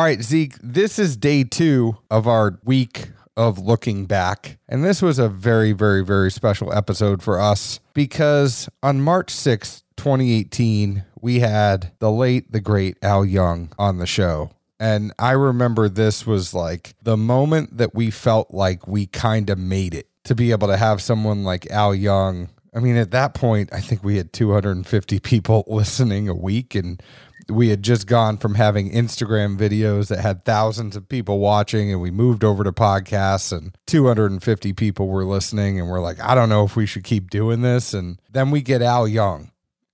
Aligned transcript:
All 0.00 0.06
right, 0.06 0.22
Zeke, 0.22 0.56
this 0.62 0.98
is 0.98 1.14
day 1.14 1.44
two 1.44 1.98
of 2.10 2.26
our 2.26 2.58
week 2.64 3.10
of 3.36 3.58
looking 3.58 4.06
back. 4.06 4.56
And 4.66 4.82
this 4.82 5.02
was 5.02 5.18
a 5.18 5.28
very, 5.28 5.72
very, 5.72 6.02
very 6.02 6.30
special 6.30 6.72
episode 6.72 7.22
for 7.22 7.38
us 7.38 7.80
because 7.92 8.70
on 8.82 9.02
March 9.02 9.30
6th, 9.30 9.82
2018, 9.98 11.04
we 11.20 11.40
had 11.40 11.92
the 11.98 12.10
late, 12.10 12.50
the 12.50 12.62
great 12.62 12.96
Al 13.02 13.26
Young 13.26 13.74
on 13.78 13.98
the 13.98 14.06
show. 14.06 14.52
And 14.78 15.12
I 15.18 15.32
remember 15.32 15.86
this 15.86 16.26
was 16.26 16.54
like 16.54 16.94
the 17.02 17.18
moment 17.18 17.76
that 17.76 17.94
we 17.94 18.10
felt 18.10 18.54
like 18.54 18.88
we 18.88 19.04
kind 19.04 19.50
of 19.50 19.58
made 19.58 19.92
it 19.92 20.08
to 20.24 20.34
be 20.34 20.50
able 20.50 20.68
to 20.68 20.78
have 20.78 21.02
someone 21.02 21.44
like 21.44 21.70
Al 21.70 21.94
Young. 21.94 22.48
I 22.74 22.78
mean, 22.78 22.96
at 22.96 23.10
that 23.10 23.34
point, 23.34 23.68
I 23.70 23.82
think 23.82 24.02
we 24.02 24.16
had 24.16 24.32
250 24.32 25.20
people 25.20 25.64
listening 25.66 26.26
a 26.26 26.34
week, 26.34 26.74
and 26.74 27.02
we 27.50 27.68
had 27.68 27.82
just 27.82 28.06
gone 28.06 28.36
from 28.36 28.54
having 28.54 28.90
Instagram 28.90 29.56
videos 29.58 30.08
that 30.08 30.20
had 30.20 30.44
thousands 30.44 30.96
of 30.96 31.08
people 31.08 31.38
watching, 31.38 31.92
and 31.92 32.00
we 32.00 32.10
moved 32.10 32.44
over 32.44 32.64
to 32.64 32.72
podcasts, 32.72 33.56
and 33.56 33.76
250 33.86 34.72
people 34.72 35.08
were 35.08 35.24
listening. 35.24 35.78
And 35.78 35.88
we're 35.88 36.00
like, 36.00 36.20
I 36.20 36.34
don't 36.34 36.48
know 36.48 36.64
if 36.64 36.76
we 36.76 36.86
should 36.86 37.04
keep 37.04 37.30
doing 37.30 37.62
this. 37.62 37.94
And 37.94 38.20
then 38.30 38.50
we 38.50 38.62
get 38.62 38.82
Al 38.82 39.06
Young, 39.06 39.50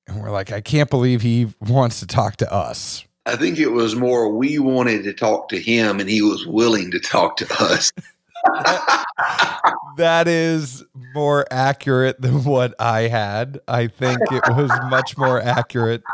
and 0.06 0.20
we're 0.20 0.30
like, 0.30 0.52
I 0.52 0.61
can't 0.61 0.91
believe 0.91 1.23
he 1.23 1.48
wants 1.61 2.00
to 2.00 2.06
talk 2.06 2.37
to 2.37 2.52
us. 2.52 3.05
I 3.27 3.34
think 3.34 3.59
it 3.59 3.73
was 3.73 3.97
more 3.97 4.28
we 4.28 4.61
wanted 4.61 5.02
to 5.02 5.12
talk 5.12 5.48
to 5.48 5.61
him 5.61 5.98
and 5.98 6.09
he 6.09 6.23
was 6.23 6.47
willing 6.47 6.92
to 6.92 7.00
talk 7.00 7.36
to 7.38 7.47
us. 7.59 7.92
that 9.97 10.28
is 10.28 10.84
more 11.12 11.45
accurate 11.50 12.20
than 12.20 12.45
what 12.45 12.75
I 12.78 13.02
had. 13.09 13.59
I 13.66 13.88
think 13.88 14.20
it 14.30 14.45
was 14.55 14.70
much 14.91 15.19
more 15.19 15.42
accurate. 15.42 16.05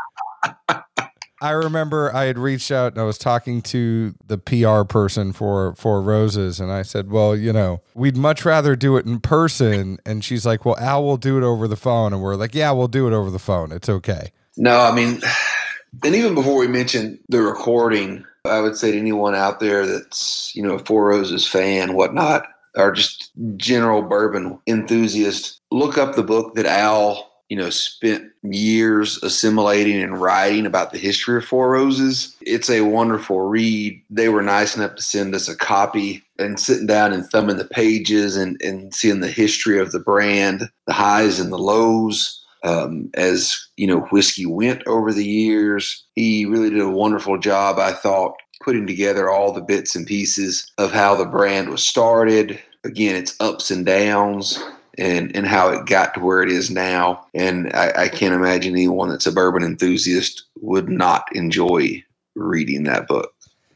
I 1.43 1.51
remember 1.51 2.09
I 2.15 2.23
had 2.23 2.39
reached 2.39 2.71
out 2.71 2.93
and 2.93 3.01
I 3.01 3.03
was 3.03 3.17
talking 3.17 3.61
to 3.63 4.15
the 4.25 4.37
PR 4.37 4.85
person 4.85 5.33
for 5.33 5.75
Four 5.75 6.01
Roses 6.01 6.61
and 6.61 6.71
I 6.71 6.83
said, 6.83 7.11
"Well, 7.11 7.35
you 7.35 7.51
know, 7.51 7.81
we'd 7.93 8.15
much 8.15 8.45
rather 8.45 8.77
do 8.77 8.95
it 8.95 9.05
in 9.05 9.19
person." 9.19 9.99
And 10.05 10.23
she's 10.23 10.45
like, 10.45 10.63
"Well, 10.63 10.77
Al 10.79 11.03
will 11.03 11.17
do 11.17 11.37
it 11.37 11.43
over 11.43 11.67
the 11.67 11.75
phone." 11.75 12.13
And 12.13 12.21
we're 12.21 12.37
like, 12.37 12.55
"Yeah, 12.55 12.71
we'll 12.71 12.87
do 12.87 13.07
it 13.07 13.13
over 13.13 13.29
the 13.29 13.39
phone. 13.39 13.73
It's 13.73 13.89
okay." 13.89 14.31
No, 14.55 14.79
I 14.79 14.95
mean, 14.95 15.19
and 16.05 16.15
even 16.15 16.33
before 16.33 16.57
we 16.57 16.69
mentioned 16.69 17.19
the 17.27 17.41
recording, 17.41 18.23
I 18.45 18.61
would 18.61 18.77
say 18.77 18.93
to 18.93 18.97
anyone 18.97 19.35
out 19.35 19.59
there 19.59 19.85
that's, 19.85 20.55
you 20.55 20.63
know, 20.63 20.75
a 20.75 20.79
Four 20.79 21.09
Roses 21.09 21.45
fan, 21.45 21.93
whatnot, 21.93 22.45
or 22.77 22.93
just 22.93 23.31
general 23.57 24.01
bourbon 24.01 24.59
enthusiast, 24.65 25.59
look 25.71 25.97
up 25.97 26.15
the 26.15 26.23
book 26.23 26.55
that 26.55 26.65
Al, 26.65 27.32
you 27.53 27.59
know, 27.59 27.69
spent 27.69 28.31
years 28.41 29.21
assimilating 29.21 30.01
and 30.01 30.19
writing 30.19 30.65
about 30.65 30.91
the 30.91 30.97
history 30.97 31.37
of 31.37 31.45
Four 31.45 31.69
Roses. 31.69 32.35
It's 32.41 32.67
a 32.67 32.81
wonderful 32.81 33.41
read. 33.41 34.01
They 34.09 34.29
were 34.29 34.41
nice 34.41 34.75
enough 34.75 34.95
to 34.95 35.03
send 35.03 35.35
us 35.35 35.47
a 35.47 35.55
copy 35.55 36.23
and 36.39 36.59
sitting 36.59 36.87
down 36.87 37.13
and 37.13 37.23
thumbing 37.23 37.57
the 37.57 37.65
pages 37.65 38.35
and, 38.37 38.59
and 38.63 38.91
seeing 38.91 39.19
the 39.19 39.29
history 39.29 39.77
of 39.77 39.91
the 39.91 39.99
brand, 39.99 40.67
the 40.87 40.93
highs 40.93 41.39
and 41.39 41.53
the 41.53 41.59
lows 41.59 42.43
um, 42.63 43.11
as 43.13 43.55
you 43.77 43.85
know 43.85 43.99
whiskey 44.11 44.47
went 44.47 44.81
over 44.87 45.13
the 45.13 45.23
years. 45.23 46.03
He 46.15 46.47
really 46.47 46.71
did 46.71 46.81
a 46.81 46.89
wonderful 46.89 47.37
job, 47.37 47.77
I 47.77 47.91
thought, 47.91 48.33
putting 48.63 48.87
together 48.87 49.29
all 49.29 49.53
the 49.53 49.61
bits 49.61 49.95
and 49.95 50.07
pieces 50.07 50.71
of 50.79 50.91
how 50.91 51.13
the 51.13 51.25
brand 51.25 51.69
was 51.69 51.85
started. 51.85 52.59
Again, 52.83 53.15
its 53.15 53.35
ups 53.39 53.69
and 53.69 53.85
downs. 53.85 54.59
And, 54.97 55.35
and 55.35 55.47
how 55.47 55.69
it 55.69 55.87
got 55.87 56.13
to 56.13 56.19
where 56.19 56.43
it 56.43 56.51
is 56.51 56.69
now. 56.69 57.25
And 57.33 57.73
I, 57.73 58.03
I 58.03 58.07
can't 58.09 58.35
imagine 58.35 58.73
anyone 58.73 59.09
that's 59.09 59.25
a 59.25 59.31
bourbon 59.31 59.63
enthusiast 59.63 60.43
would 60.61 60.87
not 60.87 61.25
enjoy 61.33 62.03
reading 62.35 62.83
that 62.83 63.07
book. 63.07 63.33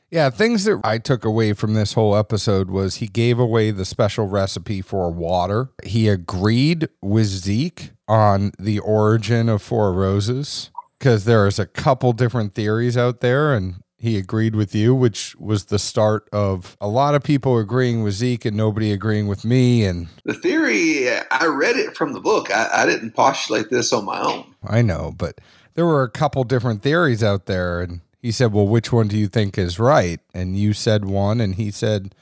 Yeah, 0.10 0.30
things 0.30 0.64
that 0.64 0.80
I 0.86 1.00
took 1.00 1.26
away 1.26 1.52
from 1.54 1.74
this 1.74 1.94
whole 1.94 2.16
episode 2.16 2.70
was 2.70 2.96
he 2.96 3.08
gave 3.08 3.40
away 3.40 3.72
the 3.72 3.84
special 3.84 4.28
recipe 4.28 4.82
for 4.82 5.12
water. 5.12 5.70
He 5.84 6.08
agreed 6.08 6.88
with 7.02 7.26
Zeke 7.26 7.92
on 8.08 8.52
the 8.58 8.80
origin 8.80 9.50
of 9.50 9.62
Four 9.62 9.92
Roses 9.94 10.72
because 10.98 11.26
there's 11.26 11.60
a 11.60 11.66
couple 11.66 12.14
different 12.14 12.54
theories 12.54 12.96
out 12.96 13.20
there 13.20 13.54
and 13.54 13.84
he 13.98 14.18
agreed 14.18 14.56
with 14.56 14.76
you, 14.76 14.94
which 14.94 15.36
was 15.38 15.66
the 15.66 15.80
start 15.80 16.30
of 16.32 16.78
a 16.80 16.88
lot 16.88 17.16
of 17.16 17.24
people 17.24 17.58
agreeing 17.58 18.04
with 18.04 18.14
Zeke 18.14 18.46
and 18.46 18.56
nobody 18.56 18.92
agreeing 18.92 19.28
with 19.28 19.44
me. 19.44 19.86
And 19.86 20.08
the 20.24 20.34
theory, 20.34 21.10
I 21.32 21.46
read 21.46 21.76
it 21.76 21.96
from 21.96 22.14
the 22.14 22.20
book. 22.20 22.52
I, 22.52 22.70
I 22.74 22.86
didn't 22.86 23.12
postulate 23.12 23.70
this 23.70 23.92
on 23.92 24.06
my 24.06 24.22
own. 24.22 24.56
I 24.66 24.82
know, 24.82 25.14
but 25.18 25.42
there 25.74 25.86
were 25.86 26.04
a 26.04 26.10
couple 26.10 26.44
different 26.44 26.84
theories 26.84 27.24
out 27.24 27.46
there 27.46 27.82
and 27.82 28.02
he 28.22 28.32
said, 28.32 28.54
Well, 28.54 28.68
which 28.68 28.92
one 28.92 29.08
do 29.08 29.18
you 29.18 29.28
think 29.28 29.58
is 29.58 29.80
right? 29.80 30.20
And 30.34 30.58
you 30.58 30.74
said 30.74 31.06
one, 31.06 31.40
and 31.40 31.56
he 31.56 31.72
said, 31.72 32.14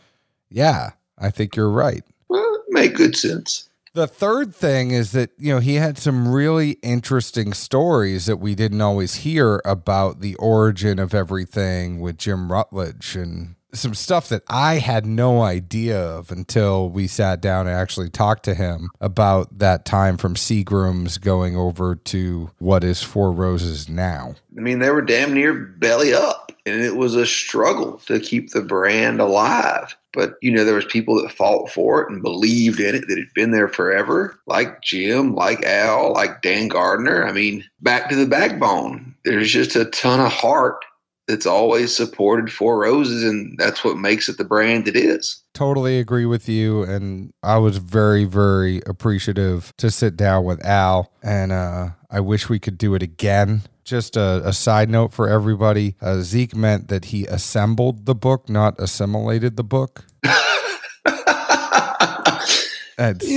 Yeah, 0.50 0.92
I 1.18 1.30
think 1.30 1.56
you're 1.56 1.70
right. 1.70 2.04
Well, 2.30 2.64
make 2.70 2.96
good 2.96 3.16
sense. 3.16 3.68
The 3.96 4.08
third 4.08 4.54
thing 4.54 4.92
is 4.92 5.14
that, 5.14 5.30
you 5.38 5.54
know, 5.54 5.62
he 5.62 5.76
had 5.76 5.98
some 5.98 6.28
really 6.28 6.72
interesting 6.84 7.54
stories 7.54 8.26
that 8.26 8.38
we 8.38 8.54
didn't 8.54 8.82
always 8.82 9.16
hear 9.16 9.62
about 9.64 10.20
the 10.20 10.36
origin 10.36 11.00
of 11.00 11.14
everything 11.14 12.02
with 12.02 12.18
Jim 12.18 12.52
Rutledge 12.52 13.16
and 13.16 13.56
some 13.74 13.94
stuff 13.94 14.28
that 14.30 14.44
I 14.50 14.80
had 14.80 15.06
no 15.06 15.42
idea 15.44 15.98
of 15.98 16.30
until 16.30 16.90
we 16.90 17.08
sat 17.08 17.40
down 17.40 17.68
and 17.68 17.76
actually 17.76 18.10
talked 18.10 18.44
to 18.46 18.54
him 18.54 18.90
about 19.00 19.60
that 19.60 19.86
time 19.86 20.18
from 20.18 20.36
Seagram's 20.36 21.18
going 21.18 21.56
over 21.56 21.96
to 21.96 22.52
what 22.60 22.84
is 22.84 23.02
Four 23.02 23.32
Roses 23.32 23.88
now. 23.88 24.36
I 24.58 24.62
mean, 24.62 24.80
they 24.80 24.90
were 24.90 25.02
damn 25.02 25.34
near 25.34 25.54
belly 25.54 26.14
up, 26.14 26.45
and 26.66 26.82
it 26.82 26.96
was 26.96 27.16
a 27.16 27.26
struggle 27.26 28.02
to 28.08 28.20
keep 28.20 28.52
the 28.52 28.62
brand 28.62 29.20
alive. 29.20 29.96
But 30.14 30.36
you 30.42 30.52
know, 30.52 30.64
there 30.64 30.76
was 30.76 30.86
people 30.86 31.22
that 31.22 31.32
fought 31.32 31.70
for 31.70 32.02
it 32.02 32.10
and 32.10 32.22
believed 32.22 32.80
in 32.80 32.96
it 32.96 33.08
that 33.08 33.18
had 33.18 33.34
been 33.34 33.52
there 33.52 33.68
forever, 33.68 34.40
like 34.48 34.82
Jim, 34.82 35.36
like 35.36 35.64
Al, 35.64 36.14
like 36.14 36.42
Dan 36.42 36.68
Gardner. 36.68 37.26
I 37.26 37.32
mean, 37.32 37.64
back 37.82 38.10
to 38.10 38.16
the 38.16 38.26
backbone. 38.26 39.16
There's 39.26 39.52
just 39.52 39.76
a 39.76 39.86
ton 39.86 40.20
of 40.20 40.32
heart 40.32 40.84
that's 41.28 41.46
always 41.46 41.96
supported 41.96 42.52
Four 42.52 42.80
Roses, 42.80 43.24
and 43.24 43.58
that's 43.58 43.84
what 43.84 43.98
makes 43.98 44.30
it 44.30 44.38
the 44.38 44.44
brand 44.44 44.88
it 44.88 44.96
is. 44.96 45.44
Totally 45.54 46.00
agree 46.00 46.26
with 46.26 46.48
you, 46.48 46.84
and 46.84 47.32
I 47.42 47.58
was 47.58 47.78
very, 47.78 48.26
very 48.26 48.82
appreciative 48.86 49.74
to 49.78 49.90
sit 49.90 50.16
down 50.16 50.44
with 50.44 50.64
Al, 50.64 51.12
and 51.24 51.52
uh, 51.52 51.90
I 52.16 52.22
wish 52.22 52.48
we 52.48 52.60
could 52.60 52.78
do 52.78 52.96
it 52.96 53.04
again. 53.04 53.64
Just 53.84 54.16
a, 54.16 54.42
a 54.48 54.54
side 54.54 54.90
note 54.90 55.12
for 55.12 55.28
everybody: 55.28 55.96
uh, 56.00 56.22
Zeke 56.22 56.56
meant 56.56 56.88
that 56.88 57.06
he 57.06 57.26
assembled 57.26 58.06
the 58.06 58.16
book, 58.16 58.48
not 58.48 58.80
assimilated 58.80 59.58
the 59.58 59.66
book. 59.66 60.06
you 60.24 60.32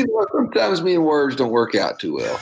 know, 0.07 0.27
sometimes 0.33 0.81
me 0.81 0.95
and 0.95 1.05
words 1.05 1.35
don't 1.35 1.51
work 1.51 1.75
out 1.75 1.99
too 1.99 2.15
well. 2.15 2.39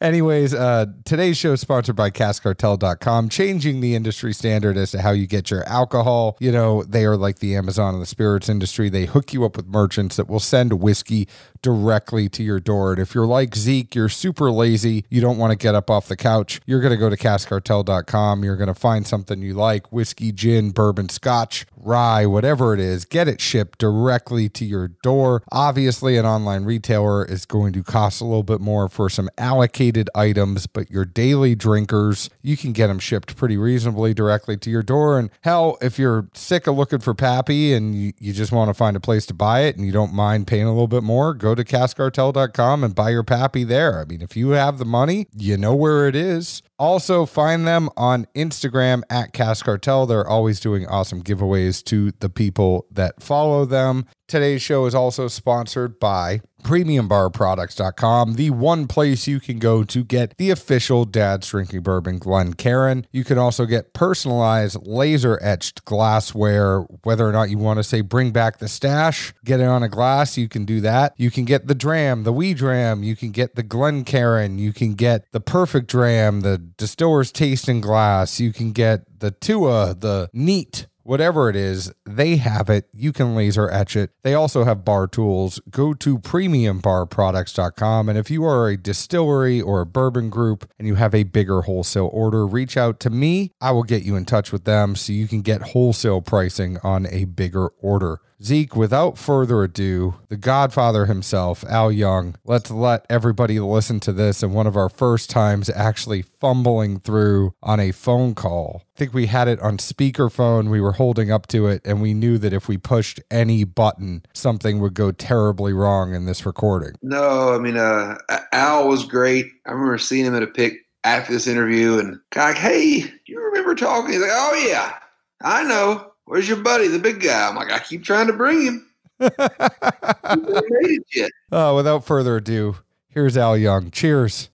Anyways, 0.00 0.54
uh, 0.54 0.86
today's 1.04 1.36
show 1.36 1.52
is 1.52 1.60
sponsored 1.60 1.94
by 1.94 2.10
caskcartel.com, 2.10 3.28
changing 3.28 3.80
the 3.80 3.94
industry 3.94 4.32
standard 4.32 4.78
as 4.78 4.92
to 4.92 5.02
how 5.02 5.10
you 5.10 5.26
get 5.26 5.50
your 5.50 5.62
alcohol. 5.64 6.38
You 6.40 6.52
know, 6.52 6.84
they 6.84 7.04
are 7.04 7.18
like 7.18 7.40
the 7.40 7.54
Amazon 7.54 7.92
of 7.92 8.00
the 8.00 8.06
spirits 8.06 8.48
industry. 8.48 8.88
They 8.88 9.04
hook 9.04 9.34
you 9.34 9.44
up 9.44 9.58
with 9.58 9.66
merchants 9.66 10.16
that 10.16 10.26
will 10.26 10.40
send 10.40 10.80
whiskey 10.80 11.28
directly 11.62 12.28
to 12.30 12.42
your 12.42 12.60
door. 12.60 12.92
And 12.92 13.00
if 13.00 13.14
you're 13.14 13.26
like 13.26 13.54
Zeke, 13.54 13.94
you're 13.94 14.08
super 14.08 14.50
lazy, 14.50 15.04
you 15.08 15.20
don't 15.20 15.38
want 15.38 15.52
to 15.52 15.56
get 15.56 15.74
up 15.74 15.90
off 15.90 16.08
the 16.08 16.16
couch, 16.16 16.60
you're 16.66 16.80
going 16.80 16.92
to 16.92 16.96
go 16.96 17.10
to 17.10 17.16
caskcartel.com. 17.16 18.44
You're 18.44 18.56
going 18.56 18.68
to 18.68 18.74
find 18.74 19.06
something 19.06 19.42
you 19.42 19.54
like 19.54 19.90
whiskey, 19.92 20.32
gin, 20.32 20.70
bourbon, 20.70 21.08
scotch, 21.08 21.66
rye, 21.76 22.26
whatever 22.26 22.74
it 22.74 22.80
is, 22.80 23.04
get 23.04 23.28
it 23.28 23.40
shipped 23.40 23.78
directly 23.78 24.48
to 24.48 24.64
your 24.64 24.88
door. 24.88 25.42
Obviously, 25.50 26.16
an 26.16 26.26
online 26.26 26.64
retailer 26.64 27.24
is 27.24 27.46
going 27.46 27.72
to 27.72 27.82
cost 27.82 28.20
a 28.20 28.24
little 28.24 28.42
bit 28.42 28.60
more 28.60 28.88
for 28.88 29.08
some 29.08 29.28
allocated 29.38 30.08
items, 30.14 30.66
but 30.66 30.90
your 30.90 31.04
daily 31.04 31.54
drinkers, 31.54 32.30
you 32.42 32.56
can 32.56 32.72
get 32.72 32.88
them 32.88 32.98
shipped 32.98 33.36
pretty 33.36 33.56
reasonably 33.56 34.14
directly 34.14 34.56
to 34.56 34.70
your 34.70 34.82
door. 34.82 35.18
And 35.18 35.30
hell, 35.42 35.78
if 35.80 35.98
you're 35.98 36.28
sick 36.34 36.66
of 36.66 36.76
looking 36.76 36.98
for 36.98 37.14
Pappy 37.14 37.72
and 37.72 37.94
you, 37.94 38.12
you 38.18 38.32
just 38.32 38.52
want 38.52 38.68
to 38.68 38.74
find 38.74 38.96
a 38.96 39.00
place 39.00 39.26
to 39.26 39.34
buy 39.34 39.60
it 39.60 39.76
and 39.76 39.84
you 39.84 39.92
don't 39.92 40.12
mind 40.12 40.46
paying 40.46 40.66
a 40.66 40.72
little 40.72 40.88
bit 40.88 41.02
more, 41.02 41.34
go 41.34 41.49
to 41.54 41.64
caskcartel.com 41.64 42.84
and 42.84 42.94
buy 42.94 43.10
your 43.10 43.22
Pappy 43.22 43.64
there. 43.64 44.00
I 44.00 44.04
mean, 44.04 44.22
if 44.22 44.36
you 44.36 44.50
have 44.50 44.78
the 44.78 44.84
money, 44.84 45.26
you 45.36 45.56
know 45.56 45.74
where 45.74 46.06
it 46.08 46.16
is. 46.16 46.62
Also, 46.80 47.26
find 47.26 47.66
them 47.66 47.90
on 47.94 48.26
Instagram 48.34 49.02
at 49.10 49.34
Cask 49.34 49.66
Cartel. 49.66 50.06
They're 50.06 50.26
always 50.26 50.60
doing 50.60 50.86
awesome 50.86 51.22
giveaways 51.22 51.84
to 51.84 52.12
the 52.20 52.30
people 52.30 52.86
that 52.90 53.22
follow 53.22 53.66
them. 53.66 54.06
Today's 54.26 54.62
show 54.62 54.86
is 54.86 54.94
also 54.94 55.28
sponsored 55.28 55.98
by 56.00 56.40
premiumbarproducts.com, 56.62 58.34
the 58.34 58.50
one 58.50 58.86
place 58.86 59.26
you 59.26 59.40
can 59.40 59.58
go 59.58 59.82
to 59.82 60.04
get 60.04 60.36
the 60.36 60.50
official 60.50 61.04
Dad's 61.04 61.48
Drinking 61.48 61.80
Bourbon 61.80 62.18
Glencairn. 62.18 63.06
You 63.10 63.24
can 63.24 63.38
also 63.38 63.66
get 63.66 63.92
personalized 63.92 64.86
laser 64.86 65.38
etched 65.42 65.84
glassware, 65.84 66.82
whether 67.02 67.28
or 67.28 67.32
not 67.32 67.50
you 67.50 67.58
want 67.58 67.78
to 67.78 67.82
say 67.82 68.02
bring 68.02 68.30
back 68.30 68.58
the 68.58 68.68
stash, 68.68 69.32
get 69.44 69.60
it 69.60 69.64
on 69.64 69.82
a 69.82 69.88
glass, 69.88 70.38
you 70.38 70.48
can 70.48 70.64
do 70.64 70.80
that. 70.82 71.14
You 71.16 71.30
can 71.30 71.44
get 71.44 71.66
the 71.66 71.74
dram, 71.74 72.22
the 72.22 72.32
wee 72.32 72.54
dram, 72.54 73.02
you 73.02 73.16
can 73.16 73.30
get 73.30 73.54
the 73.54 73.62
Glen 73.62 74.02
Glencairn, 74.04 74.58
you 74.58 74.72
can 74.72 74.94
get 74.94 75.24
the 75.32 75.40
perfect 75.40 75.88
dram, 75.88 76.42
the 76.42 76.58
distiller's 76.76 77.32
tasting 77.32 77.80
glass, 77.80 78.40
you 78.40 78.52
can 78.52 78.72
get 78.72 79.20
the 79.20 79.30
Tua, 79.30 79.94
the 79.94 80.28
neat 80.32 80.86
whatever 81.10 81.50
it 81.50 81.56
is, 81.56 81.92
they 82.06 82.36
have 82.36 82.70
it. 82.70 82.88
You 82.92 83.12
can 83.12 83.34
laser 83.34 83.68
etch 83.68 83.96
it. 83.96 84.10
They 84.22 84.34
also 84.34 84.62
have 84.62 84.84
bar 84.84 85.08
tools. 85.08 85.60
Go 85.68 85.92
to 85.94 86.18
premiumbarproducts.com. 86.18 88.08
And 88.08 88.16
if 88.16 88.30
you 88.30 88.44
are 88.44 88.68
a 88.68 88.76
distillery 88.76 89.60
or 89.60 89.80
a 89.80 89.86
bourbon 89.86 90.30
group 90.30 90.70
and 90.78 90.86
you 90.86 90.94
have 90.94 91.12
a 91.12 91.24
bigger 91.24 91.62
wholesale 91.62 92.10
order, 92.12 92.46
reach 92.46 92.76
out 92.76 93.00
to 93.00 93.10
me. 93.10 93.50
I 93.60 93.72
will 93.72 93.82
get 93.82 94.04
you 94.04 94.14
in 94.14 94.24
touch 94.24 94.52
with 94.52 94.64
them 94.64 94.94
so 94.94 95.12
you 95.12 95.26
can 95.26 95.42
get 95.42 95.62
wholesale 95.62 96.20
pricing 96.20 96.78
on 96.84 97.06
a 97.06 97.24
bigger 97.24 97.70
order. 97.80 98.20
Zeke, 98.42 98.74
without 98.74 99.18
further 99.18 99.62
ado, 99.62 100.14
the 100.28 100.36
godfather 100.36 101.06
himself, 101.06 101.62
Al 101.68 101.92
Young, 101.92 102.36
let's 102.44 102.70
let 102.70 103.04
everybody 103.10 103.60
listen 103.60 104.00
to 104.00 104.12
this 104.12 104.42
and 104.42 104.54
one 104.54 104.66
of 104.66 104.76
our 104.76 104.88
first 104.88 105.28
times 105.28 105.68
actually 105.68 106.22
fumbling 106.22 106.98
through 106.98 107.54
on 107.62 107.80
a 107.80 107.92
phone 107.92 108.34
call. 108.34 108.84
I 108.96 108.98
think 108.98 109.12
we 109.12 109.26
had 109.26 109.46
it 109.46 109.60
on 109.60 109.76
speakerphone. 109.76 110.70
We 110.70 110.80
were 110.80 110.92
holding 110.92 111.30
up 111.30 111.48
to 111.48 111.66
it, 111.66 111.82
and 111.84 112.00
we 112.00 112.14
knew 112.14 112.38
that 112.38 112.54
if 112.54 112.66
we 112.66 112.78
pushed 112.78 113.20
any 113.30 113.64
button, 113.64 114.24
something 114.32 114.78
would 114.80 114.94
go 114.94 115.12
terribly 115.12 115.74
wrong 115.74 116.14
in 116.14 116.24
this 116.24 116.46
recording. 116.46 116.94
No, 117.02 117.54
I 117.54 117.58
mean, 117.58 117.76
uh, 117.76 118.16
Al 118.52 118.88
was 118.88 119.04
great. 119.04 119.46
I 119.66 119.72
remember 119.72 119.98
seeing 119.98 120.24
him 120.24 120.34
at 120.34 120.42
a 120.42 120.46
pick 120.46 120.74
after 121.04 121.32
this 121.32 121.46
interview 121.46 121.98
and 121.98 122.18
like, 122.34 122.56
hey, 122.56 123.04
you 123.26 123.40
remember 123.40 123.74
talking? 123.74 124.12
He's 124.12 124.22
like, 124.22 124.30
oh, 124.32 124.66
yeah, 124.66 124.94
I 125.42 125.62
know. 125.64 126.09
Where's 126.30 126.48
your 126.48 126.58
buddy, 126.58 126.86
the 126.86 127.00
big 127.00 127.20
guy? 127.20 127.48
I'm 127.48 127.56
like, 127.56 127.72
I 127.72 127.80
keep 127.80 128.04
trying 128.04 128.28
to 128.28 128.32
bring 128.32 128.62
him. 128.62 128.88
made 129.18 129.30
it 129.32 131.02
yet. 131.12 131.32
Uh, 131.50 131.72
without 131.74 132.04
further 132.04 132.36
ado, 132.36 132.76
here's 133.08 133.36
Al 133.36 133.56
Young. 133.56 133.90
Cheers. 133.90 134.48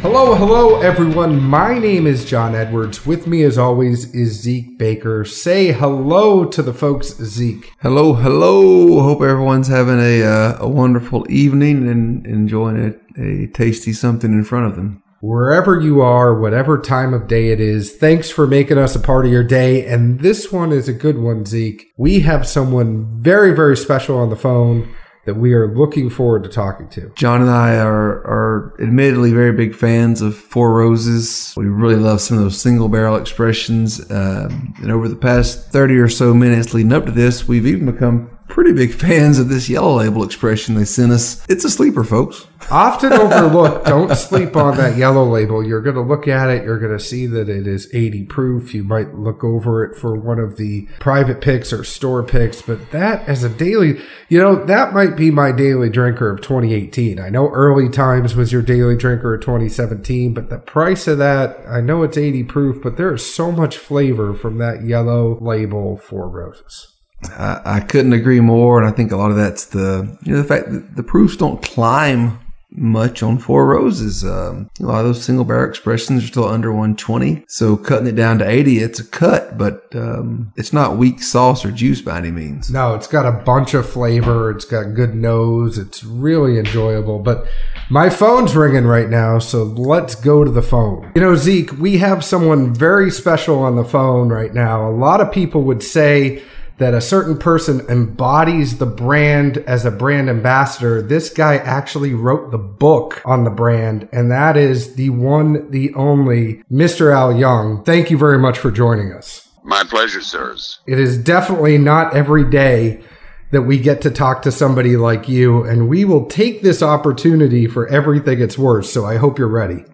Hello, 0.00 0.32
hello, 0.36 0.80
everyone. 0.80 1.42
My 1.42 1.76
name 1.76 2.06
is 2.06 2.24
John 2.24 2.54
Edwards. 2.54 3.04
With 3.04 3.26
me, 3.26 3.42
as 3.42 3.58
always, 3.58 4.14
is 4.14 4.40
Zeke 4.40 4.78
Baker. 4.78 5.24
Say 5.24 5.72
hello 5.72 6.44
to 6.44 6.62
the 6.62 6.72
folks, 6.72 7.16
Zeke. 7.16 7.72
Hello, 7.80 8.14
hello. 8.14 9.00
Hope 9.00 9.22
everyone's 9.22 9.66
having 9.66 9.98
a 9.98 10.22
uh, 10.22 10.56
a 10.60 10.68
wonderful 10.68 11.26
evening 11.28 11.88
and 11.88 12.24
enjoying 12.28 12.94
a, 13.16 13.20
a 13.20 13.46
tasty 13.48 13.92
something 13.92 14.32
in 14.32 14.44
front 14.44 14.66
of 14.66 14.76
them. 14.76 15.02
Wherever 15.20 15.80
you 15.80 16.00
are, 16.00 16.38
whatever 16.38 16.80
time 16.80 17.12
of 17.12 17.26
day 17.26 17.48
it 17.48 17.58
is, 17.58 17.96
thanks 17.96 18.30
for 18.30 18.46
making 18.46 18.78
us 18.78 18.94
a 18.94 19.00
part 19.00 19.26
of 19.26 19.32
your 19.32 19.42
day. 19.42 19.84
And 19.84 20.20
this 20.20 20.52
one 20.52 20.70
is 20.70 20.88
a 20.88 20.92
good 20.92 21.18
one, 21.18 21.44
Zeke. 21.44 21.92
We 21.96 22.20
have 22.20 22.46
someone 22.46 23.20
very, 23.20 23.52
very 23.52 23.76
special 23.76 24.16
on 24.16 24.30
the 24.30 24.36
phone 24.36 24.94
that 25.28 25.34
we 25.34 25.52
are 25.52 25.68
looking 25.68 26.08
forward 26.08 26.42
to 26.42 26.48
talking 26.48 26.88
to. 26.88 27.12
John 27.14 27.42
and 27.42 27.50
I 27.50 27.76
are, 27.76 28.24
are 28.24 28.74
admittedly 28.80 29.30
very 29.30 29.52
big 29.52 29.74
fans 29.74 30.22
of 30.22 30.34
Four 30.34 30.72
Roses. 30.72 31.52
We 31.54 31.66
really 31.66 31.96
love 31.96 32.22
some 32.22 32.38
of 32.38 32.44
those 32.44 32.58
single 32.58 32.88
barrel 32.88 33.16
expressions. 33.16 34.10
Um, 34.10 34.72
and 34.80 34.90
over 34.90 35.06
the 35.06 35.16
past 35.16 35.70
30 35.70 35.98
or 35.98 36.08
so 36.08 36.32
minutes 36.32 36.72
leading 36.72 36.94
up 36.94 37.04
to 37.04 37.12
this, 37.12 37.46
we've 37.46 37.66
even 37.66 37.92
become 37.92 38.37
pretty 38.48 38.72
big 38.72 38.92
fans 38.92 39.38
of 39.38 39.48
this 39.48 39.68
yellow 39.68 39.98
label 39.98 40.24
expression 40.24 40.74
they 40.74 40.84
sent 40.84 41.12
us. 41.12 41.44
It's 41.48 41.64
a 41.64 41.70
sleeper, 41.70 42.02
folks. 42.02 42.46
Often 42.70 43.12
overlooked. 43.12 43.86
Don't 43.86 44.14
sleep 44.16 44.56
on 44.56 44.76
that 44.78 44.96
yellow 44.96 45.24
label. 45.24 45.64
You're 45.64 45.80
going 45.80 45.94
to 45.94 46.02
look 46.02 46.26
at 46.26 46.50
it. 46.50 46.64
You're 46.64 46.78
going 46.78 46.96
to 46.96 47.02
see 47.02 47.26
that 47.26 47.48
it 47.48 47.66
is 47.66 47.88
80 47.94 48.24
proof. 48.24 48.74
You 48.74 48.82
might 48.82 49.14
look 49.14 49.44
over 49.44 49.84
it 49.84 49.96
for 49.96 50.16
one 50.16 50.38
of 50.38 50.56
the 50.56 50.86
private 50.98 51.40
picks 51.40 51.72
or 51.72 51.84
store 51.84 52.22
picks, 52.22 52.60
but 52.60 52.90
that 52.90 53.26
as 53.28 53.44
a 53.44 53.48
daily, 53.48 54.00
you 54.28 54.38
know, 54.38 54.64
that 54.64 54.92
might 54.92 55.16
be 55.16 55.30
my 55.30 55.52
daily 55.52 55.88
drinker 55.88 56.30
of 56.30 56.40
2018. 56.40 57.20
I 57.20 57.28
know 57.28 57.50
early 57.50 57.88
times 57.88 58.34
was 58.34 58.52
your 58.52 58.62
daily 58.62 58.96
drinker 58.96 59.34
of 59.34 59.40
2017, 59.42 60.34
but 60.34 60.50
the 60.50 60.58
price 60.58 61.06
of 61.06 61.18
that, 61.18 61.58
I 61.68 61.80
know 61.80 62.02
it's 62.02 62.18
80 62.18 62.44
proof, 62.44 62.82
but 62.82 62.96
there 62.96 63.14
is 63.14 63.32
so 63.32 63.52
much 63.52 63.76
flavor 63.76 64.34
from 64.34 64.58
that 64.58 64.84
yellow 64.84 65.38
label 65.40 65.96
Four 65.96 66.28
Roses. 66.28 66.97
I, 67.36 67.80
couldn't 67.80 68.12
agree 68.12 68.40
more, 68.40 68.78
and 68.78 68.86
I 68.88 68.92
think 68.92 69.10
a 69.10 69.16
lot 69.16 69.30
of 69.30 69.36
that's 69.36 69.66
the 69.66 70.18
you 70.22 70.32
know 70.32 70.42
the 70.42 70.48
fact 70.48 70.70
that 70.70 70.96
the 70.96 71.02
proofs 71.02 71.36
don't 71.36 71.60
climb 71.62 72.38
much 72.70 73.22
on 73.22 73.38
Four 73.38 73.66
Roses. 73.66 74.24
Um, 74.24 74.70
a 74.78 74.84
lot 74.84 75.00
of 75.00 75.06
those 75.06 75.24
single 75.24 75.44
barrel 75.44 75.68
expressions 75.68 76.22
are 76.22 76.26
still 76.26 76.46
under 76.46 76.70
120, 76.70 77.44
so 77.48 77.76
cutting 77.76 78.06
it 78.06 78.14
down 78.14 78.38
to 78.38 78.48
80, 78.48 78.78
it's 78.78 79.00
a 79.00 79.06
cut, 79.06 79.56
but 79.56 79.86
um, 79.94 80.52
it's 80.56 80.72
not 80.72 80.96
weak 80.96 81.22
sauce 81.22 81.64
or 81.64 81.72
juice 81.72 82.02
by 82.02 82.18
any 82.18 82.30
means. 82.30 82.70
No, 82.70 82.94
it's 82.94 83.06
got 83.06 83.26
a 83.26 83.42
bunch 83.44 83.74
of 83.74 83.88
flavor. 83.88 84.50
It's 84.50 84.64
got 84.64 84.94
good 84.94 85.14
nose. 85.14 85.78
It's 85.78 86.04
really 86.04 86.58
enjoyable, 86.58 87.18
but. 87.18 87.46
My 87.90 88.10
phone's 88.10 88.54
ringing 88.54 88.84
right 88.84 89.08
now, 89.08 89.38
so 89.38 89.64
let's 89.64 90.14
go 90.14 90.44
to 90.44 90.50
the 90.50 90.60
phone. 90.60 91.10
You 91.14 91.22
know, 91.22 91.34
Zeke, 91.36 91.72
we 91.78 91.96
have 91.96 92.22
someone 92.22 92.74
very 92.74 93.10
special 93.10 93.60
on 93.60 93.76
the 93.76 93.84
phone 93.84 94.28
right 94.28 94.52
now. 94.52 94.86
A 94.86 94.92
lot 94.92 95.22
of 95.22 95.32
people 95.32 95.62
would 95.62 95.82
say 95.82 96.42
that 96.78 96.94
a 96.94 97.00
certain 97.00 97.36
person 97.36 97.80
embodies 97.88 98.78
the 98.78 98.86
brand 98.86 99.58
as 99.58 99.84
a 99.84 99.90
brand 99.90 100.30
ambassador. 100.30 101.02
This 101.02 101.28
guy 101.28 101.56
actually 101.56 102.14
wrote 102.14 102.50
the 102.50 102.58
book 102.58 103.20
on 103.24 103.44
the 103.44 103.50
brand, 103.50 104.08
and 104.12 104.30
that 104.30 104.56
is 104.56 104.94
the 104.94 105.10
one, 105.10 105.70
the 105.70 105.92
only 105.94 106.62
Mr. 106.70 107.12
Al 107.14 107.36
Young. 107.36 107.84
Thank 107.84 108.10
you 108.10 108.16
very 108.16 108.38
much 108.38 108.58
for 108.58 108.70
joining 108.70 109.12
us. 109.12 109.48
My 109.64 109.82
pleasure, 109.84 110.22
sirs. 110.22 110.78
It 110.86 110.98
is 110.98 111.18
definitely 111.18 111.78
not 111.78 112.16
every 112.16 112.48
day 112.48 113.02
that 113.50 113.62
we 113.62 113.78
get 113.78 114.02
to 114.02 114.10
talk 114.10 114.42
to 114.42 114.52
somebody 114.52 114.96
like 114.96 115.28
you, 115.28 115.64
and 115.64 115.88
we 115.88 116.04
will 116.04 116.26
take 116.26 116.62
this 116.62 116.82
opportunity 116.82 117.66
for 117.66 117.88
everything 117.88 118.40
it's 118.40 118.56
worth. 118.56 118.86
So 118.86 119.04
I 119.04 119.16
hope 119.16 119.38
you're 119.38 119.48
ready. 119.48 119.84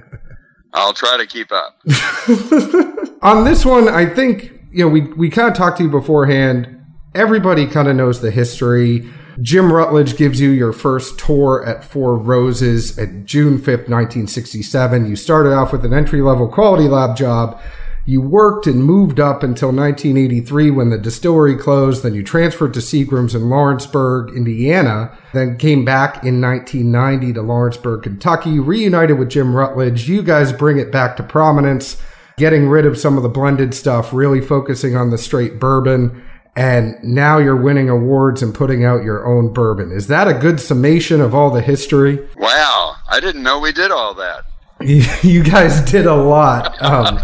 I'll 0.74 0.92
try 0.92 1.16
to 1.16 1.26
keep 1.26 1.50
up. 1.50 1.80
on 3.22 3.44
this 3.44 3.64
one, 3.64 3.88
I 3.88 4.06
think 4.06 4.59
you 4.70 4.84
know, 4.84 4.88
we 4.88 5.00
we 5.00 5.30
kind 5.30 5.48
of 5.48 5.54
talked 5.56 5.78
to 5.78 5.84
you 5.84 5.90
beforehand. 5.90 6.76
Everybody 7.14 7.66
kind 7.66 7.88
of 7.88 7.96
knows 7.96 8.20
the 8.20 8.30
history. 8.30 9.08
Jim 9.40 9.72
Rutledge 9.72 10.16
gives 10.16 10.40
you 10.40 10.50
your 10.50 10.72
first 10.72 11.18
tour 11.18 11.64
at 11.66 11.82
Four 11.82 12.16
Roses 12.16 12.98
at 12.98 13.24
June 13.24 13.58
5th, 13.58 13.88
1967. 13.88 15.08
You 15.08 15.16
started 15.16 15.52
off 15.52 15.72
with 15.72 15.84
an 15.84 15.94
entry 15.94 16.20
level 16.20 16.46
quality 16.46 16.88
lab 16.88 17.16
job. 17.16 17.60
You 18.06 18.20
worked 18.20 18.66
and 18.66 18.84
moved 18.84 19.20
up 19.20 19.42
until 19.42 19.68
1983 19.68 20.70
when 20.70 20.90
the 20.90 20.98
distillery 20.98 21.56
closed. 21.56 22.02
Then 22.02 22.14
you 22.14 22.22
transferred 22.22 22.74
to 22.74 22.80
Seagram's 22.80 23.34
in 23.34 23.48
Lawrenceburg, 23.48 24.34
Indiana. 24.34 25.16
Then 25.32 25.58
came 25.58 25.84
back 25.84 26.24
in 26.24 26.40
1990 26.40 27.34
to 27.34 27.42
Lawrenceburg, 27.42 28.02
Kentucky, 28.02 28.58
reunited 28.58 29.18
with 29.18 29.30
Jim 29.30 29.54
Rutledge. 29.54 30.08
You 30.08 30.22
guys 30.22 30.52
bring 30.52 30.78
it 30.78 30.90
back 30.90 31.16
to 31.16 31.22
prominence 31.22 32.02
getting 32.40 32.68
rid 32.68 32.86
of 32.86 32.98
some 32.98 33.16
of 33.16 33.22
the 33.22 33.28
blended 33.28 33.74
stuff, 33.74 34.12
really 34.12 34.40
focusing 34.40 34.96
on 34.96 35.10
the 35.10 35.18
straight 35.18 35.60
bourbon. 35.60 36.24
And 36.56 36.96
now 37.04 37.38
you're 37.38 37.54
winning 37.54 37.88
awards 37.88 38.42
and 38.42 38.52
putting 38.52 38.84
out 38.84 39.04
your 39.04 39.24
own 39.24 39.52
bourbon. 39.52 39.92
Is 39.92 40.08
that 40.08 40.26
a 40.26 40.34
good 40.34 40.58
summation 40.58 41.20
of 41.20 41.34
all 41.34 41.50
the 41.50 41.60
history? 41.60 42.26
Wow. 42.36 42.96
I 43.08 43.20
didn't 43.20 43.44
know 43.44 43.60
we 43.60 43.72
did 43.72 43.92
all 43.92 44.14
that. 44.14 44.46
you 45.22 45.44
guys 45.44 45.80
did 45.82 46.06
a 46.06 46.14
lot. 46.14 46.82
Um, 46.82 47.20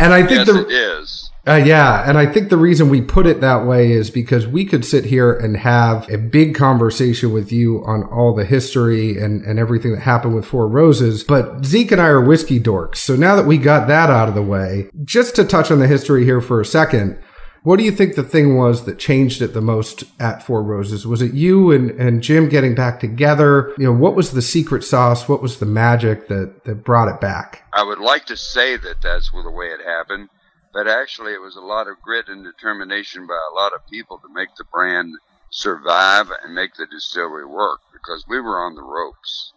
and 0.00 0.12
I 0.12 0.26
think 0.26 0.46
yes, 0.46 0.46
the, 0.46 0.66
it 0.66 0.72
is. 0.72 1.15
Uh, 1.46 1.54
yeah, 1.54 2.02
and 2.08 2.18
I 2.18 2.26
think 2.26 2.48
the 2.48 2.56
reason 2.56 2.88
we 2.88 3.00
put 3.00 3.24
it 3.24 3.40
that 3.40 3.64
way 3.64 3.92
is 3.92 4.10
because 4.10 4.48
we 4.48 4.64
could 4.64 4.84
sit 4.84 5.04
here 5.04 5.32
and 5.32 5.56
have 5.56 6.10
a 6.10 6.18
big 6.18 6.56
conversation 6.56 7.32
with 7.32 7.52
you 7.52 7.84
on 7.86 8.02
all 8.04 8.34
the 8.34 8.44
history 8.44 9.16
and, 9.16 9.44
and 9.44 9.56
everything 9.56 9.92
that 9.92 10.00
happened 10.00 10.34
with 10.34 10.44
Four 10.44 10.66
Roses. 10.66 11.22
But 11.22 11.64
Zeke 11.64 11.92
and 11.92 12.00
I 12.00 12.06
are 12.06 12.20
whiskey 12.20 12.58
dorks. 12.58 12.96
So 12.96 13.14
now 13.14 13.36
that 13.36 13.46
we 13.46 13.58
got 13.58 13.86
that 13.86 14.10
out 14.10 14.28
of 14.28 14.34
the 14.34 14.42
way, 14.42 14.90
just 15.04 15.36
to 15.36 15.44
touch 15.44 15.70
on 15.70 15.78
the 15.78 15.86
history 15.86 16.24
here 16.24 16.40
for 16.40 16.60
a 16.60 16.64
second, 16.64 17.16
what 17.62 17.78
do 17.78 17.84
you 17.84 17.92
think 17.92 18.16
the 18.16 18.24
thing 18.24 18.56
was 18.56 18.84
that 18.84 18.98
changed 18.98 19.40
it 19.40 19.54
the 19.54 19.60
most 19.60 20.02
at 20.20 20.42
Four 20.42 20.64
Roses? 20.64 21.06
Was 21.06 21.22
it 21.22 21.32
you 21.32 21.70
and, 21.70 21.92
and 21.92 22.22
Jim 22.22 22.48
getting 22.48 22.74
back 22.74 22.98
together? 22.98 23.72
You 23.78 23.86
know, 23.86 23.92
what 23.92 24.16
was 24.16 24.32
the 24.32 24.42
secret 24.42 24.82
sauce? 24.82 25.28
What 25.28 25.42
was 25.42 25.60
the 25.60 25.66
magic 25.66 26.26
that, 26.26 26.64
that 26.64 26.82
brought 26.82 27.08
it 27.08 27.20
back? 27.20 27.62
I 27.72 27.84
would 27.84 28.00
like 28.00 28.24
to 28.26 28.36
say 28.36 28.76
that 28.78 29.00
that's 29.00 29.30
the 29.30 29.50
way 29.50 29.66
it 29.66 29.80
happened 29.84 30.28
but 30.76 30.86
actually 30.86 31.32
it 31.32 31.40
was 31.40 31.56
a 31.56 31.60
lot 31.60 31.88
of 31.88 32.02
grit 32.02 32.28
and 32.28 32.44
determination 32.44 33.26
by 33.26 33.32
a 33.50 33.54
lot 33.54 33.72
of 33.72 33.88
people 33.88 34.18
to 34.18 34.34
make 34.34 34.54
the 34.58 34.64
brand 34.70 35.10
survive 35.48 36.26
and 36.44 36.54
make 36.54 36.74
the 36.74 36.86
distillery 36.86 37.46
work 37.46 37.80
because 37.94 38.26
we 38.28 38.38
were 38.38 38.60
on 38.60 38.74
the 38.74 38.82
ropes. 38.82 39.54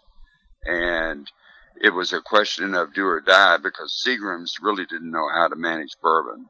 And 0.63 1.29
it 1.81 1.89
was 1.89 2.13
a 2.13 2.21
question 2.21 2.73
of 2.73 2.93
do 2.93 3.05
or 3.05 3.19
die 3.19 3.57
because 3.57 4.01
Seagram's 4.01 4.59
really 4.61 4.85
didn't 4.85 5.11
know 5.11 5.27
how 5.27 5.49
to 5.49 5.57
manage 5.57 5.99
bourbon. 6.01 6.45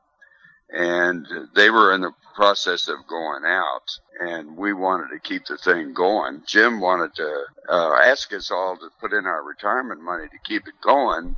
And 0.69 1.25
they 1.55 1.71
were 1.71 1.91
in 1.95 2.01
the 2.01 2.13
process 2.35 2.87
of 2.87 3.07
going 3.09 3.45
out, 3.45 3.89
and 4.19 4.55
we 4.55 4.71
wanted 4.71 5.07
to 5.15 5.19
keep 5.19 5.47
the 5.47 5.57
thing 5.57 5.95
going. 5.95 6.43
Jim 6.45 6.79
wanted 6.79 7.15
to 7.15 7.43
uh, 7.69 7.95
ask 8.03 8.31
us 8.33 8.51
all 8.51 8.77
to 8.77 8.89
put 9.01 9.13
in 9.13 9.25
our 9.25 9.41
retirement 9.41 10.03
money 10.03 10.27
to 10.27 10.37
keep 10.47 10.67
it 10.67 10.75
going 10.83 11.37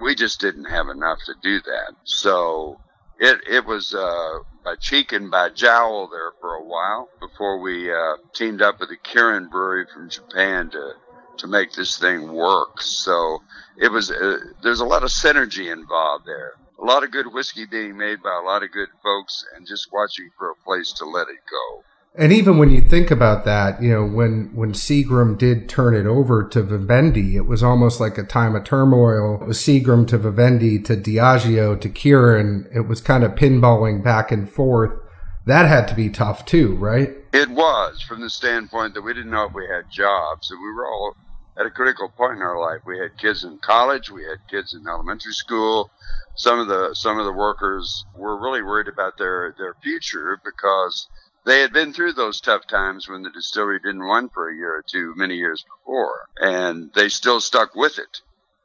we 0.00 0.14
just 0.14 0.40
didn't 0.40 0.66
have 0.66 0.88
enough 0.88 1.18
to 1.26 1.34
do 1.42 1.60
that. 1.60 1.94
So 2.04 2.80
it 3.18 3.40
it 3.48 3.64
was 3.66 3.94
uh, 3.94 4.38
by 4.64 4.76
cheek 4.76 5.12
and 5.12 5.30
by 5.30 5.50
jowl 5.50 6.08
there 6.08 6.32
for 6.40 6.54
a 6.54 6.64
while 6.64 7.08
before 7.20 7.60
we 7.60 7.92
uh, 7.92 8.16
teamed 8.34 8.62
up 8.62 8.80
with 8.80 8.90
the 8.90 8.96
Kirin 8.96 9.50
Brewery 9.50 9.86
from 9.92 10.08
Japan 10.08 10.70
to 10.70 10.92
to 11.38 11.46
make 11.46 11.72
this 11.72 11.98
thing 11.98 12.32
work. 12.32 12.80
So 12.82 13.40
it 13.76 13.90
was 13.90 14.10
uh, 14.10 14.38
there's 14.62 14.80
a 14.80 14.84
lot 14.86 15.02
of 15.02 15.10
synergy 15.10 15.72
involved 15.72 16.26
there. 16.26 16.52
A 16.80 16.84
lot 16.84 17.02
of 17.02 17.10
good 17.10 17.32
whiskey 17.32 17.66
being 17.66 17.96
made 17.96 18.22
by 18.22 18.38
a 18.40 18.46
lot 18.46 18.62
of 18.62 18.70
good 18.70 18.88
folks, 19.02 19.44
and 19.56 19.66
just 19.66 19.92
watching 19.92 20.30
for 20.38 20.50
a 20.50 20.64
place 20.64 20.92
to 20.92 21.04
let 21.04 21.28
it 21.28 21.42
go. 21.50 21.82
And 22.18 22.32
even 22.32 22.58
when 22.58 22.70
you 22.70 22.80
think 22.80 23.12
about 23.12 23.44
that, 23.44 23.80
you 23.80 23.92
know, 23.92 24.04
when 24.04 24.50
when 24.52 24.72
Seagram 24.72 25.38
did 25.38 25.68
turn 25.68 25.94
it 25.94 26.04
over 26.04 26.42
to 26.48 26.62
Vivendi, 26.64 27.36
it 27.36 27.46
was 27.46 27.62
almost 27.62 28.00
like 28.00 28.18
a 28.18 28.24
time 28.24 28.56
of 28.56 28.64
turmoil. 28.64 29.40
It 29.40 29.46
was 29.46 29.60
Seagram 29.60 30.04
to 30.08 30.18
Vivendi 30.18 30.80
to 30.80 30.96
Diageo 30.96 31.80
to 31.80 31.88
Kirin. 31.88 32.66
It 32.74 32.88
was 32.88 33.00
kind 33.00 33.22
of 33.22 33.36
pinballing 33.36 34.02
back 34.02 34.32
and 34.32 34.50
forth. 34.50 35.00
That 35.46 35.68
had 35.68 35.86
to 35.88 35.94
be 35.94 36.10
tough 36.10 36.44
too, 36.44 36.74
right? 36.74 37.14
It 37.32 37.50
was 37.50 38.02
from 38.02 38.20
the 38.20 38.30
standpoint 38.30 38.94
that 38.94 39.02
we 39.02 39.14
didn't 39.14 39.30
know 39.30 39.44
if 39.44 39.54
we 39.54 39.68
had 39.68 39.88
jobs, 39.88 40.50
and 40.50 40.60
we 40.60 40.72
were 40.72 40.86
all 40.86 41.14
at 41.56 41.66
a 41.66 41.70
critical 41.70 42.08
point 42.08 42.38
in 42.38 42.42
our 42.42 42.58
life. 42.58 42.80
We 42.84 42.98
had 42.98 43.16
kids 43.16 43.44
in 43.44 43.58
college, 43.58 44.10
we 44.10 44.24
had 44.24 44.38
kids 44.50 44.74
in 44.74 44.88
elementary 44.88 45.34
school. 45.34 45.88
Some 46.34 46.58
of 46.58 46.66
the 46.66 46.94
some 46.94 47.20
of 47.20 47.26
the 47.26 47.32
workers 47.32 48.04
were 48.16 48.36
really 48.36 48.62
worried 48.62 48.88
about 48.88 49.18
their 49.18 49.54
their 49.56 49.76
future 49.84 50.40
because 50.44 51.06
they 51.48 51.60
had 51.60 51.72
been 51.72 51.94
through 51.94 52.12
those 52.12 52.40
tough 52.40 52.66
times 52.66 53.08
when 53.08 53.22
the 53.22 53.30
distillery 53.30 53.78
didn't 53.78 54.02
run 54.02 54.28
for 54.28 54.50
a 54.50 54.54
year 54.54 54.76
or 54.76 54.84
two 54.86 55.14
many 55.16 55.36
years 55.36 55.64
before, 55.64 56.28
and 56.36 56.90
they 56.94 57.08
still 57.08 57.40
stuck 57.40 57.74
with 57.74 57.98
it 57.98 58.20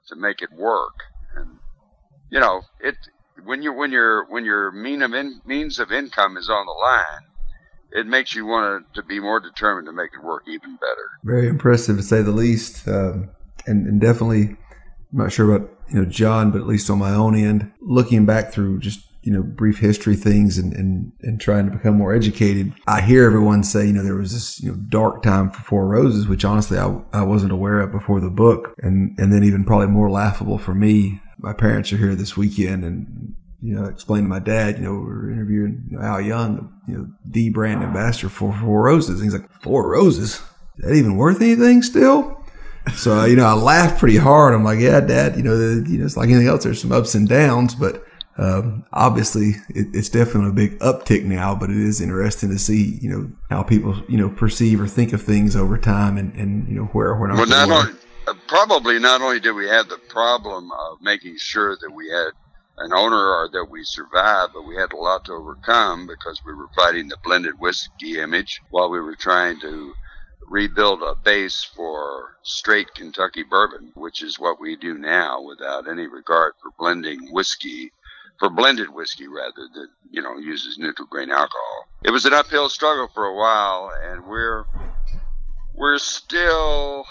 to 0.10 0.16
make 0.16 0.42
it 0.42 0.52
work. 0.52 1.04
And 1.36 1.60
you 2.30 2.42
know, 2.42 2.64
it 2.82 2.96
when 3.46 3.64
you 3.64 3.72
when 3.72 3.92
your 3.92 4.26
when 4.26 4.44
your 4.44 4.72
mean 4.72 5.02
of 5.02 5.14
in, 5.14 5.42
means 5.46 5.80
of 5.80 5.92
income 5.94 6.36
is 6.36 6.50
on 6.50 6.66
the 6.66 6.74
line, 6.74 7.30
it 7.92 8.06
makes 8.06 8.36
you 8.36 8.46
want 8.46 8.94
to 8.96 9.04
be 9.04 9.20
more 9.20 9.40
determined 9.40 9.88
to 9.88 9.94
make 9.94 10.12
it 10.14 10.24
work 10.24 10.44
even 10.48 10.76
better. 10.76 11.10
Very 11.24 11.48
impressive 11.48 11.96
to 11.98 12.04
say 12.04 12.22
the 12.22 12.32
least, 12.32 12.88
um, 12.88 13.30
and, 13.66 13.88
and 13.88 14.02
definitely. 14.02 14.58
I'm 15.12 15.20
not 15.20 15.32
sure 15.32 15.54
about 15.54 15.70
you 15.90 16.02
know 16.02 16.06
John, 16.06 16.52
but 16.52 16.60
at 16.60 16.68
least 16.68 16.90
on 16.90 16.98
my 16.98 17.12
own 17.12 17.36
end, 17.36 17.72
looking 17.80 18.26
back 18.26 18.52
through 18.52 18.80
just 18.80 19.06
you 19.24 19.32
know, 19.32 19.42
brief 19.42 19.80
history 19.80 20.18
things 20.18 20.58
and, 20.58 20.74
and, 20.74 21.12
and 21.22 21.40
trying 21.40 21.66
to 21.66 21.72
become 21.72 21.98
more 21.98 22.14
educated. 22.14 22.74
I 22.88 23.02
hear 23.02 23.26
everyone 23.26 23.64
say, 23.64 23.88
you 23.88 23.94
know, 23.94 24.04
there 24.04 24.16
was 24.16 24.34
this, 24.34 24.62
you 24.62 24.70
know, 24.70 24.78
dark 24.90 25.24
time 25.24 25.50
for 25.50 25.62
Four 25.62 25.88
Roses, 25.88 26.28
which 26.28 26.44
honestly 26.44 26.78
I, 26.78 27.02
I 27.14 27.24
wasn't 27.24 27.54
aware 27.54 27.80
of 27.80 27.92
before 27.92 28.20
the 28.20 28.30
book. 28.30 28.76
And, 28.80 29.18
and 29.18 29.32
then 29.32 29.46
even 29.46 29.64
probably 29.64 29.88
more 29.88 30.12
laughable 30.12 30.58
for 30.58 30.76
me, 30.76 31.22
my 31.38 31.54
parents 31.54 31.92
are 31.94 31.98
here 31.98 32.16
this 32.16 32.36
weekend 32.36 32.84
and, 32.84 33.34
you 33.62 33.74
know, 33.74 33.86
explained 33.86 34.26
to 34.26 34.30
my 34.30 34.40
dad, 34.40 34.78
you 34.78 34.84
know, 34.84 34.92
we 34.92 35.10
are 35.10 35.32
interviewing 35.32 35.86
you 35.90 35.98
know, 35.98 36.04
Al 36.04 36.20
Young, 36.20 36.82
you 36.86 36.98
know, 36.98 37.08
D 37.30 37.50
brand 37.50 37.82
ambassador 37.82 38.28
for 38.28 38.54
Four 38.54 38.84
Roses. 38.84 39.22
And 39.22 39.24
he's 39.24 39.40
like, 39.40 39.50
Four 39.62 39.90
Roses? 39.90 40.42
Is 40.78 40.86
that 40.86 40.94
even 40.94 41.16
worth 41.16 41.42
anything 41.42 41.82
still? 41.82 42.44
So, 42.96 43.24
you 43.24 43.38
know, 43.38 43.46
I 43.46 43.54
laughed 43.54 44.00
pretty 44.00 44.18
hard. 44.18 44.54
I'm 44.54 44.66
like, 44.66 44.80
yeah, 44.80 45.00
dad, 45.00 45.38
you 45.38 45.44
know, 45.44 45.58
the, 45.58 45.90
you 45.90 46.00
know, 46.00 46.06
it's 46.06 46.18
like 46.18 46.28
anything 46.28 46.48
else. 46.48 46.66
There's 46.66 46.82
some 46.82 46.92
ups 46.92 47.16
and 47.16 47.30
downs, 47.30 47.76
but 47.76 48.06
um, 48.38 48.86
obviously, 48.92 49.50
it, 49.70 49.88
it's 49.94 50.10
definitely 50.10 50.50
a 50.50 50.54
big 50.54 50.80
uptick 50.80 51.24
now, 51.24 51.54
but 51.56 51.70
it 51.70 51.78
is 51.78 52.02
interesting 52.02 52.50
to 52.50 52.58
see, 52.58 52.98
you 53.00 53.10
know, 53.10 53.32
how 53.50 53.62
people, 53.62 54.02
you 54.08 54.18
know, 54.18 54.30
perceive 54.30 54.82
or 54.82 54.88
think 54.88 55.14
of 55.14 55.22
things 55.22 55.56
over 55.56 55.78
time, 55.78 56.18
and, 56.18 56.34
and 56.34 56.68
you 56.68 56.76
know 56.76 56.86
where 56.86 57.16
we're 57.16 57.28
not. 57.28 57.38
Well, 57.38 57.46
not 57.46 57.70
only, 57.70 57.94
probably 58.48 58.98
not 58.98 59.22
only 59.22 59.40
did 59.40 59.54
we 59.54 59.68
have 59.68 59.88
the 59.88 60.00
problem 60.10 60.72
of 60.72 61.02
making 61.02 61.38
sure 61.38 61.78
that 61.80 61.92
we 61.94 62.10
had 62.10 62.32
an 62.78 62.92
owner 62.92 63.16
or 63.16 63.50
that 63.54 63.68
we 63.70 63.84
survived, 63.84 64.54
but 64.54 64.68
we 64.68 64.76
had 64.76 64.94
a 64.94 64.98
lot 64.98 65.26
to 65.26 65.34
overcome 65.34 66.08
because 66.08 66.42
we 66.44 66.54
were 66.54 66.70
fighting 66.76 67.08
the 67.08 67.18
blended 67.24 67.60
whiskey 67.60 68.20
image 68.20 68.62
while 68.72 68.90
we 68.90 69.00
were 69.00 69.16
trying 69.16 69.60
to 69.60 69.94
rebuild 70.50 71.04
a 71.04 71.16
base 71.24 71.64
for 71.64 72.36
straight 72.42 72.94
Kentucky 72.96 73.44
bourbon, 73.44 73.92
which 73.94 74.24
is 74.24 74.40
what 74.40 74.60
we 74.60 74.76
do 74.76 74.98
now 74.98 75.42
without 75.42 75.88
any 75.88 76.08
regard 76.08 76.54
for 76.62 76.72
blending 76.80 77.32
whiskey 77.32 77.92
for 78.40 78.50
blended 78.50 78.90
whiskey 78.90 79.28
rather 79.28 79.68
that 79.74 79.88
you 80.12 80.22
know 80.22 80.38
uses 80.38 80.78
neutral 80.78 81.08
grain 81.10 81.32
alcohol. 81.32 81.88
It 82.04 82.12
was 82.12 82.26
an 82.26 82.34
uphill 82.34 82.70
struggle 82.70 83.08
for 83.14 83.26
a 83.26 83.36
while, 83.36 83.92
and 84.04 84.26
we're 84.26 84.66
we're 85.74 85.98
still, 85.98 87.06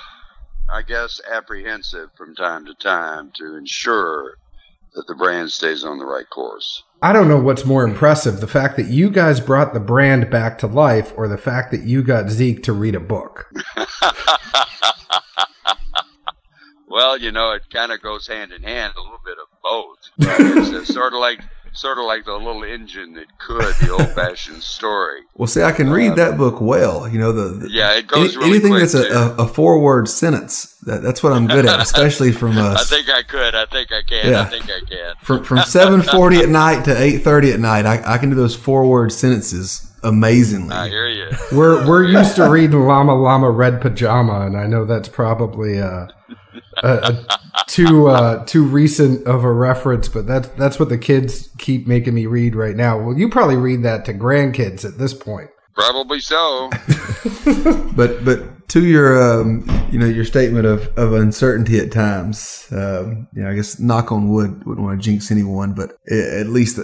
I 0.70 0.82
guess, 0.82 1.20
apprehensive 1.30 2.10
from 2.16 2.34
time 2.34 2.66
to 2.66 2.74
time 2.74 3.32
to 3.36 3.56
ensure 3.56 4.36
that 4.94 5.06
the 5.06 5.14
brand 5.14 5.50
stays 5.50 5.84
on 5.84 5.98
the 5.98 6.04
right 6.04 6.28
course. 6.28 6.82
I 7.00 7.12
don't 7.12 7.28
know 7.28 7.40
what's 7.40 7.64
more 7.64 7.82
impressive 7.84 8.40
the 8.40 8.46
fact 8.46 8.76
that 8.76 8.86
you 8.86 9.10
guys 9.10 9.40
brought 9.40 9.74
the 9.74 9.80
brand 9.80 10.30
back 10.30 10.58
to 10.58 10.66
life 10.66 11.12
or 11.16 11.26
the 11.28 11.38
fact 11.38 11.72
that 11.72 11.82
you 11.82 12.02
got 12.02 12.30
Zeke 12.30 12.62
to 12.64 12.72
read 12.72 12.94
a 12.94 13.00
book. 13.00 13.50
well, 16.92 17.16
you 17.16 17.32
know, 17.32 17.52
it 17.52 17.62
kind 17.70 17.90
of 17.90 18.02
goes 18.02 18.26
hand 18.26 18.52
in 18.52 18.62
hand, 18.62 18.92
a 18.96 19.00
little 19.00 19.20
bit 19.24 19.38
of 19.38 19.48
both. 19.62 20.10
it's 20.18 20.90
uh, 20.90 20.92
sort 20.92 21.14
of 21.14 21.20
like 21.20 21.40
sort 21.72 21.96
of 21.96 22.04
like 22.04 22.26
the 22.26 22.34
little 22.34 22.62
engine 22.64 23.14
that 23.14 23.38
could 23.38 23.74
the 23.76 23.90
old 23.90 24.10
fashioned 24.10 24.62
story. 24.62 25.20
Well, 25.34 25.46
see, 25.46 25.62
I 25.62 25.72
can 25.72 25.88
read 25.88 26.12
uh, 26.12 26.14
that 26.16 26.36
book 26.36 26.60
well. 26.60 27.08
You 27.08 27.18
know, 27.18 27.32
the, 27.32 27.66
the 27.66 27.70
yeah, 27.70 27.96
it 27.96 28.06
goes 28.06 28.36
any, 28.36 28.44
really 28.44 28.50
anything 28.50 28.74
that's 28.74 28.92
a, 28.92 29.10
a, 29.10 29.36
a, 29.36 29.48
four 29.48 29.80
word 29.80 30.06
sentence. 30.06 30.76
That, 30.82 31.00
that's 31.00 31.22
what 31.22 31.32
I'm 31.32 31.46
good 31.46 31.64
at, 31.64 31.80
especially 31.80 32.30
from 32.30 32.58
us. 32.58 32.92
I 32.92 32.96
think 32.96 33.08
I 33.08 33.22
could. 33.22 33.54
I 33.54 33.64
think 33.64 33.90
I 33.90 34.02
can. 34.02 34.30
Yeah. 34.30 34.42
I 34.42 34.44
think 34.44 34.64
I 34.64 34.80
can. 34.86 35.14
From 35.22 35.44
from 35.44 35.58
seven 35.66 36.02
forty 36.02 36.40
at 36.40 36.50
night 36.50 36.84
to 36.84 37.02
eight 37.02 37.20
thirty 37.20 37.52
at 37.52 37.58
night, 37.58 37.86
I, 37.86 38.02
I 38.04 38.18
can 38.18 38.28
do 38.28 38.36
those 38.36 38.54
four 38.54 38.86
word 38.86 39.12
sentences 39.12 39.91
amazingly. 40.02 40.74
I 40.74 40.88
hear 40.88 41.08
you. 41.08 41.30
We're 41.52 41.86
we're 41.86 42.04
used 42.04 42.36
to 42.36 42.48
reading 42.48 42.80
Llama 42.80 43.14
Llama 43.14 43.50
Red 43.50 43.80
Pajama, 43.80 44.46
and 44.46 44.56
I 44.56 44.66
know 44.66 44.84
that's 44.84 45.08
probably 45.08 45.80
uh, 45.80 46.06
a, 46.82 46.88
a 46.88 47.64
too 47.66 48.08
uh, 48.08 48.44
too 48.44 48.64
recent 48.64 49.26
of 49.26 49.44
a 49.44 49.52
reference, 49.52 50.08
but 50.08 50.26
that's 50.26 50.48
that's 50.50 50.78
what 50.78 50.88
the 50.88 50.98
kids 50.98 51.50
keep 51.58 51.86
making 51.86 52.14
me 52.14 52.26
read 52.26 52.54
right 52.54 52.76
now. 52.76 52.98
Well, 52.98 53.16
you 53.16 53.28
probably 53.28 53.56
read 53.56 53.82
that 53.82 54.04
to 54.06 54.14
grandkids 54.14 54.84
at 54.84 54.98
this 54.98 55.14
point. 55.14 55.50
Probably 55.74 56.20
so. 56.20 56.70
but 57.96 58.24
but 58.24 58.68
to 58.68 58.84
your 58.84 59.40
um, 59.40 59.66
you 59.90 59.98
know 59.98 60.06
your 60.06 60.24
statement 60.24 60.66
of, 60.66 60.86
of 60.98 61.12
uncertainty 61.12 61.78
at 61.78 61.92
times, 61.92 62.66
um, 62.72 63.28
you 63.34 63.42
know, 63.42 63.50
I 63.50 63.54
guess 63.54 63.78
knock 63.78 64.12
on 64.12 64.28
wood 64.28 64.64
wouldn't 64.64 64.84
want 64.84 65.00
to 65.00 65.04
jinx 65.04 65.30
anyone, 65.30 65.72
but 65.74 65.92
at 66.10 66.48
least 66.48 66.78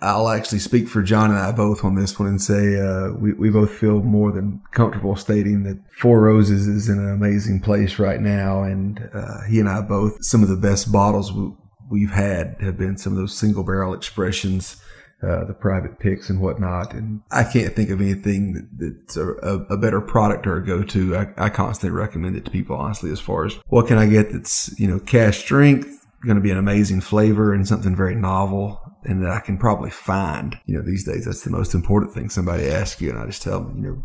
I'll 0.00 0.28
actually 0.28 0.60
speak 0.60 0.88
for 0.88 1.02
John 1.02 1.30
and 1.30 1.38
I 1.38 1.50
both 1.50 1.84
on 1.84 1.96
this 1.96 2.18
one 2.18 2.28
and 2.28 2.40
say 2.40 2.78
uh, 2.78 3.12
we, 3.12 3.32
we 3.32 3.50
both 3.50 3.72
feel 3.72 4.02
more 4.02 4.30
than 4.30 4.62
comfortable 4.70 5.16
stating 5.16 5.64
that 5.64 5.78
Four 5.90 6.20
Roses 6.20 6.68
is 6.68 6.88
in 6.88 6.98
an 6.98 7.10
amazing 7.10 7.60
place 7.60 7.98
right 7.98 8.20
now. 8.20 8.62
And 8.62 9.00
uh, 9.12 9.42
he 9.48 9.58
and 9.58 9.68
I 9.68 9.80
both, 9.80 10.24
some 10.24 10.42
of 10.42 10.48
the 10.48 10.56
best 10.56 10.92
bottles 10.92 11.32
we've 11.90 12.10
had 12.10 12.56
have 12.60 12.78
been 12.78 12.96
some 12.96 13.12
of 13.12 13.18
those 13.18 13.36
single 13.36 13.64
barrel 13.64 13.94
expressions, 13.94 14.76
uh, 15.22 15.44
the 15.46 15.54
private 15.54 15.98
picks 15.98 16.30
and 16.30 16.40
whatnot. 16.40 16.92
And 16.94 17.22
I 17.32 17.42
can't 17.42 17.74
think 17.74 17.90
of 17.90 18.00
anything 18.00 18.52
that, 18.52 18.68
that's 18.78 19.16
a, 19.16 19.26
a, 19.26 19.76
better 19.76 20.00
product 20.00 20.46
or 20.46 20.58
a 20.58 20.64
go 20.64 20.84
to. 20.84 21.16
I, 21.16 21.46
I 21.46 21.48
constantly 21.48 21.98
recommend 21.98 22.36
it 22.36 22.44
to 22.44 22.50
people, 22.52 22.76
honestly, 22.76 23.10
as 23.10 23.18
far 23.18 23.46
as 23.46 23.54
what 23.66 23.88
can 23.88 23.98
I 23.98 24.06
get 24.06 24.30
that's, 24.30 24.78
you 24.78 24.86
know, 24.86 25.00
cask 25.00 25.40
strength, 25.40 26.06
going 26.24 26.36
to 26.36 26.42
be 26.42 26.50
an 26.50 26.58
amazing 26.58 27.00
flavor 27.00 27.52
and 27.52 27.66
something 27.66 27.96
very 27.96 28.14
novel 28.14 28.85
and 29.06 29.22
that 29.22 29.30
I 29.30 29.40
can 29.40 29.56
probably 29.56 29.90
find. 29.90 30.58
You 30.66 30.76
know, 30.76 30.82
these 30.82 31.04
days 31.04 31.24
that's 31.24 31.42
the 31.42 31.50
most 31.50 31.74
important 31.74 32.12
thing. 32.12 32.28
Somebody 32.28 32.68
asks 32.68 33.00
you, 33.00 33.10
and 33.10 33.18
I 33.18 33.26
just 33.26 33.42
tell 33.42 33.60
them, 33.60 33.76
you 33.76 33.90
know, 33.90 34.04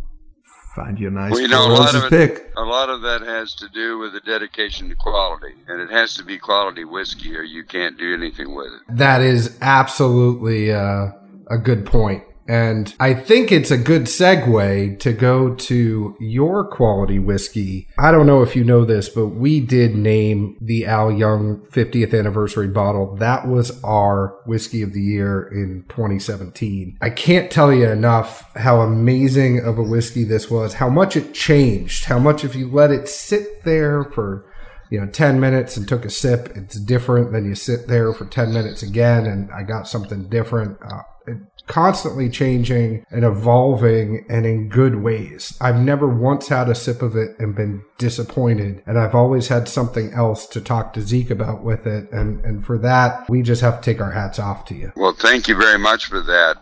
find 0.76 1.00
you 1.00 1.08
a 1.08 1.12
nice 1.12 1.32
well, 1.32 1.42
you 1.42 1.48
know, 1.48 1.68
a 1.68 1.74
lot 1.74 1.96
of 1.96 2.06
it, 2.06 2.10
pick. 2.10 2.52
A 2.56 2.62
lot 2.62 2.90
of 2.90 3.02
that 3.02 3.22
has 3.22 3.54
to 3.56 3.68
do 3.70 3.98
with 3.98 4.14
the 4.14 4.22
dedication 4.22 4.90
to 4.90 4.96
quality, 4.96 5.54
and 5.68 5.82
it 5.82 5.90
has 5.90 6.14
to 6.16 6.24
be 6.24 6.38
quality 6.38 6.86
whiskey, 6.86 7.36
or 7.36 7.44
you 7.44 7.64
can't 7.64 7.98
do 7.98 8.14
anything 8.14 8.56
with 8.56 8.68
it. 8.68 8.98
That 8.98 9.22
is 9.22 9.58
absolutely 9.62 10.72
uh, 10.72 11.12
a 11.50 11.58
good 11.58 11.86
point. 11.86 12.24
And 12.52 12.94
I 13.00 13.14
think 13.14 13.50
it's 13.50 13.72
a 13.72 13.78
good 13.78 14.08
segue 14.08 15.00
to 15.00 15.14
go 15.14 15.56
to 15.56 16.18
your 16.20 16.68
quality 16.68 17.18
whiskey. 17.18 17.88
I 17.98 18.12
don't 18.12 18.28
know 18.28 18.42
if 18.42 18.58
you 18.58 18.66
know 18.66 18.84
this, 18.84 19.08
but 19.08 19.28
we 19.28 19.62
did 19.62 19.96
name 19.96 20.58
the 20.60 20.86
Al 20.86 21.14
Young 21.14 21.62
50th 21.72 22.14
anniversary 22.14 22.68
bottle. 22.68 23.16
That 23.16 23.48
was 23.48 23.82
our 23.86 24.38
whiskey 24.46 24.82
of 24.82 24.92
the 24.92 25.00
year 25.00 25.48
in 25.48 25.86
2017. 25.88 26.98
I 27.02 27.10
can't 27.10 27.50
tell 27.50 27.74
you 27.74 27.88
enough 27.90 28.54
how 28.58 28.82
amazing 28.82 29.62
of 29.62 29.78
a 29.78 29.84
whiskey 29.84 30.26
this 30.26 30.52
was, 30.52 30.74
how 30.74 30.90
much 30.90 31.16
it 31.16 31.34
changed, 31.34 32.04
how 32.04 32.20
much 32.20 32.44
if 32.44 32.54
you 32.54 32.70
let 32.70 32.92
it 32.92 33.08
sit 33.08 33.64
there 33.64 34.04
for 34.04 34.46
you 34.90 35.00
know 35.00 35.08
10 35.08 35.40
minutes 35.40 35.78
and 35.78 35.88
took 35.88 36.04
a 36.04 36.10
sip 36.10 36.52
it's 36.54 36.78
different 36.78 37.32
than 37.32 37.46
you 37.46 37.56
sit 37.56 37.88
there 37.88 38.12
for 38.12 38.26
10 38.26 38.54
minutes 38.54 38.84
again 38.84 39.26
and 39.26 39.50
i 39.52 39.64
got 39.64 39.88
something 39.88 40.28
different 40.28 40.78
uh, 40.84 41.02
it, 41.28 41.38
constantly 41.68 42.30
changing 42.30 43.06
and 43.12 43.24
evolving 43.24 44.26
and 44.30 44.46
in 44.46 44.70
good 44.70 44.96
ways. 44.96 45.58
I've 45.62 45.80
never 45.80 46.08
once 46.08 46.48
had 46.48 46.70
a 46.70 46.76
sip 46.76 47.02
of 47.02 47.16
it 47.16 47.38
and 47.40 47.56
been 47.56 47.84
disappointed 47.98 48.82
and 48.88 48.98
i've 48.98 49.14
always 49.14 49.48
had 49.48 49.70
something 49.70 50.12
else 50.14 50.48
to 50.48 50.60
talk 50.60 50.92
to 50.92 51.02
zeke 51.02 51.30
about 51.30 51.64
with 51.64 51.86
it 51.86 52.12
and 52.12 52.44
and 52.44 52.66
for 52.66 52.78
that 52.80 53.30
we 53.30 53.44
just 53.44 53.62
have 53.62 53.80
to 53.80 53.86
take 53.86 54.02
our 54.02 54.12
hats 54.12 54.40
off 54.40 54.66
to 54.66 54.76
you. 54.76 54.92
Well 54.96 55.14
thank 55.14 55.48
you 55.48 55.56
very 55.56 55.78
much 55.78 56.06
for 56.08 56.22
that. 56.22 56.58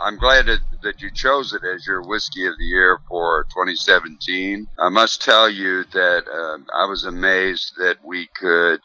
I'm 0.00 0.18
glad 0.18 0.46
that, 0.46 1.00
you 1.00 1.10
chose 1.12 1.52
it 1.52 1.62
as 1.64 1.86
your 1.86 2.02
whiskey 2.02 2.46
of 2.46 2.54
the 2.58 2.64
year 2.64 2.98
for 3.08 3.46
2017. 3.50 4.66
I 4.78 4.88
must 4.88 5.22
tell 5.22 5.48
you 5.48 5.84
that 5.92 6.24
uh, 6.26 6.58
I 6.76 6.86
was 6.86 7.04
amazed 7.04 7.74
that 7.78 7.98
we 8.04 8.28
could 8.34 8.80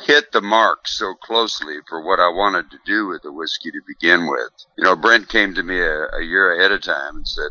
hit 0.00 0.32
the 0.32 0.40
mark 0.40 0.88
so 0.88 1.14
closely 1.14 1.76
for 1.88 2.04
what 2.04 2.20
I 2.20 2.28
wanted 2.28 2.70
to 2.70 2.78
do 2.84 3.06
with 3.06 3.22
the 3.22 3.32
whiskey 3.32 3.70
to 3.70 3.80
begin 3.86 4.26
with. 4.26 4.50
You 4.76 4.84
know, 4.84 4.96
Brent 4.96 5.28
came 5.28 5.54
to 5.54 5.62
me 5.62 5.78
a, 5.80 6.08
a 6.08 6.22
year 6.22 6.54
ahead 6.54 6.72
of 6.72 6.82
time 6.82 7.16
and 7.16 7.28
said, 7.28 7.50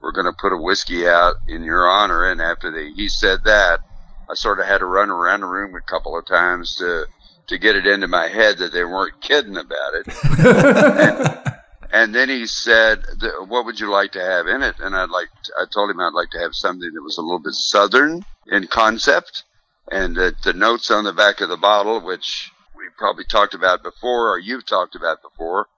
"We're 0.00 0.12
going 0.12 0.26
to 0.26 0.32
put 0.32 0.52
a 0.52 0.60
whiskey 0.60 1.06
out 1.06 1.36
in 1.48 1.62
your 1.62 1.88
honor." 1.88 2.30
And 2.30 2.40
after 2.40 2.70
they, 2.70 2.90
he 2.90 3.08
said 3.08 3.44
that, 3.44 3.80
I 4.28 4.34
sort 4.34 4.60
of 4.60 4.66
had 4.66 4.78
to 4.78 4.86
run 4.86 5.10
around 5.10 5.40
the 5.40 5.46
room 5.46 5.74
a 5.74 5.80
couple 5.80 6.18
of 6.18 6.26
times 6.26 6.76
to 6.76 7.06
to 7.46 7.58
get 7.58 7.76
it 7.76 7.86
into 7.86 8.08
my 8.08 8.28
head 8.28 8.58
that 8.58 8.72
they 8.72 8.84
weren't 8.84 9.20
kidding 9.20 9.56
about 9.56 9.94
it. 9.94 10.06
and, 10.38 11.54
and 11.92 12.14
then 12.14 12.28
he 12.28 12.46
said, 12.46 13.04
"What 13.46 13.66
would 13.66 13.78
you 13.78 13.90
like 13.90 14.12
to 14.12 14.24
have 14.24 14.46
in 14.46 14.62
it?" 14.62 14.76
And 14.80 14.96
I'd 14.96 15.10
like, 15.10 15.28
to, 15.44 15.52
I 15.60 15.64
told 15.72 15.90
him 15.90 16.00
I'd 16.00 16.14
like 16.14 16.30
to 16.30 16.40
have 16.40 16.54
something 16.54 16.90
that 16.92 17.02
was 17.02 17.18
a 17.18 17.22
little 17.22 17.38
bit 17.38 17.54
southern 17.54 18.24
in 18.46 18.66
concept, 18.66 19.44
and 19.90 20.16
that 20.16 20.42
the 20.42 20.52
notes 20.52 20.90
on 20.90 21.04
the 21.04 21.12
back 21.12 21.40
of 21.40 21.48
the 21.48 21.56
bottle, 21.56 22.00
which 22.00 22.50
we 22.76 22.84
probably 22.96 23.24
talked 23.24 23.54
about 23.54 23.82
before, 23.82 24.30
or 24.32 24.38
you've 24.38 24.66
talked 24.66 24.94
about 24.94 25.22
before, 25.22 25.68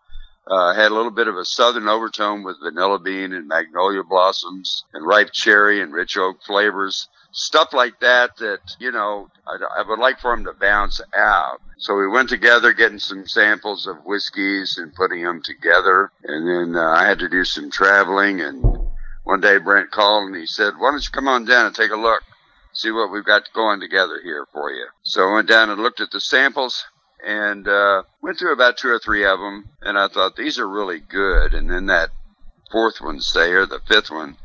uh, 0.46 0.74
had 0.74 0.92
a 0.92 0.94
little 0.94 1.10
bit 1.10 1.28
of 1.28 1.36
a 1.36 1.44
southern 1.44 1.88
overtone 1.88 2.44
with 2.44 2.60
vanilla 2.62 2.98
bean 2.98 3.32
and 3.32 3.48
magnolia 3.48 4.02
blossoms 4.04 4.84
and 4.94 5.06
ripe 5.06 5.32
cherry 5.32 5.80
and 5.80 5.92
rich 5.92 6.16
oak 6.16 6.42
flavors. 6.44 7.08
Stuff 7.32 7.72
like 7.72 7.98
that 8.00 8.36
that 8.36 8.60
you 8.78 8.92
know 8.92 9.28
I, 9.46 9.80
I, 9.80 9.88
would 9.88 9.98
like 9.98 10.20
for 10.20 10.34
them 10.34 10.44
to 10.44 10.52
bounce 10.52 11.00
out. 11.14 11.60
So 11.78 11.96
we 11.96 12.06
went 12.06 12.28
together 12.28 12.72
getting 12.72 13.00
some 13.00 13.26
samples 13.26 13.86
of 13.86 14.04
whiskeys 14.06 14.78
and 14.78 14.94
putting 14.94 15.22
them 15.22 15.42
together. 15.42 16.10
And 16.22 16.48
then 16.48 16.80
uh, 16.80 16.92
i 16.92 17.04
had 17.04 17.18
to 17.18 17.28
do 17.28 17.44
some 17.44 17.70
traveling. 17.70 18.40
And 18.40 18.62
one 19.24 19.40
day 19.40 19.58
brent 19.58 19.90
called 19.90 20.28
and 20.28 20.36
he 20.36 20.46
said 20.46 20.74
why 20.78 20.92
don't 20.92 21.04
you 21.04 21.10
come 21.10 21.26
on 21.26 21.44
down 21.44 21.66
and 21.66 21.74
take 21.74 21.90
a 21.90 21.96
look 21.96 22.22
see 22.76 22.90
what 22.90 23.10
we've 23.10 23.24
got 23.24 23.52
going 23.54 23.80
together 23.80 24.20
here 24.22 24.46
for 24.52 24.70
you 24.70 24.86
so 25.02 25.28
i 25.28 25.34
went 25.34 25.48
down 25.48 25.70
and 25.70 25.82
looked 25.82 26.00
at 26.00 26.10
the 26.10 26.20
samples 26.20 26.84
and 27.26 27.66
uh, 27.66 28.02
went 28.22 28.38
through 28.38 28.52
about 28.52 28.76
two 28.76 28.88
or 28.88 28.98
three 28.98 29.24
of 29.24 29.38
them 29.38 29.64
and 29.82 29.98
i 29.98 30.06
thought 30.08 30.36
these 30.36 30.58
are 30.58 30.68
really 30.68 31.00
good 31.00 31.54
and 31.54 31.70
then 31.70 31.86
that 31.86 32.10
fourth 32.70 33.00
one 33.00 33.20
say 33.20 33.50
or 33.50 33.66
the 33.66 33.80
fifth 33.88 34.10
one 34.10 34.36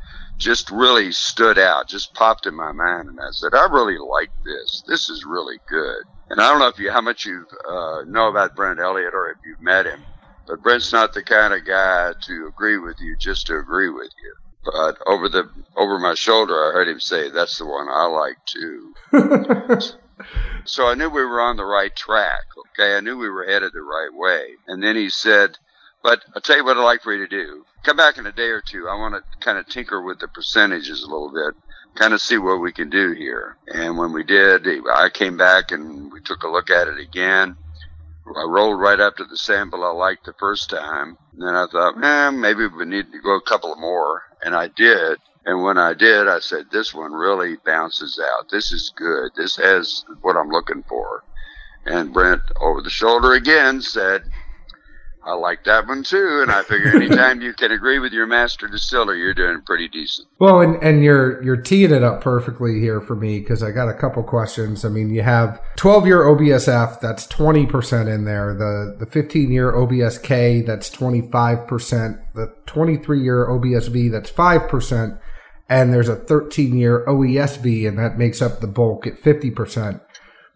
just 0.41 0.71
really 0.71 1.11
stood 1.11 1.59
out, 1.59 1.87
just 1.87 2.13
popped 2.15 2.47
in 2.47 2.55
my 2.55 2.71
mind. 2.71 3.07
And 3.07 3.19
I 3.19 3.29
said, 3.31 3.53
I 3.53 3.67
really 3.67 3.97
like 3.97 4.31
this. 4.43 4.83
This 4.87 5.09
is 5.09 5.23
really 5.23 5.57
good. 5.69 6.03
And 6.29 6.41
I 6.41 6.49
don't 6.49 6.59
know 6.59 6.67
if 6.67 6.79
you, 6.79 6.91
how 6.91 7.01
much 7.01 7.25
you 7.25 7.45
uh, 7.69 8.01
know 8.07 8.27
about 8.27 8.55
Brent 8.55 8.79
Elliott 8.79 9.13
or 9.13 9.29
if 9.31 9.37
you've 9.45 9.61
met 9.61 9.85
him, 9.85 10.01
but 10.47 10.63
Brent's 10.63 10.91
not 10.91 11.13
the 11.13 11.23
kind 11.23 11.53
of 11.53 11.65
guy 11.65 12.13
to 12.23 12.47
agree 12.47 12.79
with 12.79 12.97
you 12.99 13.15
just 13.17 13.47
to 13.47 13.57
agree 13.57 13.89
with 13.89 14.09
you. 14.23 14.33
But 14.63 14.97
over 15.07 15.27
the 15.27 15.49
over 15.75 15.97
my 15.97 16.13
shoulder, 16.13 16.53
I 16.53 16.73
heard 16.73 16.87
him 16.87 16.99
say, 16.99 17.29
"That's 17.29 17.57
the 17.57 17.65
one 17.65 17.87
I 17.89 18.05
like 18.05 18.37
too." 18.45 18.93
so 20.65 20.87
I 20.87 20.93
knew 20.93 21.09
we 21.09 21.25
were 21.25 21.41
on 21.41 21.57
the 21.57 21.65
right 21.65 21.95
track. 21.95 22.43
Okay, 22.73 22.95
I 22.95 22.99
knew 22.99 23.17
we 23.17 23.29
were 23.29 23.45
headed 23.45 23.73
the 23.73 23.81
right 23.81 24.13
way. 24.13 24.55
And 24.67 24.83
then 24.83 24.95
he 24.95 25.09
said, 25.09 25.57
"But 26.03 26.23
I'll 26.35 26.41
tell 26.41 26.57
you 26.57 26.65
what 26.65 26.77
I'd 26.77 26.83
like 26.83 27.01
for 27.01 27.13
you 27.13 27.27
to 27.27 27.27
do 27.27 27.65
come 27.83 27.97
back 27.97 28.17
in 28.17 28.25
a 28.25 28.31
day 28.31 28.49
or 28.49 28.61
two. 28.61 28.87
I 28.87 28.95
want 28.95 29.15
to 29.15 29.39
kind 29.39 29.57
of 29.57 29.67
tinker 29.67 30.01
with 30.01 30.19
the 30.19 30.27
percentages 30.27 31.03
a 31.03 31.09
little 31.09 31.31
bit, 31.31 31.55
kind 31.95 32.13
of 32.13 32.21
see 32.21 32.37
what 32.37 32.61
we 32.61 32.71
can 32.71 32.89
do 32.89 33.13
here. 33.13 33.57
And 33.73 33.97
when 33.97 34.13
we 34.13 34.23
did, 34.23 34.67
I 34.93 35.09
came 35.09 35.37
back 35.37 35.71
and 35.71 36.11
we 36.11 36.21
took 36.21 36.43
a 36.43 36.49
look 36.49 36.69
at 36.69 36.87
it 36.87 36.99
again. 36.99 37.57
I 38.27 38.43
rolled 38.43 38.79
right 38.79 38.99
up 38.99 39.17
to 39.17 39.25
the 39.25 39.37
sample 39.37 39.83
I 39.83 39.91
liked 39.91 40.25
the 40.25 40.33
first 40.33 40.69
time. 40.69 41.17
And 41.33 41.41
then 41.41 41.55
I 41.55 41.65
thought, 41.67 42.03
eh, 42.03 42.29
maybe 42.31 42.67
we 42.67 42.85
need 42.85 43.11
to 43.11 43.21
go 43.21 43.35
a 43.35 43.41
couple 43.41 43.75
more. 43.75 44.23
And 44.43 44.55
I 44.55 44.67
did. 44.67 45.17
And 45.45 45.63
when 45.63 45.77
I 45.77 45.93
did, 45.93 46.27
I 46.27 46.39
said, 46.39 46.67
this 46.71 46.93
one 46.93 47.13
really 47.13 47.57
bounces 47.65 48.19
out. 48.23 48.49
This 48.49 48.71
is 48.71 48.93
good. 48.95 49.31
This 49.35 49.55
has 49.55 50.05
what 50.21 50.37
I'm 50.37 50.49
looking 50.49 50.83
for. 50.83 51.23
And 51.85 52.13
Brent, 52.13 52.41
over 52.59 52.81
the 52.81 52.91
shoulder 52.91 53.33
again, 53.33 53.81
said, 53.81 54.23
I 55.23 55.33
like 55.33 55.63
that 55.65 55.87
one 55.87 56.03
too, 56.03 56.39
and 56.41 56.51
I 56.51 56.63
figure 56.63 56.87
anytime 56.95 57.41
you 57.41 57.53
can 57.53 57.71
agree 57.71 57.99
with 57.99 58.11
your 58.11 58.25
master 58.25 58.67
distiller, 58.67 59.15
you're 59.15 59.33
doing 59.33 59.61
pretty 59.61 59.87
decent. 59.87 60.27
Well, 60.39 60.61
and, 60.61 60.81
and 60.81 61.03
you're 61.03 61.43
you're 61.43 61.61
teeing 61.61 61.91
it 61.91 62.03
up 62.03 62.21
perfectly 62.21 62.79
here 62.79 63.01
for 63.01 63.15
me 63.15 63.39
because 63.39 63.61
I 63.61 63.71
got 63.71 63.89
a 63.89 63.93
couple 63.93 64.23
questions. 64.23 64.83
I 64.83 64.89
mean, 64.89 65.13
you 65.13 65.21
have 65.21 65.61
12 65.77 66.07
year 66.07 66.23
OBSF, 66.23 66.99
that's 66.99 67.27
20 67.27 67.65
percent 67.67 68.09
in 68.09 68.25
there. 68.25 68.53
The 68.53 68.95
the 68.99 69.05
15 69.05 69.51
year 69.51 69.71
OBSK, 69.71 70.65
that's 70.65 70.89
25 70.89 71.67
percent. 71.67 72.17
The 72.33 72.53
23 72.65 73.21
year 73.21 73.47
OBSV, 73.47 74.11
that's 74.11 74.29
five 74.29 74.67
percent, 74.67 75.15
and 75.69 75.93
there's 75.93 76.09
a 76.09 76.15
13 76.15 76.77
year 76.77 77.05
OESV, 77.07 77.87
and 77.87 77.99
that 77.99 78.17
makes 78.17 78.41
up 78.41 78.59
the 78.59 78.67
bulk 78.67 79.05
at 79.05 79.19
50 79.19 79.51
percent. 79.51 80.01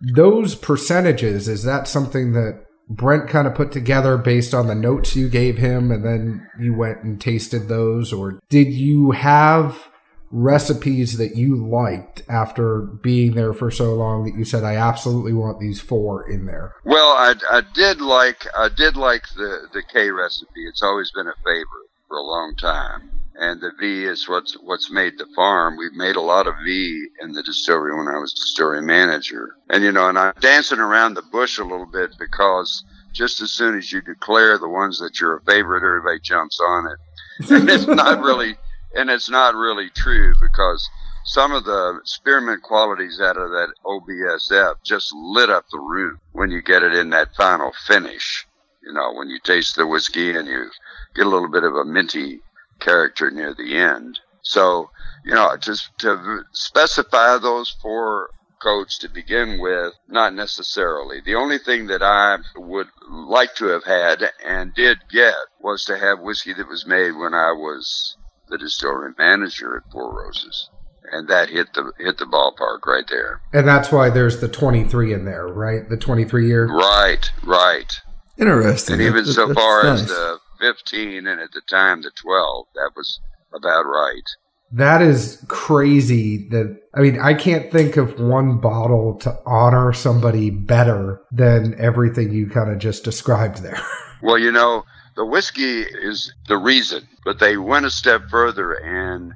Those 0.02 0.56
percentages 0.56 1.48
is 1.48 1.64
that 1.64 1.88
something 1.88 2.34
that 2.34 2.65
Brent 2.88 3.28
kind 3.28 3.48
of 3.48 3.56
put 3.56 3.72
together 3.72 4.18
based 4.18 4.54
on 4.54 4.68
the 4.68 4.76
notes 4.76 5.16
you 5.16 5.30
gave 5.30 5.58
him 5.58 5.92
and 5.92 6.06
then 6.06 6.48
you 6.60 6.74
went 6.74 7.04
and 7.04 7.20
tasted 7.20 7.68
those 7.68 8.14
or 8.14 8.40
did 8.50 8.74
you 8.74 9.12
have 9.12 9.90
recipes 10.32 11.18
that 11.18 11.36
you 11.36 11.56
liked 11.56 12.24
after 12.28 12.82
being 12.82 13.36
there 13.36 13.54
for 13.54 13.72
so 13.72 13.94
long 13.94 14.26
that 14.26 14.38
you 14.38 14.44
said 14.44 14.64
I 14.64 14.76
absolutely 14.76 15.34
want 15.34 15.60
these 15.60 15.80
four 15.80 16.30
in 16.30 16.46
there? 16.46 16.76
Well, 16.84 17.10
I, 17.10 17.36
I 17.50 17.62
did 17.74 18.02
like 18.02 18.46
I 18.58 18.70
did 18.70 18.98
like 18.98 19.24
the 19.36 19.68
the 19.74 19.82
K 19.82 20.12
recipe. 20.12 20.68
It's 20.68 20.84
always 20.84 21.12
been 21.12 21.28
a 21.28 21.36
favorite 21.44 21.90
for 22.08 22.18
a 22.18 22.24
long 22.24 22.56
time. 22.56 23.15
And 23.38 23.60
the 23.60 23.72
V 23.80 24.06
is 24.06 24.30
what's 24.30 24.54
what's 24.62 24.90
made 24.90 25.18
the 25.18 25.28
farm. 25.36 25.76
We've 25.78 25.94
made 25.94 26.16
a 26.16 26.22
lot 26.22 26.48
of 26.48 26.56
V 26.64 27.08
in 27.22 27.34
the 27.34 27.44
distillery 27.44 27.96
when 27.96 28.08
I 28.08 28.18
was 28.18 28.34
distillery 28.34 28.82
manager. 28.82 29.56
And 29.70 29.84
you 29.84 29.92
know, 29.92 30.08
and 30.08 30.18
I'm 30.18 30.34
dancing 30.40 30.80
around 30.80 31.16
the 31.16 31.22
bush 31.22 31.58
a 31.58 31.64
little 31.64 31.86
bit 31.86 32.12
because 32.18 32.84
just 33.12 33.42
as 33.42 33.52
soon 33.52 33.78
as 33.78 33.92
you 33.92 34.02
declare 34.02 34.58
the 34.58 34.70
ones 34.70 35.00
that 35.00 35.20
you're 35.20 35.38
a 35.38 35.42
favorite, 35.44 35.84
everybody 35.84 36.20
jumps 36.22 36.60
on 36.62 36.88
it. 36.88 37.52
And 37.52 37.70
it's 37.70 37.88
not 37.88 38.22
really 38.24 38.56
and 38.96 39.10
it's 39.10 39.30
not 39.30 39.56
really 39.56 39.90
true 39.90 40.34
because 40.40 40.90
some 41.26 41.52
of 41.52 41.66
the 41.66 42.00
spearmint 42.06 42.62
qualities 42.62 43.20
out 43.20 43.36
of 43.36 43.50
that 43.50 43.74
OBSF 43.86 44.76
just 44.84 45.14
lit 45.14 45.50
up 45.50 45.66
the 45.72 45.80
room 45.80 46.20
when 46.32 46.52
you 46.52 46.62
get 46.62 46.84
it 46.84 46.94
in 46.94 47.10
that 47.10 47.36
final 47.36 47.74
finish. 47.86 48.46
You 48.84 48.94
know, 48.94 49.14
when 49.14 49.30
you 49.30 49.40
taste 49.40 49.76
the 49.76 49.88
whiskey 49.88 50.38
and 50.38 50.48
you 50.48 50.70
get 51.16 51.26
a 51.26 51.30
little 51.30 51.50
bit 51.50 51.64
of 51.64 51.74
a 51.74 51.84
minty 51.84 52.42
character 52.80 53.32
near 53.32 53.54
the 53.54 53.78
end. 53.78 54.20
So, 54.42 54.90
you 55.24 55.34
know, 55.34 55.58
just 55.58 55.90
to 56.00 56.44
specify 56.52 57.38
those 57.38 57.76
four 57.82 58.30
codes 58.62 58.98
to 59.00 59.10
begin 59.10 59.60
with, 59.60 59.94
not 60.08 60.34
necessarily. 60.34 61.22
The 61.22 61.36
only 61.36 61.58
thing 61.58 61.88
that 61.88 62.02
I 62.02 62.38
would 62.56 62.88
like 63.10 63.56
to 63.56 63.66
have 63.68 63.84
had 63.84 64.24
and 64.46 64.74
did 64.74 64.98
get 65.12 65.36
was 65.60 65.86
to 65.86 65.98
have 65.98 66.20
whiskey 66.20 66.54
that 66.54 66.68
was 66.68 66.86
made 66.86 67.12
when 67.12 67.34
I 67.34 67.52
was 67.52 68.18
the 68.50 68.58
distillery 68.58 69.14
manager 69.18 69.78
at 69.78 69.92
Four 69.92 70.16
Roses. 70.16 70.70
And 71.12 71.28
that 71.28 71.50
hit 71.50 71.74
the 71.74 71.92
hit 72.00 72.18
the 72.18 72.26
ballpark 72.26 72.86
right 72.88 73.06
there. 73.08 73.42
And 73.54 73.68
that's 73.68 73.92
why 73.92 74.10
there's 74.10 74.42
the 74.42 74.48
23 74.48 75.14
in 75.14 75.26
there, 75.26 75.48
right? 75.48 75.88
The 75.88 75.98
23 75.98 76.48
year. 76.48 76.68
Right, 76.68 77.30
right. 77.44 78.02
Interesting. 78.40 78.94
And 78.94 79.04
even 79.04 79.24
that, 79.26 79.32
so 79.32 79.54
far 79.54 79.84
nice. 79.84 80.02
as 80.02 80.08
the 80.08 80.40
15 80.66 81.28
and 81.28 81.40
at 81.40 81.52
the 81.52 81.62
time 81.68 82.02
the 82.02 82.12
12. 82.12 82.68
That 82.74 82.92
was 82.96 83.20
about 83.54 83.86
right. 83.86 84.28
That 84.72 85.02
is 85.02 85.44
crazy 85.48 86.50
that 86.50 86.80
I 86.94 87.02
mean 87.02 87.20
I 87.20 87.34
can't 87.36 87.72
think 87.72 87.98
of 87.98 88.20
one 88.20 88.58
bottle 88.58 89.16
to 89.20 89.38
honor 89.46 89.94
somebody 89.94 90.50
better 90.50 91.22
than 91.32 91.76
everything 91.80 92.34
you 92.34 92.50
kind 92.50 92.72
of 92.72 92.80
just 92.80 93.04
described 93.04 93.62
there. 93.62 93.80
Well, 94.22 94.40
you 94.40 94.52
know, 94.52 94.86
the 95.16 95.26
whiskey 95.26 95.82
is 95.82 96.34
the 96.48 96.58
reason, 96.58 97.08
but 97.26 97.38
they 97.38 97.58
went 97.58 97.86
a 97.86 97.92
step 97.92 98.24
further 98.32 98.74
and 98.74 99.34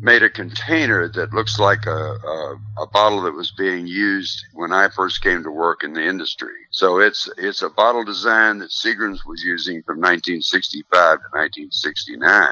made 0.00 0.22
a 0.22 0.30
container 0.30 1.08
that 1.08 1.32
looks 1.32 1.58
like 1.58 1.86
a, 1.86 1.90
a, 1.90 2.58
a, 2.78 2.86
bottle 2.86 3.22
that 3.22 3.32
was 3.32 3.52
being 3.52 3.86
used 3.86 4.44
when 4.52 4.72
I 4.72 4.88
first 4.88 5.22
came 5.22 5.42
to 5.42 5.50
work 5.50 5.84
in 5.84 5.92
the 5.92 6.06
industry. 6.06 6.54
So 6.70 7.00
it's 7.00 7.28
it's 7.38 7.62
a 7.62 7.70
bottle 7.70 8.04
design 8.04 8.58
that 8.58 8.70
Seagram's 8.70 9.24
was 9.24 9.42
using 9.42 9.82
from 9.82 9.98
1965 9.98 10.90
to 10.92 11.24
1969, 11.32 12.48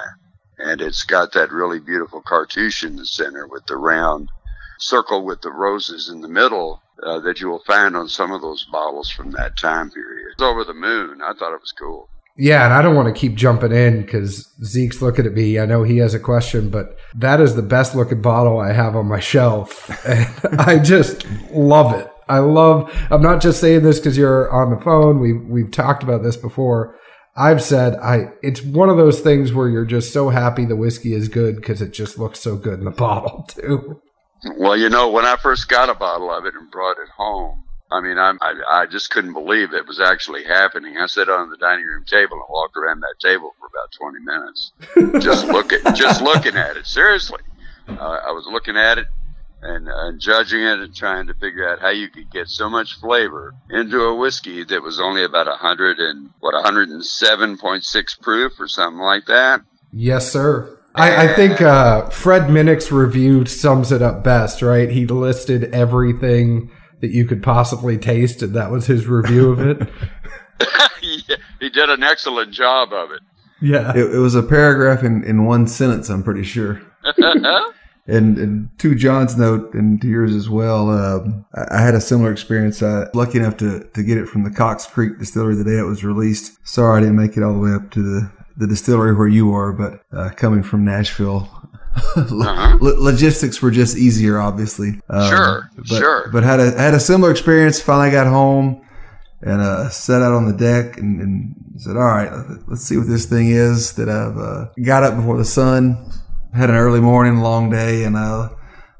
and 0.58 0.80
it's 0.80 1.02
got 1.04 1.32
that 1.32 1.52
really 1.52 1.80
beautiful 1.80 2.22
cartouche 2.22 2.84
in 2.84 2.96
the 2.96 3.06
center 3.06 3.46
with 3.46 3.66
the 3.66 3.76
round 3.76 4.28
circle 4.78 5.24
with 5.24 5.40
the 5.42 5.50
roses 5.52 6.08
in 6.08 6.20
the 6.20 6.28
middle 6.28 6.82
uh, 7.02 7.20
that 7.20 7.40
you 7.40 7.48
will 7.48 7.62
find 7.66 7.96
on 7.96 8.08
some 8.08 8.32
of 8.32 8.42
those 8.42 8.64
bottles 8.64 9.10
from 9.10 9.30
that 9.32 9.56
time 9.56 9.90
period. 9.90 10.28
It's 10.32 10.42
over 10.42 10.64
the 10.64 10.74
moon. 10.74 11.20
I 11.22 11.32
thought 11.34 11.54
it 11.54 11.60
was 11.60 11.72
cool. 11.72 12.08
Yeah, 12.36 12.64
and 12.64 12.72
I 12.72 12.80
don't 12.80 12.96
want 12.96 13.14
to 13.14 13.20
keep 13.20 13.34
jumping 13.34 13.72
in 13.72 14.02
because 14.02 14.48
Zeke's 14.64 15.02
looking 15.02 15.26
at 15.26 15.34
me. 15.34 15.58
I 15.58 15.66
know 15.66 15.82
he 15.82 15.98
has 15.98 16.14
a 16.14 16.18
question, 16.18 16.70
but 16.70 16.96
that 17.14 17.40
is 17.40 17.54
the 17.54 17.62
best 17.62 17.94
looking 17.94 18.22
bottle 18.22 18.58
I 18.58 18.72
have 18.72 18.96
on 18.96 19.06
my 19.06 19.20
shelf. 19.20 19.90
And 20.06 20.60
I 20.60 20.78
just 20.78 21.26
love 21.50 21.94
it. 21.94 22.10
I 22.28 22.38
love, 22.38 22.90
I'm 23.10 23.22
not 23.22 23.42
just 23.42 23.60
saying 23.60 23.82
this 23.82 23.98
because 23.98 24.16
you're 24.16 24.50
on 24.50 24.70
the 24.70 24.82
phone. 24.82 25.20
We've, 25.20 25.42
we've 25.42 25.70
talked 25.70 26.02
about 26.02 26.22
this 26.22 26.36
before. 26.36 26.96
I've 27.36 27.62
said 27.62 27.96
I 27.96 28.30
it's 28.42 28.62
one 28.62 28.90
of 28.90 28.98
those 28.98 29.20
things 29.20 29.52
where 29.52 29.68
you're 29.68 29.86
just 29.86 30.12
so 30.12 30.28
happy 30.28 30.64
the 30.64 30.76
whiskey 30.76 31.14
is 31.14 31.28
good 31.28 31.56
because 31.56 31.80
it 31.80 31.92
just 31.92 32.18
looks 32.18 32.40
so 32.40 32.56
good 32.56 32.78
in 32.78 32.84
the 32.84 32.90
bottle 33.06 33.44
too. 33.48 34.00
Well, 34.58 34.76
you 34.76 34.88
know, 34.88 35.08
when 35.10 35.24
I 35.24 35.36
first 35.36 35.68
got 35.68 35.88
a 35.88 35.94
bottle 35.94 36.30
of 36.30 36.44
it 36.44 36.54
and 36.54 36.70
brought 36.70 36.98
it 36.98 37.08
home, 37.16 37.64
I 37.92 38.00
mean, 38.00 38.18
I'm, 38.18 38.38
I, 38.40 38.54
I 38.70 38.86
just 38.86 39.10
couldn't 39.10 39.34
believe 39.34 39.74
it 39.74 39.86
was 39.86 40.00
actually 40.00 40.44
happening. 40.44 40.96
I 40.96 41.06
sat 41.06 41.28
on 41.28 41.50
the 41.50 41.58
dining 41.58 41.84
room 41.84 42.04
table 42.04 42.36
and 42.36 42.44
walked 42.48 42.76
around 42.76 43.00
that 43.00 43.16
table 43.20 43.54
for 43.60 43.66
about 43.66 43.92
20 43.92 44.18
minutes, 44.24 44.72
just 45.24 45.46
looking, 45.52 45.80
just 45.94 46.22
looking 46.22 46.56
at 46.56 46.76
it. 46.76 46.86
Seriously, 46.86 47.40
uh, 47.88 48.18
I 48.26 48.32
was 48.32 48.46
looking 48.50 48.76
at 48.76 48.96
it 48.98 49.06
and, 49.62 49.88
uh, 49.88 50.06
and 50.06 50.20
judging 50.20 50.62
it 50.62 50.80
and 50.80 50.94
trying 50.94 51.26
to 51.26 51.34
figure 51.34 51.68
out 51.68 51.80
how 51.80 51.90
you 51.90 52.08
could 52.08 52.30
get 52.30 52.48
so 52.48 52.70
much 52.70 52.98
flavor 52.98 53.54
into 53.70 54.00
a 54.00 54.16
whiskey 54.16 54.64
that 54.64 54.82
was 54.82 54.98
only 54.98 55.24
about 55.24 55.46
hundred 55.58 55.98
and 55.98 56.30
what 56.40 56.54
107.6 56.54 58.20
proof 58.20 58.58
or 58.58 58.68
something 58.68 59.00
like 59.00 59.26
that. 59.26 59.60
Yes, 59.92 60.32
sir. 60.32 60.78
I, 60.94 61.24
I 61.24 61.34
think 61.34 61.60
uh, 61.60 62.10
Fred 62.10 62.50
Minnick's 62.50 62.92
review 62.92 63.46
sums 63.46 63.92
it 63.92 64.02
up 64.02 64.22
best, 64.22 64.60
right? 64.60 64.90
He 64.90 65.06
listed 65.06 65.74
everything 65.74 66.70
that 67.02 67.10
you 67.10 67.26
could 67.26 67.42
possibly 67.42 67.98
taste, 67.98 68.40
and 68.40 68.54
that 68.54 68.70
was 68.70 68.86
his 68.86 69.06
review 69.06 69.50
of 69.50 69.60
it. 69.60 69.78
yeah, 71.02 71.36
he 71.60 71.68
did 71.68 71.90
an 71.90 72.02
excellent 72.02 72.52
job 72.52 72.92
of 72.92 73.10
it. 73.10 73.20
Yeah. 73.60 73.90
It, 73.94 74.14
it 74.14 74.18
was 74.18 74.34
a 74.34 74.42
paragraph 74.42 75.04
in, 75.04 75.22
in 75.24 75.44
one 75.44 75.66
sentence, 75.66 76.08
I'm 76.08 76.22
pretty 76.22 76.44
sure. 76.44 76.80
And, 78.08 78.36
and 78.36 78.68
to 78.80 78.96
John's 78.96 79.36
note 79.36 79.74
and 79.74 80.00
to 80.02 80.08
yours 80.08 80.34
as 80.34 80.50
well, 80.50 80.90
um, 80.90 81.44
I, 81.54 81.76
I 81.76 81.80
had 81.82 81.94
a 81.94 82.00
similar 82.00 82.32
experience. 82.32 82.82
I 82.82 83.06
lucky 83.14 83.38
enough 83.38 83.56
to, 83.58 83.88
to 83.94 84.02
get 84.02 84.18
it 84.18 84.28
from 84.28 84.42
the 84.42 84.50
Cox 84.50 84.86
Creek 84.86 85.20
distillery 85.20 85.54
the 85.54 85.62
day 85.62 85.78
it 85.78 85.86
was 85.86 86.02
released. 86.02 86.58
Sorry 86.66 86.98
I 86.98 87.00
didn't 87.00 87.14
make 87.14 87.36
it 87.36 87.44
all 87.44 87.52
the 87.52 87.60
way 87.60 87.72
up 87.72 87.92
to 87.92 88.02
the, 88.02 88.32
the 88.56 88.66
distillery 88.66 89.14
where 89.14 89.28
you 89.28 89.54
are, 89.54 89.72
but 89.72 90.02
uh, 90.12 90.30
coming 90.30 90.64
from 90.64 90.84
Nashville, 90.84 91.48
Uh-huh. 92.16 92.78
logistics 92.80 93.62
were 93.62 93.70
just 93.70 93.96
easier, 93.96 94.38
obviously. 94.38 95.00
Um, 95.08 95.28
Sure, 95.30 95.70
but, 95.76 95.86
sure. 95.86 96.30
But 96.30 96.42
had 96.42 96.60
a 96.60 96.70
had 96.72 96.94
a 96.94 97.00
similar 97.00 97.30
experience. 97.30 97.80
Finally 97.80 98.10
got 98.10 98.26
home 98.26 98.82
and 99.42 99.60
uh, 99.60 99.88
sat 99.88 100.22
out 100.22 100.32
on 100.32 100.46
the 100.46 100.56
deck 100.56 100.98
and, 100.98 101.20
and 101.20 101.54
said, 101.78 101.96
"All 101.96 102.02
right, 102.04 102.30
let's 102.66 102.82
see 102.82 102.96
what 102.96 103.06
this 103.08 103.26
thing 103.26 103.48
is." 103.48 103.94
That 103.94 104.08
I've 104.08 104.36
uh, 104.38 104.66
got 104.84 105.02
up 105.04 105.16
before 105.16 105.36
the 105.38 105.44
sun, 105.44 106.10
had 106.54 106.70
an 106.70 106.76
early 106.76 107.00
morning, 107.00 107.38
long 107.38 107.70
day, 107.70 108.04
and 108.04 108.16
uh, 108.16 108.50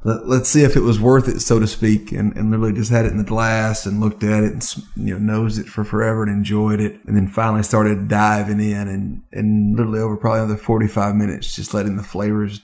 let, 0.04 0.26
let's 0.26 0.48
see 0.48 0.62
if 0.62 0.76
it 0.76 0.80
was 0.80 1.00
worth 1.00 1.28
it, 1.28 1.40
so 1.40 1.58
to 1.58 1.66
speak. 1.66 2.12
And, 2.12 2.36
and 2.36 2.50
literally 2.50 2.72
just 2.72 2.90
had 2.90 3.04
it 3.04 3.12
in 3.12 3.18
the 3.18 3.24
glass 3.24 3.86
and 3.86 4.00
looked 4.00 4.24
at 4.24 4.44
it 4.44 4.52
and 4.52 4.84
you 4.96 5.18
know 5.18 5.18
nosed 5.18 5.58
it 5.58 5.66
for 5.66 5.84
forever 5.84 6.22
and 6.22 6.32
enjoyed 6.32 6.80
it, 6.80 6.98
and 7.06 7.16
then 7.16 7.28
finally 7.28 7.62
started 7.62 8.08
diving 8.08 8.60
in 8.60 8.88
and 8.88 9.22
and 9.32 9.76
literally 9.76 10.00
over 10.00 10.16
probably 10.16 10.40
another 10.40 10.56
forty 10.56 10.88
five 10.88 11.14
minutes, 11.14 11.54
just 11.54 11.74
letting 11.74 11.96
the 11.96 12.02
flavors 12.02 12.60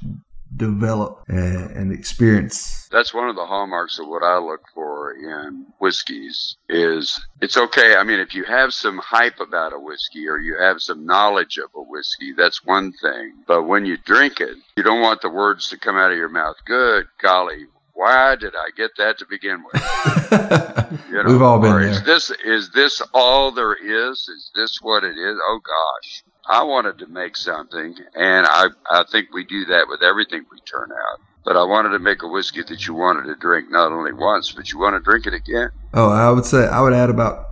develop 0.57 1.23
and, 1.29 1.71
and 1.71 1.93
experience. 1.93 2.89
That's 2.91 3.13
one 3.13 3.29
of 3.29 3.37
the 3.37 3.47
hallmarks 3.47 3.99
of 3.99 4.09
what 4.09 4.23
I 4.23 4.39
look 4.39 4.63
for 4.75 5.13
in 5.13 5.67
whiskeys 5.79 6.57
is 6.69 7.21
it's 7.41 7.57
okay. 7.57 7.97
I 7.97 8.05
mean, 8.05 8.21
if 8.21 8.35
you 8.35 8.45
have 8.45 8.73
some 8.73 8.99
hype 8.99 9.41
about 9.41 9.73
a 9.73 9.79
whiskey 9.79 10.29
or 10.29 10.39
you 10.39 10.57
have 10.59 10.81
some 10.81 11.05
knowledge 11.07 11.59
of 11.59 11.71
a 11.75 11.83
whiskey, 11.83 12.33
that's 12.37 12.65
one 12.65 12.93
thing. 12.93 13.35
But 13.47 13.65
when 13.65 13.85
you 13.85 13.97
drink 13.99 14.41
it, 14.41 14.57
you 14.77 14.83
don't 14.83 15.01
want 15.03 15.23
the 15.23 15.31
words 15.31 15.69
to 15.69 15.79
come 15.79 15.97
out 15.97 16.11
of 16.11 16.17
your 16.17 16.29
mouth. 16.29 16.57
Good 16.67 17.07
golly, 17.21 17.67
why 17.95 18.37
did 18.37 18.55
I 18.55 18.71
get 18.77 18.93
that 18.99 19.19
to 19.19 19.27
begin 19.27 19.65
with? 19.65 19.83
You 21.11 21.23
know, 21.23 21.33
We've 21.33 21.43
all 21.43 21.59
been 21.59 21.73
there. 21.73 21.89
Is 21.89 22.03
this 22.05 22.31
is 22.45 22.71
this 22.71 23.03
all 23.13 23.51
there 23.51 23.75
is? 23.75 24.29
Is 24.29 24.51
this 24.55 24.79
what 24.81 25.05
it 25.05 25.17
is? 25.19 25.39
Oh 25.43 25.61
gosh. 25.65 26.23
I 26.49 26.63
wanted 26.63 26.99
to 26.99 27.07
make 27.07 27.37
something 27.37 27.95
and 28.15 28.47
I 28.47 28.69
I 28.91 29.05
think 29.11 29.29
we 29.33 29.45
do 29.45 29.67
that 29.67 29.87
with 29.89 30.03
everything 30.03 30.45
we 30.51 30.59
turn 30.61 30.91
out. 30.93 31.21
But 31.45 31.57
I 31.57 31.65
wanted 31.65 31.91
to 31.91 31.99
make 31.99 32.23
a 32.23 32.29
whiskey 32.29 32.63
that 32.63 32.87
you 32.87 32.95
wanted 32.95 33.25
to 33.25 33.35
drink 33.37 33.71
not 33.71 33.93
only 33.93 34.13
once, 34.13 34.53
but 34.53 34.71
you 34.73 34.79
want 34.79 34.97
to 34.97 35.01
drink 35.01 35.27
it 35.27 35.33
again. 35.33 35.71
Oh, 35.95 36.11
I 36.11 36.31
would 36.31 36.45
say 36.45 36.67
I 36.67 36.81
would 36.81 36.93
add 36.93 37.11
about 37.11 37.47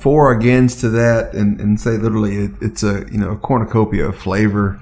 four 0.00 0.32
agains 0.32 0.76
to 0.80 0.88
that, 0.90 1.34
and, 1.34 1.60
and 1.60 1.80
say 1.80 1.92
literally 1.92 2.36
it, 2.36 2.50
it's 2.60 2.82
a 2.82 3.04
you 3.10 3.18
know 3.18 3.32
a 3.32 3.36
cornucopia 3.36 4.06
of 4.06 4.16
flavor. 4.16 4.80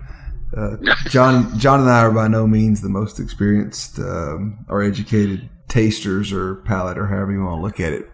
Uh, 0.57 0.77
John 1.09 1.59
John 1.59 1.81
and 1.81 1.91
I 1.91 2.03
are 2.03 2.13
by 2.13 2.29
no 2.29 2.47
means 2.47 2.81
the 2.81 2.89
most 2.89 3.19
experienced 3.19 3.99
um, 3.99 4.65
or 4.69 4.83
educated 4.83 5.49
tasters 5.69 6.33
or 6.33 6.57
palate 6.57 6.99
or 6.99 7.07
however 7.07 7.33
you 7.33 7.43
want 7.43 7.59
to 7.59 7.63
look 7.63 7.81
at 7.81 7.93
it 7.93 8.09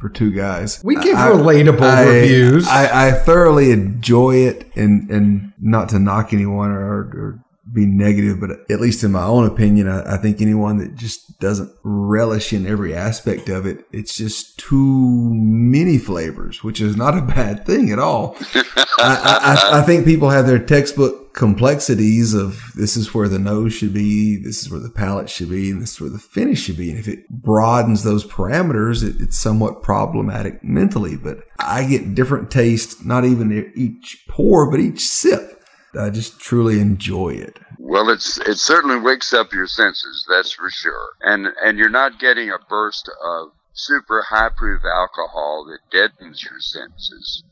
for 0.00 0.08
two 0.08 0.30
guys. 0.30 0.82
We 0.84 0.96
give 0.96 1.16
I- 1.16 1.30
relatable 1.30 1.80
I- 1.82 2.04
reviews. 2.04 2.68
I, 2.68 3.08
I 3.08 3.12
thoroughly 3.12 3.70
enjoy 3.70 4.36
it, 4.36 4.70
and 4.76 5.10
and 5.10 5.52
not 5.60 5.88
to 5.90 5.98
knock 5.98 6.32
anyone 6.32 6.70
or, 6.70 7.00
or 7.00 7.44
be 7.72 7.84
negative, 7.84 8.38
but 8.40 8.50
at 8.70 8.80
least 8.80 9.02
in 9.02 9.10
my 9.12 9.24
own 9.24 9.44
opinion, 9.46 9.88
I, 9.88 10.14
I 10.14 10.16
think 10.18 10.40
anyone 10.40 10.78
that 10.78 10.94
just 10.94 11.38
doesn't 11.40 11.70
relish 11.82 12.52
in 12.52 12.64
every 12.66 12.94
aspect 12.94 13.48
of 13.48 13.66
it, 13.66 13.84
it's 13.90 14.16
just 14.16 14.56
too 14.58 15.30
many 15.34 15.98
flavors, 15.98 16.62
which 16.62 16.80
is 16.80 16.96
not 16.96 17.18
a 17.18 17.22
bad 17.22 17.66
thing 17.66 17.90
at 17.90 17.98
all. 17.98 18.36
I, 18.98 19.68
I, 19.72 19.80
I 19.80 19.82
think 19.82 20.04
people 20.04 20.30
have 20.30 20.46
their 20.46 20.60
textbook 20.60 21.25
complexities 21.36 22.32
of 22.32 22.72
this 22.74 22.96
is 22.96 23.12
where 23.12 23.28
the 23.28 23.38
nose 23.38 23.74
should 23.74 23.92
be, 23.92 24.36
this 24.38 24.62
is 24.62 24.70
where 24.70 24.80
the 24.80 24.90
palate 24.90 25.28
should 25.28 25.50
be, 25.50 25.70
and 25.70 25.82
this 25.82 25.92
is 25.92 26.00
where 26.00 26.10
the 26.10 26.18
finish 26.18 26.62
should 26.62 26.78
be. 26.78 26.90
And 26.90 26.98
if 26.98 27.06
it 27.06 27.28
broadens 27.28 28.02
those 28.02 28.24
parameters, 28.24 29.06
it, 29.06 29.20
it's 29.20 29.36
somewhat 29.36 29.82
problematic 29.82 30.64
mentally. 30.64 31.14
But 31.14 31.40
I 31.58 31.86
get 31.86 32.14
different 32.14 32.50
taste, 32.50 33.04
not 33.04 33.26
even 33.26 33.70
each 33.76 34.24
pour, 34.28 34.70
but 34.70 34.80
each 34.80 35.00
sip. 35.00 35.62
I 35.98 36.08
just 36.08 36.40
truly 36.40 36.80
enjoy 36.80 37.30
it. 37.30 37.58
Well, 37.78 38.08
it's 38.08 38.38
it 38.38 38.56
certainly 38.56 38.98
wakes 38.98 39.32
up 39.32 39.52
your 39.52 39.66
senses, 39.66 40.26
that's 40.28 40.52
for 40.52 40.70
sure. 40.70 41.10
And 41.20 41.48
and 41.62 41.78
you're 41.78 41.90
not 41.90 42.18
getting 42.18 42.48
a 42.50 42.58
burst 42.68 43.10
of 43.24 43.52
super 43.74 44.22
high 44.22 44.50
proof 44.56 44.82
alcohol 44.84 45.66
that 45.66 45.90
deadens 45.92 46.42
your 46.42 46.60
senses. 46.60 47.44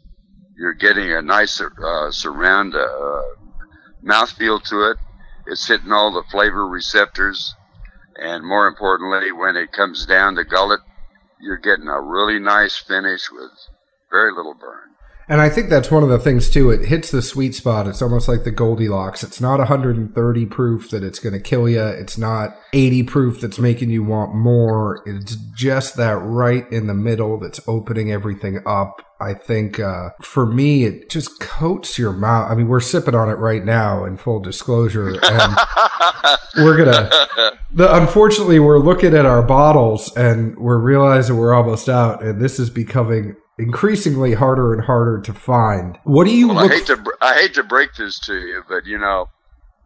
You're 0.56 0.74
getting 0.74 1.12
a 1.12 1.20
nice 1.20 1.60
uh, 1.60 2.10
surround 2.10 2.74
uh, 2.74 3.22
mouthfeel 4.04 4.62
to 4.64 4.90
it. 4.90 4.98
It's 5.46 5.66
hitting 5.66 5.92
all 5.92 6.12
the 6.12 6.24
flavor 6.30 6.66
receptors, 6.66 7.54
and 8.16 8.44
more 8.44 8.66
importantly, 8.66 9.32
when 9.32 9.56
it 9.56 9.72
comes 9.72 10.06
down 10.06 10.34
the 10.34 10.44
gullet, 10.44 10.80
you're 11.40 11.58
getting 11.58 11.88
a 11.88 12.00
really 12.00 12.38
nice 12.38 12.76
finish 12.76 13.30
with 13.30 13.50
very 14.10 14.32
little 14.32 14.54
burn. 14.54 14.93
And 15.28 15.40
I 15.40 15.48
think 15.48 15.70
that's 15.70 15.90
one 15.90 16.02
of 16.02 16.08
the 16.08 16.18
things 16.18 16.50
too. 16.50 16.70
It 16.70 16.87
hits 16.87 17.10
the 17.10 17.22
sweet 17.22 17.54
spot. 17.54 17.87
It's 17.87 18.02
almost 18.02 18.28
like 18.28 18.44
the 18.44 18.50
Goldilocks. 18.50 19.22
It's 19.22 19.40
not 19.40 19.58
130 19.58 20.46
proof 20.46 20.90
that 20.90 21.02
it's 21.02 21.18
going 21.18 21.32
to 21.32 21.40
kill 21.40 21.68
you. 21.68 21.82
It's 21.82 22.18
not 22.18 22.56
80 22.72 23.02
proof 23.04 23.40
that's 23.40 23.58
making 23.58 23.90
you 23.90 24.04
want 24.04 24.34
more. 24.34 25.02
It's 25.06 25.37
just 25.54 25.96
that 25.96 26.18
right 26.18 26.70
in 26.70 26.87
the 26.87 26.94
middle 26.94 27.38
that's 27.38 27.60
opening 27.66 28.12
everything 28.12 28.60
up. 28.66 29.02
I 29.20 29.32
think 29.32 29.80
uh, 29.80 30.10
for 30.20 30.44
me, 30.44 30.84
it 30.84 31.08
just 31.08 31.40
coats 31.40 31.98
your 31.98 32.12
mouth. 32.12 32.50
I 32.50 32.54
mean, 32.54 32.68
we're 32.68 32.80
sipping 32.80 33.14
on 33.14 33.30
it 33.30 33.38
right 33.38 33.64
now 33.64 34.04
in 34.04 34.18
full 34.18 34.40
disclosure, 34.40 35.08
and 35.22 35.56
we're 36.56 36.76
gonna. 36.76 37.08
The, 37.72 37.94
unfortunately, 37.94 38.58
we're 38.58 38.80
looking 38.80 39.14
at 39.14 39.24
our 39.24 39.42
bottles 39.42 40.14
and 40.16 40.56
we're 40.58 40.78
realizing 40.78 41.37
we're 41.37 41.54
almost 41.54 41.88
out, 41.88 42.22
and 42.22 42.40
this 42.40 42.58
is 42.58 42.70
becoming 42.70 43.37
increasingly 43.58 44.34
harder 44.34 44.72
and 44.74 44.82
harder 44.84 45.20
to 45.22 45.32
find. 45.32 45.98
What 46.04 46.24
do 46.24 46.36
you 46.36 46.48
Well, 46.48 46.58
I 46.58 46.62
look? 46.62 46.72
hate 46.72 46.86
to 46.86 46.96
br- 46.96 47.10
I 47.20 47.34
hate 47.34 47.54
to 47.54 47.62
break 47.62 47.94
this 47.94 48.18
to 48.20 48.34
you, 48.34 48.62
but 48.68 48.84
you 48.86 48.98
know, 48.98 49.26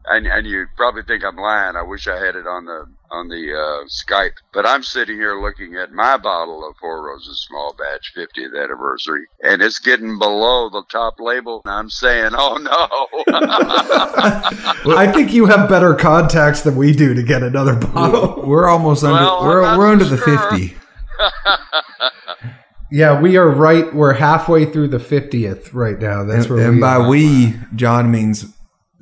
and 0.06 0.26
and 0.26 0.46
you 0.46 0.66
probably 0.76 1.02
think 1.02 1.22
I'm 1.24 1.36
lying. 1.36 1.76
I 1.76 1.82
wish 1.82 2.06
I 2.08 2.16
had 2.18 2.34
it 2.36 2.46
on 2.46 2.64
the 2.64 2.86
on 3.10 3.28
the 3.28 3.52
uh, 3.54 3.84
Skype, 3.88 4.34
but 4.52 4.66
I'm 4.66 4.82
sitting 4.82 5.16
here 5.16 5.40
looking 5.40 5.76
at 5.76 5.92
my 5.92 6.16
bottle 6.18 6.66
of 6.68 6.76
Four 6.78 7.06
Roses 7.06 7.44
Small 7.48 7.74
Batch 7.78 8.12
50th 8.16 8.54
anniversary, 8.62 9.26
and 9.42 9.62
it's 9.62 9.78
getting 9.78 10.18
below 10.18 10.68
the 10.70 10.82
top 10.90 11.14
label. 11.18 11.62
And 11.64 11.72
I'm 11.74 11.88
saying, 11.90 12.32
oh 12.36 12.56
no. 12.56 13.34
I 14.96 15.10
think 15.12 15.32
you 15.32 15.46
have 15.46 15.68
better 15.68 15.94
contacts 15.94 16.62
than 16.62 16.76
we 16.76 16.92
do 16.92 17.14
to 17.14 17.22
get 17.22 17.42
another 17.42 17.74
bottle. 17.76 18.42
We're 18.46 18.68
almost 18.68 19.04
under. 19.04 19.14
Well, 19.22 19.42
we're 19.44 19.78
we're 19.78 19.88
under 19.88 20.04
so 20.04 20.16
the 20.16 20.18
fifty. 20.18 20.76
Yeah, 22.90 23.20
we 23.20 23.36
are 23.36 23.48
right. 23.48 23.92
We're 23.94 24.14
halfway 24.14 24.64
through 24.64 24.88
the 24.88 24.98
fiftieth 24.98 25.74
right 25.74 25.98
now. 25.98 26.24
That's 26.24 26.46
And, 26.46 26.54
where 26.56 26.66
and 26.66 26.74
we 26.76 26.80
by 26.80 26.94
are. 26.96 27.08
we, 27.08 27.54
John 27.74 28.10
means 28.10 28.46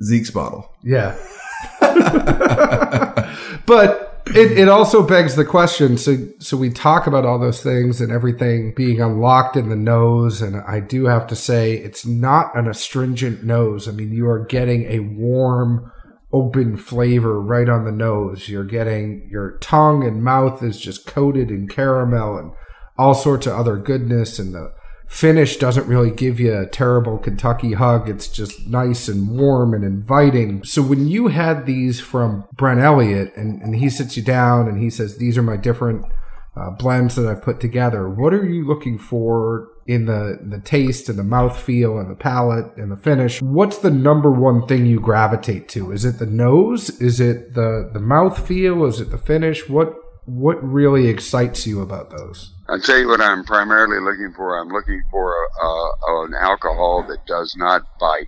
Zeke's 0.03 0.31
bottle. 0.31 0.69
Yeah. 0.83 1.15
but 3.65 4.21
it, 4.27 4.57
it 4.57 4.67
also 4.67 5.05
begs 5.05 5.35
the 5.35 5.45
question. 5.45 5.97
So, 5.97 6.17
so 6.39 6.57
we 6.57 6.69
talk 6.69 7.07
about 7.07 7.25
all 7.25 7.39
those 7.39 7.63
things 7.63 8.01
and 8.01 8.11
everything 8.11 8.73
being 8.75 9.01
unlocked 9.01 9.55
in 9.55 9.69
the 9.69 9.75
nose. 9.75 10.41
And 10.41 10.57
I 10.67 10.79
do 10.79 11.05
have 11.05 11.27
to 11.27 11.35
say, 11.35 11.73
it's 11.73 12.05
not 12.05 12.55
an 12.57 12.67
astringent 12.67 13.43
nose. 13.43 13.87
I 13.87 13.91
mean, 13.91 14.11
you 14.11 14.27
are 14.27 14.45
getting 14.45 14.83
a 14.83 14.99
warm, 14.99 15.91
open 16.33 16.77
flavor 16.77 17.41
right 17.41 17.69
on 17.69 17.85
the 17.85 17.91
nose. 17.91 18.49
You're 18.49 18.65
getting 18.65 19.27
your 19.31 19.57
tongue 19.59 20.03
and 20.05 20.23
mouth 20.23 20.61
is 20.61 20.79
just 20.79 21.07
coated 21.07 21.49
in 21.49 21.67
caramel 21.67 22.37
and 22.37 22.51
all 22.97 23.13
sorts 23.13 23.47
of 23.47 23.53
other 23.53 23.77
goodness. 23.77 24.39
And 24.39 24.53
the 24.53 24.73
finish 25.07 25.57
doesn't 25.57 25.87
really 25.87 26.11
give 26.11 26.39
you 26.39 26.57
a 26.57 26.65
terrible 26.65 27.17
Kentucky 27.17 27.73
hug. 27.73 28.09
It's 28.09 28.27
just 28.27 28.67
nice 28.67 29.07
and 29.07 29.29
warm 29.29 29.73
and 29.73 29.83
inviting. 29.83 30.63
So 30.63 30.81
when 30.81 31.07
you 31.07 31.27
had 31.27 31.65
these 31.65 31.99
from 31.99 32.43
Brent 32.53 32.81
Elliott 32.81 33.35
and, 33.35 33.61
and 33.61 33.75
he 33.75 33.89
sits 33.89 34.17
you 34.17 34.23
down 34.23 34.67
and 34.67 34.81
he 34.81 34.89
says, 34.89 35.17
these 35.17 35.37
are 35.37 35.43
my 35.43 35.55
different 35.55 36.05
uh, 36.57 36.71
blends 36.71 37.15
that 37.15 37.27
I've 37.27 37.41
put 37.41 37.59
together, 37.59 38.09
what 38.09 38.33
are 38.33 38.45
you 38.45 38.67
looking 38.67 38.97
for 38.97 39.69
in 39.85 40.07
the, 40.07 40.39
the 40.43 40.59
taste 40.59 41.07
and 41.07 41.17
the 41.17 41.23
mouth 41.23 41.57
feel 41.57 41.99
and 41.99 42.11
the 42.11 42.15
palate 42.15 42.75
and 42.75 42.91
the 42.91 42.97
finish? 42.97 43.41
What's 43.41 43.77
the 43.77 43.91
number 43.91 44.31
one 44.31 44.67
thing 44.67 44.85
you 44.85 44.99
gravitate 44.99 45.69
to? 45.69 45.91
Is 45.91 46.03
it 46.03 46.19
the 46.19 46.25
nose? 46.25 46.89
Is 46.99 47.21
it 47.21 47.53
the, 47.53 47.89
the 47.93 48.01
mouth 48.01 48.45
feel? 48.45 48.83
Is 48.85 48.99
it 48.99 49.11
the 49.11 49.17
finish? 49.17 49.69
What, 49.69 49.93
what 50.25 50.61
really 50.61 51.07
excites 51.07 51.65
you 51.65 51.79
about 51.79 52.09
those? 52.09 52.53
I'll 52.69 52.81
tell 52.81 52.99
you 52.99 53.07
what 53.07 53.21
I'm 53.21 53.45
primarily 53.45 54.01
looking 54.01 54.33
for. 54.35 54.59
I'm 54.59 54.67
looking 54.67 55.01
for 55.09 55.33
a, 55.33 55.65
a, 55.65 56.25
an 56.25 56.33
alcohol 56.33 57.05
that 57.07 57.25
does 57.25 57.55
not 57.57 57.83
bite. 57.97 58.27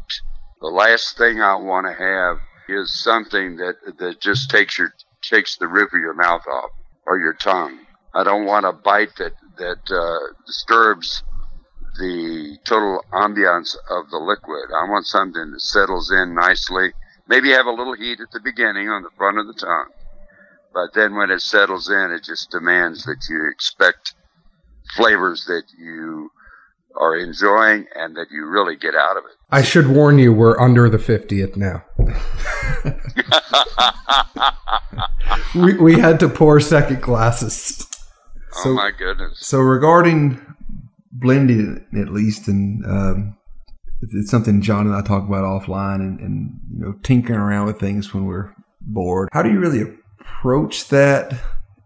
The 0.61 0.67
last 0.67 1.17
thing 1.17 1.41
I 1.41 1.55
want 1.55 1.87
to 1.87 1.93
have 1.93 2.37
is 2.69 3.01
something 3.03 3.57
that 3.57 3.75
that 3.97 4.21
just 4.21 4.49
takes 4.49 4.77
your 4.77 4.93
takes 5.21 5.57
the 5.57 5.67
roof 5.67 5.91
of 5.93 5.99
your 5.99 6.13
mouth 6.13 6.43
off 6.47 6.69
or 7.05 7.19
your 7.19 7.33
tongue. 7.33 7.79
I 8.13 8.23
don't 8.23 8.45
want 8.45 8.65
a 8.65 8.71
bite 8.71 9.15
that 9.17 9.33
that 9.57 9.91
uh, 9.91 10.33
disturbs 10.47 11.21
the 11.99 12.57
total 12.63 13.03
ambiance 13.11 13.75
of 13.89 14.09
the 14.09 14.19
liquid. 14.19 14.69
I 14.71 14.89
want 14.89 15.05
something 15.05 15.51
that 15.51 15.61
settles 15.61 16.11
in 16.11 16.33
nicely. 16.33 16.93
Maybe 17.27 17.49
have 17.49 17.65
a 17.65 17.71
little 17.71 17.93
heat 17.93 18.21
at 18.21 18.31
the 18.31 18.39
beginning 18.39 18.87
on 18.87 19.03
the 19.03 19.11
front 19.17 19.37
of 19.37 19.47
the 19.47 19.53
tongue, 19.53 19.91
but 20.73 20.93
then 20.93 21.15
when 21.15 21.29
it 21.29 21.41
settles 21.41 21.89
in, 21.89 22.11
it 22.11 22.23
just 22.23 22.51
demands 22.51 23.03
that 23.03 23.27
you 23.29 23.49
expect 23.51 24.13
flavors 24.95 25.45
that 25.45 25.63
you 25.77 26.31
are 26.99 27.15
enjoying 27.17 27.85
and 27.95 28.15
that 28.15 28.27
you 28.31 28.45
really 28.47 28.75
get 28.75 28.95
out 28.95 29.17
of 29.17 29.23
it. 29.25 29.31
I 29.51 29.61
should 29.61 29.87
warn 29.87 30.19
you, 30.19 30.33
we're 30.33 30.59
under 30.59 30.89
the 30.89 30.97
50th 30.97 31.55
now. 31.55 31.83
we, 35.55 35.77
we 35.77 35.99
had 35.99 36.19
to 36.19 36.29
pour 36.29 36.59
second 36.59 37.01
glasses. 37.01 37.87
So, 38.51 38.71
oh 38.71 38.73
my 38.73 38.91
goodness! 38.97 39.37
So 39.39 39.59
regarding 39.59 40.41
blending, 41.11 41.85
at 41.99 42.11
least, 42.11 42.47
and 42.47 42.83
um, 42.85 43.37
it's 44.01 44.31
something 44.31 44.61
John 44.61 44.87
and 44.87 44.95
I 44.95 45.01
talk 45.01 45.27
about 45.27 45.43
offline, 45.43 46.01
and, 46.01 46.19
and 46.19 46.59
you 46.73 46.85
know, 46.85 46.93
tinkering 47.03 47.39
around 47.39 47.67
with 47.67 47.79
things 47.79 48.13
when 48.13 48.25
we're 48.25 48.53
bored. 48.81 49.29
How 49.31 49.43
do 49.43 49.51
you 49.51 49.59
really 49.59 49.81
approach 50.19 50.87
that? 50.89 51.33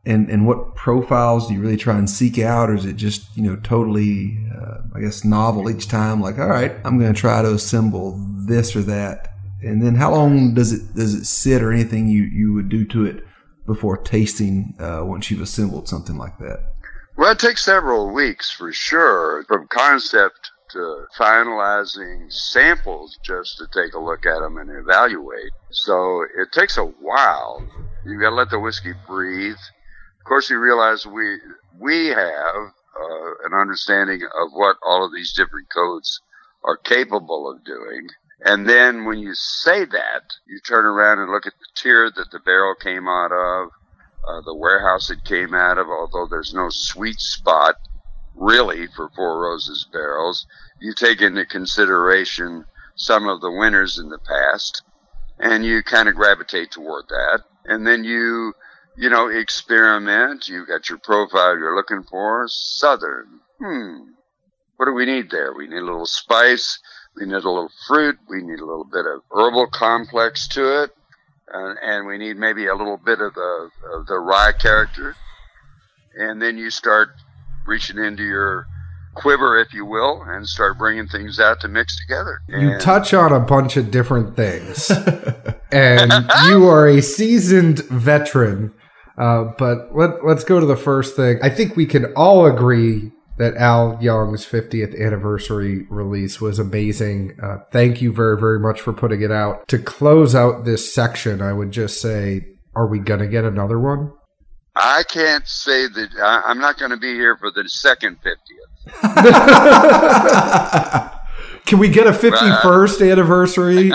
And 0.06 0.30
and 0.30 0.46
what 0.46 0.76
profiles 0.76 1.48
do 1.48 1.54
you 1.54 1.62
really 1.62 1.78
try 1.78 1.98
and 1.98 2.10
seek 2.10 2.40
out? 2.40 2.70
Or 2.70 2.76
is 2.76 2.86
it 2.86 2.96
just 2.96 3.36
you 3.36 3.44
know 3.44 3.56
totally 3.58 4.38
uh, 4.56 4.80
i 4.96 5.00
guess 5.00 5.24
novel 5.24 5.70
each 5.70 5.88
time? 5.88 6.22
Like 6.22 6.40
all 6.40 6.48
right 6.48 6.74
i'm 6.84 7.00
going 7.00 7.14
to 7.14 7.20
try 7.20 7.42
to 7.42 7.54
assemble 7.54 8.20
this 8.46 8.76
or 8.76 8.82
that. 8.84 9.30
And 9.62 9.82
then 9.82 9.96
how 9.96 10.12
long 10.12 10.54
does 10.54 10.74
it 10.74 10.94
does 10.96 11.14
it 11.14 11.26
sit 11.26 11.62
or 11.62 11.72
anything 11.72 12.08
you 12.08 12.24
you 12.24 12.54
would 12.54 12.70
do 12.70 12.86
to 12.88 13.06
it 13.06 13.24
before 13.66 13.98
tasting 13.98 14.76
uh, 14.80 15.02
once 15.06 15.32
you've 15.32 15.42
assembled 15.42 15.88
something 15.88 16.18
like 16.18 16.38
that? 16.40 16.74
Well 17.16 17.32
it 17.32 17.40
takes 17.40 17.64
several 17.64 18.14
weeks 18.14 18.52
for 18.52 18.74
sure 18.74 19.46
from 19.48 19.68
concept 19.68 20.52
to 20.72 21.06
finalizing 21.18 22.32
samples 22.34 23.18
just 23.24 23.58
to 23.60 23.68
take 23.68 23.94
a 23.94 24.00
look 24.00 24.26
at 24.26 24.40
them 24.40 24.58
and 24.58 24.70
evaluate. 24.70 25.52
So 25.70 26.24
it 26.24 26.52
takes 26.52 26.78
a 26.78 26.84
while. 26.84 27.66
You've 28.06 28.20
got 28.20 28.32
to 28.32 28.36
let 28.36 28.50
the 28.50 28.60
whiskey 28.60 28.94
breathe 29.08 29.56
of 30.24 30.28
course, 30.30 30.50
you 30.50 30.58
realize 30.58 31.06
we 31.06 31.38
we 31.78 32.08
have 32.08 32.56
uh, 32.56 33.32
an 33.44 33.54
understanding 33.60 34.22
of 34.24 34.54
what 34.54 34.78
all 34.82 35.06
of 35.06 35.12
these 35.12 35.34
different 35.34 35.68
codes 35.70 36.22
are 36.64 36.78
capable 36.78 37.52
of 37.52 37.66
doing. 37.66 38.08
And 38.46 38.66
then 38.66 39.04
when 39.04 39.20
you 39.20 39.34
say 39.36 39.84
that, 39.84 40.24
you 40.48 40.62
turn 40.66 40.86
around 40.86 41.20
and 41.20 41.30
look 41.30 41.46
at 41.46 41.52
the 41.60 41.66
tier 41.76 42.10
that 42.16 42.32
the 42.32 42.40
barrel 42.40 42.74
came 42.74 43.06
out 43.06 43.34
of, 43.34 43.70
uh, 44.26 44.40
the 44.46 44.56
warehouse 44.56 45.10
it 45.10 45.26
came 45.26 45.54
out 45.54 45.78
of, 45.78 45.88
although 45.88 46.28
there's 46.30 46.54
no 46.54 46.70
sweet 46.70 47.20
spot 47.20 47.76
really 48.34 48.88
for 48.96 49.10
Four 49.18 49.42
Roses 49.42 49.86
barrels. 49.92 50.48
You 50.80 50.94
take 50.96 51.20
into 51.20 51.46
consideration 51.46 52.64
some 52.96 53.28
of 53.28 53.42
the 53.42 53.52
winners 53.52 54.00
in 54.00 54.08
the 54.08 54.20
past, 54.20 54.84
and 55.38 55.66
you 55.66 55.84
kind 55.84 56.08
of 56.08 56.16
gravitate 56.16 56.72
toward 56.72 57.10
that. 57.10 57.42
And 57.66 57.86
then 57.86 58.06
you 58.06 58.54
you 58.98 59.10
know, 59.10 59.28
experiment. 59.28 60.48
You 60.48 60.66
got 60.66 60.90
your 60.90 61.00
profile 61.00 61.58
you're 61.58 61.76
looking 61.76 62.04
for. 62.04 62.46
Southern. 62.48 63.40
Hmm. 63.60 64.12
What 64.78 64.86
do 64.86 64.94
we 64.94 65.06
need 65.06 65.30
there? 65.32 65.54
We 65.54 65.68
need 65.68 65.78
a 65.78 65.86
little 65.86 66.06
spice. 66.06 66.80
We 67.16 67.26
need 67.26 67.34
a 67.34 67.38
little 67.38 67.70
fruit. 67.88 68.18
We 68.28 68.42
need 68.42 68.60
a 68.60 68.66
little 68.66 68.88
bit 68.92 69.06
of 69.06 69.22
herbal 69.32 69.68
complex 69.68 70.48
to 70.50 70.84
it. 70.84 70.92
And, 71.48 71.78
and 71.84 72.08
we 72.08 72.18
need 72.18 72.38
maybe 72.38 72.68
a 72.68 72.76
little 72.76 72.98
bit 72.98 73.20
of 73.20 73.34
the, 73.34 73.70
of 73.94 74.08
the 74.08 74.18
rye 74.18 74.54
character. 74.54 75.16
And 76.16 76.42
then 76.42 76.58
you 76.58 76.70
start 76.70 77.10
reaching 77.66 77.98
into 77.98 78.24
your 78.24 78.66
quiver, 79.16 79.60
if 79.60 79.74
you 79.74 79.86
will, 79.86 80.24
and 80.26 80.48
start 80.48 80.78
bringing 80.78 81.08
things 81.08 81.40
out 81.40 81.62
to 81.62 81.68
mix 81.68 82.00
together. 82.00 82.42
You 82.48 82.78
touch 82.80 83.14
on 83.14 83.32
a 83.32 83.40
bunch 83.40 83.78
of 83.78 83.92
different 83.92 84.36
things. 84.36 84.90
and 85.72 86.12
you 86.46 86.68
are 86.68 86.88
a 86.88 87.02
seasoned 87.02 87.80
veteran 87.86 88.74
uh, 89.18 89.46
but 89.58 89.96
let, 89.96 90.26
let's 90.26 90.44
go 90.44 90.60
to 90.60 90.66
the 90.66 90.76
first 90.76 91.16
thing. 91.16 91.40
I 91.44 91.50
think 91.50 91.76
we 91.76 91.86
can 91.86 92.14
all 92.16 92.46
agree 92.46 93.12
that 93.38 93.56
Al 93.56 93.98
Young's 94.02 94.46
50th 94.46 95.00
anniversary 95.00 95.86
release 95.90 96.40
was 96.40 96.60
amazing. 96.60 97.38
Uh, 97.42 97.58
thank 97.72 98.02
you 98.02 98.14
very, 98.14 98.38
very 98.38 98.60
much 98.60 98.82
for 98.82 98.94
putting 98.94 99.22
it 99.22 99.32
out. 99.32 99.68
To 99.70 99.80
close 99.80 100.36
out 100.36 100.66
this 100.66 100.94
section, 100.94 101.42
I 101.42 101.54
would 101.54 101.72
just 101.72 102.00
say, 102.00 102.46
are 102.76 102.88
we 102.88 103.00
going 103.00 103.22
to 103.22 103.28
get 103.28 103.44
another 103.44 103.80
one? 103.80 104.12
I 104.76 105.04
can't 105.08 105.48
say 105.48 105.88
that 105.88 106.10
I, 106.20 106.52
am 106.52 106.60
not 106.60 106.80
going 106.80 106.92
to 106.92 106.98
be 106.98 107.14
here 107.14 107.38
for 107.38 107.52
the 107.52 107.68
second 107.70 108.18
50th. 108.22 108.64
Can 111.66 111.80
we 111.80 111.90
get 111.90 112.08
a 112.08 112.12
51st 112.12 113.12
anniversary? 113.12 113.84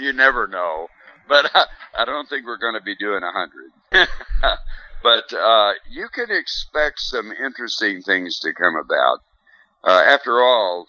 you 0.00 0.12
never 0.12 0.46
know. 0.46 0.88
But 1.28 1.50
I, 1.54 1.64
I 1.98 2.04
don't 2.04 2.28
think 2.28 2.46
we're 2.46 2.58
going 2.58 2.74
to 2.74 2.82
be 2.82 2.94
doing 2.96 3.22
a 3.22 3.26
100. 3.26 3.50
but 5.02 5.32
uh, 5.32 5.72
you 5.90 6.08
can 6.12 6.26
expect 6.30 7.00
some 7.00 7.32
interesting 7.32 8.02
things 8.02 8.38
to 8.40 8.52
come 8.52 8.76
about. 8.76 9.18
Uh, 9.84 10.02
after 10.06 10.40
all, 10.40 10.86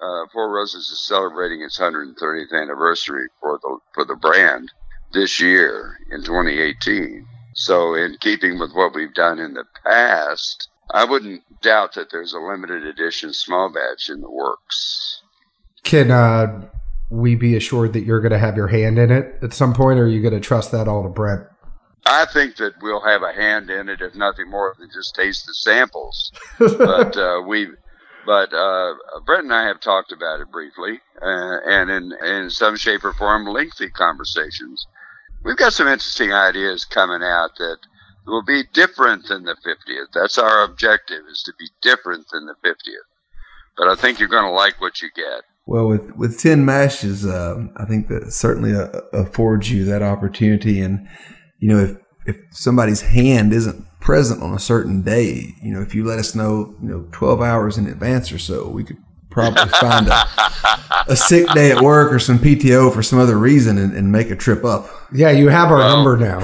uh, 0.00 0.26
Four 0.32 0.50
Roses 0.50 0.88
is 0.88 1.06
celebrating 1.06 1.62
its 1.62 1.78
130th 1.78 2.52
anniversary 2.52 3.28
for 3.40 3.58
the 3.62 3.78
for 3.94 4.04
the 4.04 4.16
brand 4.16 4.70
this 5.12 5.40
year 5.40 5.96
in 6.10 6.22
2018. 6.22 7.26
So, 7.54 7.94
in 7.94 8.16
keeping 8.20 8.58
with 8.58 8.72
what 8.72 8.94
we've 8.94 9.14
done 9.14 9.38
in 9.40 9.54
the 9.54 9.64
past, 9.84 10.68
I 10.92 11.04
wouldn't 11.04 11.42
doubt 11.60 11.94
that 11.94 12.10
there's 12.10 12.32
a 12.32 12.38
limited 12.38 12.84
edition 12.84 13.32
small 13.32 13.72
batch 13.72 14.08
in 14.08 14.20
the 14.20 14.30
works. 14.30 15.22
Can 15.82 16.10
uh, 16.10 16.68
we 17.10 17.34
be 17.34 17.56
assured 17.56 17.94
that 17.94 18.04
you're 18.04 18.20
going 18.20 18.32
to 18.32 18.38
have 18.38 18.56
your 18.56 18.68
hand 18.68 18.98
in 18.98 19.10
it 19.10 19.38
at 19.42 19.52
some 19.52 19.74
point, 19.74 19.98
or 19.98 20.04
are 20.04 20.08
you 20.08 20.22
going 20.22 20.34
to 20.34 20.40
trust 20.40 20.70
that 20.72 20.86
all 20.86 21.02
to 21.02 21.08
Brent? 21.08 21.46
I 22.08 22.24
think 22.24 22.56
that 22.56 22.72
we'll 22.80 23.04
have 23.04 23.22
a 23.22 23.34
hand 23.34 23.68
in 23.68 23.90
it, 23.90 24.00
if 24.00 24.14
nothing 24.14 24.48
more 24.48 24.74
than 24.78 24.88
just 24.90 25.14
taste 25.14 25.44
the 25.44 25.52
samples. 25.52 26.32
but 26.58 27.14
uh, 27.18 27.42
we, 27.46 27.68
but 28.24 28.52
uh, 28.54 28.94
Brent 29.26 29.44
and 29.44 29.52
I 29.52 29.66
have 29.66 29.80
talked 29.80 30.10
about 30.10 30.40
it 30.40 30.50
briefly, 30.50 31.00
uh, 31.20 31.58
and 31.66 31.90
in 31.90 32.12
in 32.24 32.50
some 32.50 32.76
shape 32.76 33.04
or 33.04 33.12
form, 33.12 33.46
lengthy 33.46 33.90
conversations. 33.90 34.86
We've 35.44 35.56
got 35.56 35.74
some 35.74 35.86
interesting 35.86 36.32
ideas 36.32 36.86
coming 36.86 37.22
out 37.22 37.50
that 37.58 37.78
will 38.26 38.44
be 38.44 38.64
different 38.72 39.28
than 39.28 39.44
the 39.44 39.54
50th. 39.54 40.08
That's 40.14 40.38
our 40.38 40.64
objective: 40.64 41.24
is 41.30 41.42
to 41.44 41.52
be 41.58 41.68
different 41.82 42.26
than 42.32 42.46
the 42.46 42.56
50th. 42.66 43.08
But 43.76 43.88
I 43.88 43.96
think 43.96 44.18
you're 44.18 44.28
going 44.28 44.44
to 44.44 44.50
like 44.50 44.80
what 44.80 45.02
you 45.02 45.10
get. 45.14 45.44
Well, 45.66 45.86
with 45.86 46.16
with 46.16 46.40
ten 46.40 46.64
mashes, 46.64 47.26
uh, 47.26 47.66
I 47.76 47.84
think 47.84 48.08
that 48.08 48.32
certainly 48.32 48.74
uh, 48.74 48.88
affords 49.12 49.70
you 49.70 49.84
that 49.84 50.00
opportunity 50.00 50.80
and 50.80 51.06
you 51.58 51.68
know, 51.68 51.78
if 51.78 51.96
if 52.26 52.36
somebody's 52.50 53.00
hand 53.00 53.52
isn't 53.52 53.84
present 54.00 54.42
on 54.42 54.52
a 54.52 54.58
certain 54.58 55.02
day, 55.02 55.54
you 55.62 55.72
know, 55.72 55.80
if 55.80 55.94
you 55.94 56.04
let 56.04 56.18
us 56.18 56.34
know, 56.34 56.74
you 56.82 56.88
know, 56.88 57.08
12 57.12 57.40
hours 57.40 57.78
in 57.78 57.86
advance 57.86 58.30
or 58.30 58.38
so, 58.38 58.68
we 58.68 58.84
could 58.84 58.98
probably 59.30 59.66
find 59.80 60.08
a, 60.08 60.24
a 61.08 61.16
sick 61.16 61.48
day 61.52 61.70
at 61.70 61.82
work 61.82 62.12
or 62.12 62.18
some 62.18 62.38
PTO 62.38 62.92
for 62.92 63.02
some 63.02 63.18
other 63.18 63.38
reason 63.38 63.78
and, 63.78 63.94
and 63.94 64.12
make 64.12 64.30
a 64.30 64.36
trip 64.36 64.64
up. 64.64 64.88
Yeah, 65.12 65.30
you 65.30 65.48
have 65.48 65.70
our 65.70 65.78
well, 65.78 65.96
number 65.96 66.16
now. 66.18 66.38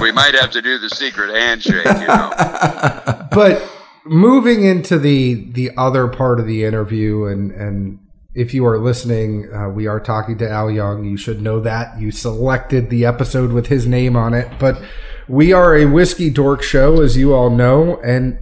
we 0.00 0.10
might 0.10 0.34
have 0.34 0.50
to 0.52 0.62
do 0.62 0.78
the 0.78 0.90
secret 0.90 1.30
handshake, 1.30 1.84
you 1.84 2.06
know. 2.08 3.28
but 3.30 3.70
moving 4.04 4.64
into 4.64 4.98
the 4.98 5.50
the 5.52 5.70
other 5.76 6.08
part 6.08 6.40
of 6.40 6.46
the 6.46 6.64
interview, 6.64 7.26
and 7.26 7.52
and 7.52 7.99
if 8.34 8.54
you 8.54 8.64
are 8.66 8.78
listening, 8.78 9.52
uh, 9.52 9.68
we 9.68 9.86
are 9.86 10.00
talking 10.00 10.38
to 10.38 10.48
Al 10.48 10.70
Young. 10.70 11.04
You 11.04 11.16
should 11.16 11.42
know 11.42 11.60
that 11.60 12.00
you 12.00 12.10
selected 12.10 12.90
the 12.90 13.04
episode 13.04 13.52
with 13.52 13.66
his 13.66 13.86
name 13.86 14.16
on 14.16 14.34
it, 14.34 14.48
but 14.58 14.80
we 15.28 15.52
are 15.52 15.76
a 15.76 15.86
whiskey 15.86 16.30
dork 16.30 16.62
show, 16.62 17.00
as 17.00 17.16
you 17.16 17.34
all 17.34 17.50
know, 17.50 18.00
and 18.02 18.38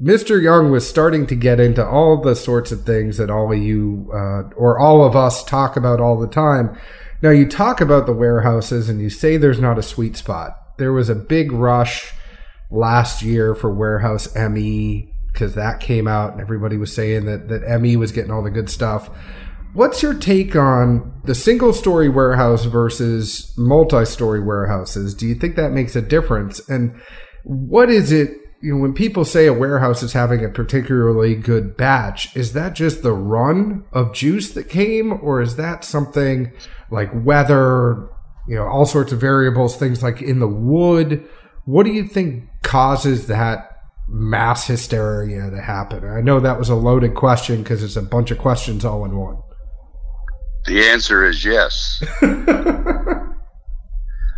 Mr. 0.00 0.42
Young 0.42 0.70
was 0.70 0.86
starting 0.86 1.26
to 1.26 1.34
get 1.34 1.58
into 1.58 1.86
all 1.86 2.20
the 2.20 2.34
sorts 2.34 2.70
of 2.70 2.84
things 2.84 3.16
that 3.16 3.30
all 3.30 3.50
of 3.50 3.58
you 3.58 4.10
uh, 4.12 4.42
or 4.54 4.78
all 4.78 5.02
of 5.02 5.16
us 5.16 5.42
talk 5.42 5.76
about 5.76 6.00
all 6.00 6.18
the 6.18 6.28
time. 6.28 6.78
Now, 7.22 7.30
you 7.30 7.48
talk 7.48 7.80
about 7.80 8.04
the 8.04 8.12
warehouses 8.12 8.90
and 8.90 9.00
you 9.00 9.08
say 9.08 9.38
there's 9.38 9.58
not 9.58 9.78
a 9.78 9.82
sweet 9.82 10.16
spot. 10.16 10.76
There 10.76 10.92
was 10.92 11.08
a 11.08 11.14
big 11.14 11.50
rush 11.50 12.12
last 12.70 13.22
year 13.22 13.54
for 13.54 13.72
Warehouse 13.72 14.34
ME 14.34 15.10
because 15.36 15.54
that 15.54 15.80
came 15.80 16.08
out 16.08 16.32
and 16.32 16.40
everybody 16.40 16.78
was 16.78 16.94
saying 16.94 17.26
that, 17.26 17.48
that 17.48 17.80
ME 17.80 17.96
was 17.96 18.10
getting 18.10 18.30
all 18.30 18.42
the 18.42 18.50
good 18.50 18.70
stuff. 18.70 19.10
What's 19.74 20.02
your 20.02 20.14
take 20.14 20.56
on 20.56 21.20
the 21.24 21.34
single 21.34 21.74
story 21.74 22.08
warehouse 22.08 22.64
versus 22.64 23.52
multi 23.58 24.06
story 24.06 24.42
warehouses? 24.42 25.12
Do 25.12 25.26
you 25.26 25.34
think 25.34 25.56
that 25.56 25.72
makes 25.72 25.94
a 25.94 26.00
difference? 26.00 26.66
And 26.70 26.98
what 27.44 27.90
is 27.90 28.10
it 28.10 28.30
you 28.62 28.74
know, 28.74 28.80
when 28.80 28.94
people 28.94 29.26
say 29.26 29.46
a 29.46 29.52
warehouse 29.52 30.02
is 30.02 30.14
having 30.14 30.42
a 30.42 30.48
particularly 30.48 31.34
good 31.34 31.76
batch, 31.76 32.34
is 32.34 32.54
that 32.54 32.72
just 32.72 33.02
the 33.02 33.12
run 33.12 33.84
of 33.92 34.14
juice 34.14 34.52
that 34.52 34.70
came, 34.70 35.12
or 35.22 35.42
is 35.42 35.56
that 35.56 35.84
something 35.84 36.50
like 36.90 37.10
weather, 37.12 38.08
you 38.48 38.56
know, 38.56 38.66
all 38.66 38.86
sorts 38.86 39.12
of 39.12 39.20
variables, 39.20 39.76
things 39.76 40.02
like 40.02 40.22
in 40.22 40.38
the 40.40 40.48
wood? 40.48 41.22
What 41.66 41.84
do 41.84 41.92
you 41.92 42.04
think 42.04 42.44
causes 42.62 43.26
that 43.26 43.75
mass 44.08 44.66
hysteria 44.66 45.50
to 45.50 45.60
happen? 45.60 46.04
I 46.04 46.20
know 46.20 46.40
that 46.40 46.58
was 46.58 46.68
a 46.68 46.74
loaded 46.74 47.14
question 47.14 47.62
because 47.62 47.82
it's 47.82 47.96
a 47.96 48.02
bunch 48.02 48.30
of 48.30 48.38
questions 48.38 48.84
all 48.84 49.04
in 49.04 49.16
one. 49.16 49.42
The 50.66 50.84
answer 50.88 51.24
is 51.24 51.44
yes. 51.44 52.02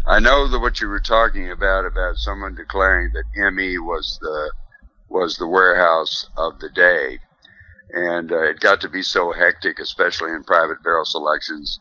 I 0.07 0.21
know 0.21 0.49
that 0.49 0.61
what 0.61 0.81
you 0.81 0.89
were 0.89 1.01
talking 1.01 1.51
about 1.51 1.85
about 1.85 2.17
someone 2.17 2.55
declaring 2.55 3.13
that 3.13 3.53
ME 3.53 3.79
was 3.79 4.19
the 4.21 4.53
was 5.09 5.37
the 5.37 5.47
warehouse 5.47 6.29
of 6.37 6.59
the 6.61 6.69
day, 6.71 7.19
and 7.93 8.31
uh, 8.33 8.43
it 8.43 8.61
got 8.61 8.81
to 8.83 8.89
be 8.89 9.03
so 9.03 9.33
hectic, 9.33 9.79
especially 9.79 10.33
in 10.33 10.45
private 10.45 10.83
barrel 10.83 11.05
selections, 11.05 11.79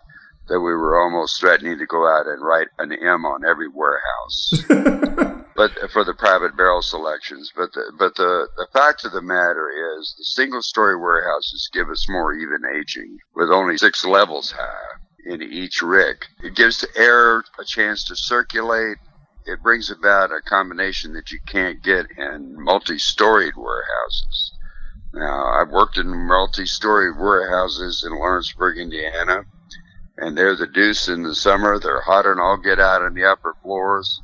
that 0.47 0.60
we 0.60 0.73
were 0.73 1.01
almost 1.01 1.39
threatening 1.39 1.77
to 1.77 1.86
go 1.86 2.07
out 2.07 2.27
and 2.27 2.41
write 2.41 2.67
an 2.79 2.91
M 2.91 3.25
on 3.25 3.45
every 3.45 3.67
warehouse. 3.67 4.51
but 5.55 5.71
for 5.91 6.03
the 6.03 6.13
private 6.17 6.55
barrel 6.55 6.81
selections, 6.81 7.51
but 7.55 7.73
the, 7.73 7.91
but 7.97 8.15
the 8.15 8.47
the 8.55 8.67
fact 8.71 9.03
of 9.05 9.12
the 9.12 9.21
matter 9.21 9.69
is, 9.97 10.15
the 10.17 10.23
single 10.23 10.62
story 10.62 10.95
warehouses 10.95 11.69
give 11.73 11.89
us 11.89 12.07
more 12.10 12.33
even 12.33 12.62
aging 12.79 13.17
with 13.36 13.49
only 13.49 13.77
six 13.77 14.05
levels 14.05 14.51
high 14.51 14.97
in 15.25 15.41
each 15.41 15.81
rick. 15.81 16.27
It 16.43 16.55
gives 16.55 16.79
the 16.79 16.89
air 16.95 17.43
a 17.60 17.65
chance 17.65 18.03
to 18.05 18.15
circulate. 18.15 18.97
It 19.45 19.63
brings 19.63 19.89
about 19.89 20.31
a 20.31 20.41
combination 20.41 21.13
that 21.13 21.31
you 21.31 21.39
can't 21.45 21.81
get 21.83 22.05
in 22.17 22.55
multi-storied 22.63 23.55
warehouses. 23.55 24.53
Now, 25.13 25.45
I've 25.45 25.69
worked 25.69 25.97
in 25.97 26.27
multi-storied 26.27 27.17
warehouses 27.17 28.03
in 28.05 28.13
Lawrenceburg, 28.13 28.77
Indiana, 28.77 29.43
and 30.17 30.38
they're 30.38 30.56
the 30.56 30.67
deuce 30.67 31.08
in 31.08 31.23
the 31.23 31.36
summer. 31.36 31.80
They're 31.80 32.01
hot 32.01 32.25
and 32.25 32.39
all 32.39 32.58
get 32.58 32.80
out 32.80 33.01
on 33.01 33.13
the 33.13 33.25
upper 33.25 33.53
floors, 33.62 34.21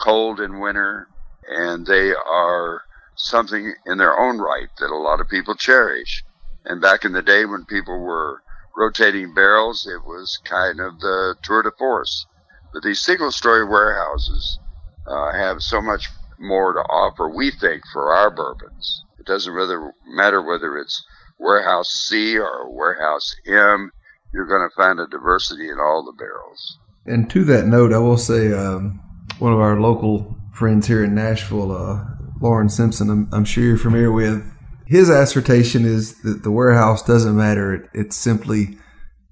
cold 0.00 0.40
in 0.40 0.60
winter, 0.60 1.08
and 1.48 1.86
they 1.86 2.12
are 2.12 2.82
something 3.16 3.74
in 3.86 3.98
their 3.98 4.18
own 4.18 4.38
right 4.38 4.68
that 4.78 4.90
a 4.90 4.96
lot 4.96 5.20
of 5.20 5.28
people 5.28 5.54
cherish. 5.54 6.24
And 6.64 6.80
back 6.80 7.04
in 7.04 7.12
the 7.12 7.22
day 7.22 7.44
when 7.44 7.64
people 7.64 7.98
were 7.98 8.42
rotating 8.76 9.34
barrels, 9.34 9.86
it 9.86 10.04
was 10.04 10.38
kind 10.44 10.80
of 10.80 11.00
the 11.00 11.36
tour 11.42 11.62
de 11.62 11.70
force. 11.78 12.26
But 12.72 12.82
these 12.82 13.00
single 13.00 13.32
story 13.32 13.64
warehouses 13.64 14.58
uh, 15.06 15.32
have 15.32 15.62
so 15.62 15.80
much 15.80 16.08
more 16.38 16.72
to 16.74 16.80
offer, 16.80 17.28
we 17.28 17.50
think, 17.50 17.82
for 17.92 18.12
our 18.12 18.30
bourbons. 18.30 19.04
It 19.18 19.26
doesn't 19.26 19.52
really 19.52 19.90
matter 20.06 20.42
whether 20.42 20.76
it's 20.76 21.02
warehouse 21.38 21.90
C 21.90 22.38
or 22.38 22.70
warehouse 22.70 23.34
M, 23.46 23.92
you're 24.32 24.46
going 24.46 24.68
to 24.68 24.74
find 24.76 25.00
a 25.00 25.06
diversity 25.06 25.68
in 25.68 25.78
all 25.78 26.04
the 26.04 26.12
barrels. 26.12 26.78
And 27.06 27.30
to 27.30 27.44
that 27.44 27.66
note, 27.66 27.92
I 27.92 27.98
will 27.98 28.18
say 28.18 28.52
um, 28.52 29.00
one 29.38 29.52
of 29.52 29.60
our 29.60 29.80
local 29.80 30.36
friends 30.54 30.86
here 30.86 31.04
in 31.04 31.14
Nashville, 31.14 31.72
uh, 31.72 32.04
Lauren 32.40 32.68
Simpson, 32.68 33.08
I'm, 33.10 33.28
I'm 33.32 33.44
sure 33.44 33.64
you're 33.64 33.76
familiar 33.78 34.12
with 34.12 34.44
his 34.86 35.08
assertion 35.08 35.84
is 35.84 36.20
that 36.22 36.42
the 36.42 36.50
warehouse 36.50 37.02
doesn't 37.02 37.36
matter. 37.36 37.74
It, 37.74 37.90
it's 37.94 38.16
simply 38.16 38.78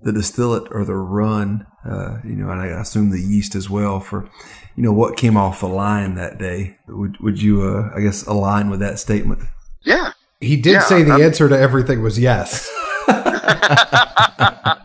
the 0.02 0.12
distillate 0.12 0.68
or 0.70 0.84
the 0.84 0.94
run, 0.96 1.66
uh, 1.88 2.18
you 2.24 2.34
know, 2.36 2.50
and 2.50 2.60
I 2.60 2.66
assume 2.66 3.10
the 3.10 3.20
yeast 3.20 3.54
as 3.54 3.70
well 3.70 4.00
for, 4.00 4.28
you 4.76 4.82
know, 4.82 4.92
what 4.92 5.16
came 5.16 5.36
off 5.36 5.60
the 5.60 5.66
line 5.68 6.14
that 6.16 6.38
day. 6.38 6.76
Would, 6.88 7.18
would 7.20 7.40
you, 7.42 7.62
uh, 7.62 7.90
I 7.94 8.00
guess, 8.00 8.24
align 8.26 8.68
with 8.70 8.80
that 8.80 8.98
statement? 8.98 9.42
Yeah. 9.82 10.12
He 10.40 10.56
did 10.56 10.72
Yeah, 10.74 10.80
say 10.80 11.02
the 11.02 11.12
I'm- 11.12 11.22
answer 11.22 11.48
to 11.48 11.58
everything 11.58 12.02
was 12.02 12.18
yes. 12.18 12.68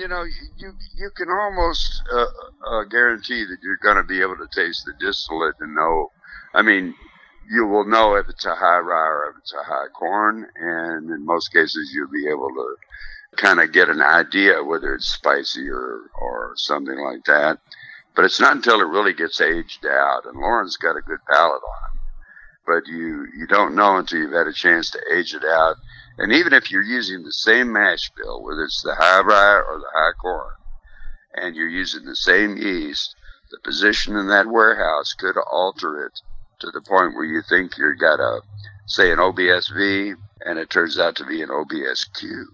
you 0.00 0.08
know, 0.08 0.24
you 0.56 0.72
you 0.96 1.10
can 1.14 1.28
almost 1.28 2.02
uh, 2.10 2.24
uh, 2.66 2.84
guarantee 2.84 3.44
that 3.44 3.58
you're 3.62 3.76
going 3.82 3.96
to 3.96 4.02
be 4.02 4.22
able 4.22 4.36
to 4.36 4.48
taste 4.50 4.86
the 4.86 4.94
distillate 4.98 5.56
and 5.60 5.74
know. 5.74 6.10
I 6.54 6.62
mean, 6.62 6.94
you 7.50 7.66
will 7.66 7.84
know 7.84 8.14
if 8.14 8.26
it's 8.28 8.46
a 8.46 8.54
high 8.54 8.78
rye 8.78 9.08
or 9.08 9.30
if 9.30 9.36
it's 9.38 9.52
a 9.52 9.62
high 9.62 9.88
corn, 9.94 10.46
and 10.56 11.10
in 11.10 11.26
most 11.26 11.52
cases, 11.52 11.92
you'll 11.94 12.10
be 12.10 12.28
able 12.28 12.48
to 12.48 12.76
kind 13.36 13.60
of 13.60 13.72
get 13.72 13.90
an 13.90 14.00
idea 14.00 14.64
whether 14.64 14.94
it's 14.94 15.06
spicy 15.06 15.68
or 15.68 16.00
or 16.18 16.52
something 16.56 16.98
like 16.98 17.24
that. 17.26 17.58
But 18.16 18.24
it's 18.24 18.40
not 18.40 18.56
until 18.56 18.80
it 18.80 18.88
really 18.88 19.12
gets 19.12 19.40
aged 19.40 19.84
out, 19.84 20.24
and 20.24 20.40
Lauren's 20.40 20.78
got 20.78 20.96
a 20.96 21.02
good 21.02 21.20
palate 21.30 21.62
on. 21.62 21.98
But 22.66 22.86
you 22.86 23.26
you 23.36 23.46
don't 23.46 23.76
know 23.76 23.98
until 23.98 24.20
you've 24.20 24.32
had 24.32 24.46
a 24.46 24.52
chance 24.52 24.90
to 24.92 25.00
age 25.14 25.34
it 25.34 25.44
out. 25.44 25.76
And 26.20 26.34
even 26.34 26.52
if 26.52 26.70
you're 26.70 26.82
using 26.82 27.22
the 27.22 27.32
same 27.32 27.72
mash 27.72 28.10
bill, 28.14 28.42
whether 28.42 28.64
it's 28.64 28.82
the 28.82 28.94
high 28.94 29.22
rye 29.22 29.62
or 29.66 29.78
the 29.78 29.90
high 29.94 30.12
corn, 30.20 30.52
and 31.34 31.56
you're 31.56 31.66
using 31.66 32.04
the 32.04 32.14
same 32.14 32.58
yeast, 32.58 33.16
the 33.50 33.58
position 33.64 34.16
in 34.16 34.28
that 34.28 34.46
warehouse 34.46 35.14
could 35.14 35.36
alter 35.50 36.04
it 36.04 36.20
to 36.58 36.70
the 36.72 36.82
point 36.82 37.14
where 37.14 37.24
you 37.24 37.40
think 37.48 37.78
you've 37.78 37.98
got 37.98 38.20
a, 38.20 38.42
say, 38.86 39.10
an 39.10 39.18
OBSV, 39.18 40.14
and 40.44 40.58
it 40.58 40.68
turns 40.68 40.98
out 40.98 41.16
to 41.16 41.24
be 41.24 41.40
an 41.40 41.48
OBSQ 41.48 42.44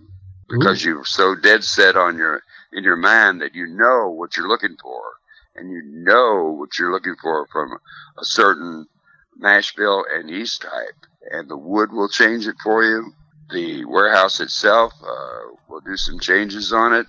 because 0.49 0.85
you're 0.85 1.05
so 1.05 1.35
dead 1.35 1.65
set 1.65 1.97
on 1.97 2.17
your 2.17 2.43
in 2.73 2.85
your 2.85 2.97
mind 2.97 3.41
that 3.41 3.57
you 3.57 3.67
know 3.67 4.11
what 4.11 4.37
you're 4.37 4.49
looking 4.49 4.77
for, 4.81 5.03
and 5.57 5.73
you 5.73 5.83
know 5.85 6.55
what 6.57 6.79
you're 6.79 6.93
looking 6.93 7.17
for 7.21 7.49
from 7.53 7.73
a 8.17 8.25
certain 8.25 8.87
mash 9.37 9.75
bill 9.75 10.05
and 10.15 10.31
yeast 10.31 10.63
type, 10.63 11.07
and 11.33 11.51
the 11.51 11.57
wood 11.57 11.91
will 11.91 12.09
change 12.09 12.47
it 12.47 12.57
for 12.63 12.85
you. 12.85 13.13
The 13.51 13.85
warehouse 13.85 14.41
itself 14.41 14.93
uh, 15.03 15.55
will 15.69 15.81
do 15.81 15.97
some 15.97 16.19
changes 16.19 16.73
on 16.73 16.93
it. 16.93 17.07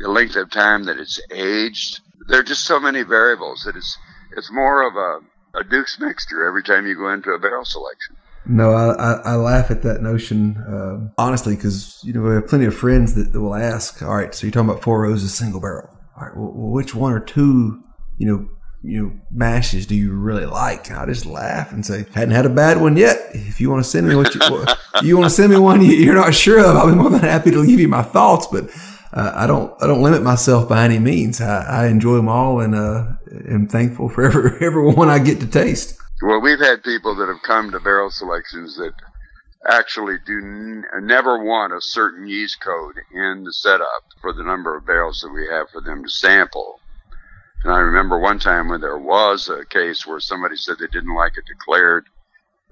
The 0.00 0.08
length 0.08 0.36
of 0.36 0.50
time 0.50 0.84
that 0.84 0.98
it's 0.98 1.20
aged. 1.32 2.00
There 2.28 2.40
are 2.40 2.44
just 2.44 2.64
so 2.64 2.80
many 2.80 3.02
variables 3.02 3.64
that 3.64 3.76
it's 3.76 3.98
it's 4.36 4.50
more 4.52 4.86
of 4.86 4.96
a, 4.96 5.58
a 5.58 5.64
Duke's 5.64 5.98
mixture 6.00 6.46
every 6.46 6.62
time 6.62 6.86
you 6.86 6.96
go 6.96 7.12
into 7.12 7.30
a 7.30 7.38
barrel 7.38 7.64
selection. 7.64 8.16
No, 8.46 8.72
I, 8.72 8.92
I, 8.92 9.12
I 9.12 9.34
laugh 9.36 9.70
at 9.70 9.82
that 9.82 10.02
notion, 10.02 10.56
uh, 10.58 11.08
honestly, 11.16 11.56
because, 11.56 12.00
you 12.04 12.12
know, 12.12 12.20
we 12.20 12.34
have 12.34 12.46
plenty 12.46 12.66
of 12.66 12.74
friends 12.74 13.14
that, 13.14 13.32
that 13.32 13.40
will 13.40 13.54
ask, 13.54 14.02
all 14.02 14.14
right, 14.14 14.34
so 14.34 14.46
you're 14.46 14.52
talking 14.52 14.68
about 14.68 14.82
Four 14.82 15.00
Roses 15.02 15.32
single 15.32 15.60
barrel. 15.60 15.88
All 16.16 16.26
right, 16.26 16.36
well, 16.36 16.52
which 16.52 16.94
one 16.94 17.12
or 17.12 17.20
two, 17.20 17.82
you 18.18 18.26
know, 18.26 18.48
you 18.84 19.18
mashes 19.30 19.86
do 19.86 19.94
you 19.94 20.12
really 20.12 20.44
like? 20.46 20.88
And 20.90 20.98
I 20.98 21.06
just 21.06 21.24
laugh 21.26 21.72
and 21.72 21.84
say, 21.84 22.04
hadn't 22.14 22.34
had 22.34 22.44
a 22.46 22.50
bad 22.50 22.80
one 22.80 22.96
yet. 22.96 23.18
If 23.32 23.60
you 23.60 23.70
want 23.70 23.82
to 23.82 23.88
send 23.88 24.06
me 24.06 24.14
what 24.14 24.34
you, 24.34 24.40
what, 24.50 24.78
you 25.02 25.16
want 25.16 25.30
to 25.30 25.34
send 25.34 25.50
me 25.52 25.58
one 25.58 25.80
you- 25.82 25.92
you're 25.92 26.14
not 26.14 26.34
sure 26.34 26.58
of, 26.60 26.76
I'll 26.76 26.88
be 26.88 26.94
more 26.94 27.10
than 27.10 27.20
happy 27.20 27.50
to 27.50 27.66
give 27.66 27.80
you 27.80 27.88
my 27.88 28.02
thoughts. 28.02 28.46
But 28.46 28.68
uh, 29.14 29.32
I 29.34 29.46
don't, 29.46 29.72
I 29.82 29.86
don't 29.86 30.02
limit 30.02 30.22
myself 30.22 30.68
by 30.68 30.84
any 30.84 30.98
means. 30.98 31.40
I, 31.40 31.84
I 31.84 31.86
enjoy 31.86 32.16
them 32.16 32.28
all 32.28 32.60
and 32.60 32.74
uh, 32.74 33.06
am 33.48 33.68
thankful 33.68 34.08
for 34.10 34.24
every, 34.24 34.50
every 34.66 34.92
one 34.92 35.08
I 35.08 35.18
get 35.18 35.40
to 35.40 35.46
taste. 35.46 35.98
Well, 36.22 36.40
we've 36.40 36.60
had 36.60 36.82
people 36.82 37.14
that 37.16 37.28
have 37.28 37.42
come 37.42 37.70
to 37.72 37.80
barrel 37.80 38.10
selections 38.10 38.76
that 38.76 38.92
actually 39.66 40.16
do 40.26 40.38
n- 40.38 40.84
never 41.02 41.42
want 41.42 41.72
a 41.72 41.80
certain 41.80 42.26
yeast 42.26 42.60
code 42.62 42.96
in 43.14 43.44
the 43.44 43.52
setup 43.52 44.04
for 44.20 44.32
the 44.32 44.42
number 44.42 44.76
of 44.76 44.86
barrels 44.86 45.20
that 45.22 45.32
we 45.32 45.46
have 45.50 45.68
for 45.70 45.80
them 45.80 46.02
to 46.04 46.10
sample. 46.10 46.80
And 47.64 47.72
I 47.72 47.78
remember 47.78 48.18
one 48.18 48.38
time 48.38 48.68
when 48.68 48.82
there 48.82 48.98
was 48.98 49.48
a 49.48 49.64
case 49.64 50.06
where 50.06 50.20
somebody 50.20 50.56
said 50.56 50.76
they 50.78 50.86
didn't 50.86 51.14
like 51.14 51.32
a 51.38 51.42
declared 51.42 52.06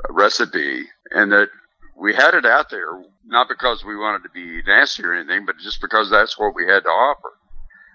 uh, 0.04 0.12
recipe 0.12 0.84
and 1.10 1.32
that 1.32 1.48
we 1.96 2.14
had 2.14 2.34
it 2.34 2.44
out 2.44 2.70
there 2.70 3.02
not 3.24 3.48
because 3.48 3.84
we 3.84 3.96
wanted 3.96 4.22
to 4.22 4.28
be 4.30 4.62
nasty 4.66 5.02
or 5.02 5.14
anything, 5.14 5.46
but 5.46 5.56
just 5.58 5.80
because 5.80 6.10
that's 6.10 6.38
what 6.38 6.54
we 6.54 6.66
had 6.66 6.80
to 6.80 6.88
offer. 6.88 7.30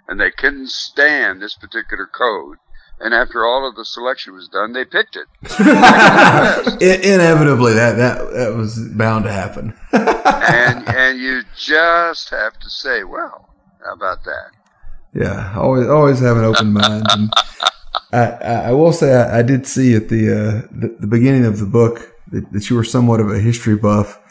And 0.07 0.19
they 0.19 0.31
couldn't 0.31 0.69
stand 0.69 1.41
this 1.41 1.55
particular 1.55 2.07
code 2.07 2.57
And 2.99 3.13
after 3.13 3.45
all 3.45 3.67
of 3.67 3.75
the 3.75 3.85
selection 3.85 4.33
was 4.33 4.47
done, 4.47 4.73
they 4.73 4.85
picked 4.85 5.17
it. 5.17 5.27
Inevitably, 7.03 7.73
that, 7.73 7.97
that 7.97 8.33
that 8.33 8.55
was 8.55 8.79
bound 8.89 9.25
to 9.25 9.31
happen. 9.31 9.77
and 9.91 10.87
and 10.87 11.19
you 11.19 11.43
just 11.55 12.31
have 12.31 12.57
to 12.57 12.69
say, 12.71 13.03
well, 13.03 13.53
how 13.85 13.93
about 13.93 14.23
that? 14.23 14.56
Yeah, 15.17 15.51
always 15.57 15.87
always 15.87 16.19
have 16.19 16.37
an 16.37 16.43
open 16.43 16.73
mind. 16.73 17.05
And 17.09 17.33
I, 18.13 18.19
I, 18.19 18.53
I 18.69 18.71
will 18.71 18.93
say 18.93 19.15
I, 19.15 19.39
I, 19.39 19.41
did 19.41 19.65
see 19.65 19.95
at 19.95 20.09
the, 20.09 20.31
uh, 20.31 20.67
the, 20.71 20.95
the 20.99 21.07
beginning 21.07 21.45
of 21.45 21.57
the 21.57 21.65
book 21.65 22.13
that, 22.31 22.51
that, 22.51 22.69
you 22.69 22.75
were 22.75 22.83
somewhat 22.83 23.19
of 23.19 23.31
a 23.31 23.39
history 23.39 23.75
buff. 23.75 24.21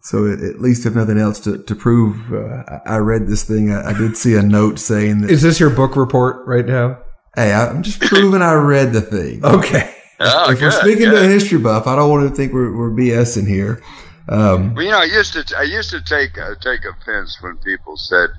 So 0.00 0.30
at 0.30 0.60
least 0.60 0.86
if 0.86 0.94
nothing 0.94 1.18
else 1.18 1.40
to, 1.40 1.58
to 1.64 1.74
prove, 1.74 2.32
uh, 2.32 2.78
I 2.86 2.98
read 2.98 3.26
this 3.26 3.42
thing. 3.42 3.72
I, 3.72 3.90
I, 3.90 3.92
did 3.92 4.16
see 4.16 4.36
a 4.36 4.42
note 4.42 4.78
saying 4.78 5.22
that. 5.22 5.30
Is 5.30 5.42
this 5.42 5.58
your 5.58 5.70
book 5.70 5.96
report 5.96 6.46
right 6.46 6.64
now? 6.64 6.98
Hey, 7.34 7.52
I'm 7.52 7.82
just 7.82 8.00
proving 8.00 8.40
I 8.40 8.54
read 8.54 8.92
the 8.92 9.00
thing. 9.00 9.44
Okay. 9.44 9.92
Oh, 10.20 10.50
if 10.50 10.58
good, 10.58 10.66
we're 10.66 10.70
speaking 10.70 11.10
good. 11.10 11.20
to 11.20 11.24
a 11.26 11.28
history 11.28 11.58
buff, 11.58 11.88
I 11.88 11.96
don't 11.96 12.10
want 12.10 12.28
to 12.28 12.34
think 12.34 12.52
we're, 12.52 12.76
we're 12.76 12.90
BSing 12.90 13.46
here. 13.46 13.82
Um, 14.28 14.74
well, 14.74 14.84
you 14.84 14.90
know, 14.90 15.00
I 15.00 15.04
used 15.04 15.32
to 15.32 15.56
I 15.56 15.62
used 15.62 15.90
to 15.90 16.02
take 16.02 16.36
uh, 16.38 16.54
take 16.60 16.80
offense 16.84 17.38
when 17.40 17.56
people 17.58 17.96
said, 17.96 18.30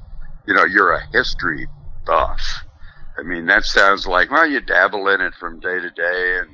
you 0.48 0.54
know, 0.54 0.66
you're 0.66 0.92
a 0.92 1.06
history 1.12 1.68
buff. 2.10 2.42
I 3.18 3.24
mean, 3.24 3.46
that 3.46 3.66
sounds 3.66 4.08
like 4.08 4.32
well, 4.32 4.48
you 4.48 4.62
dabble 4.62 5.08
in 5.10 5.22
it 5.22 5.34
from 5.40 5.60
day 5.60 5.80
to 5.80 5.90
day, 5.92 6.40
and 6.40 6.50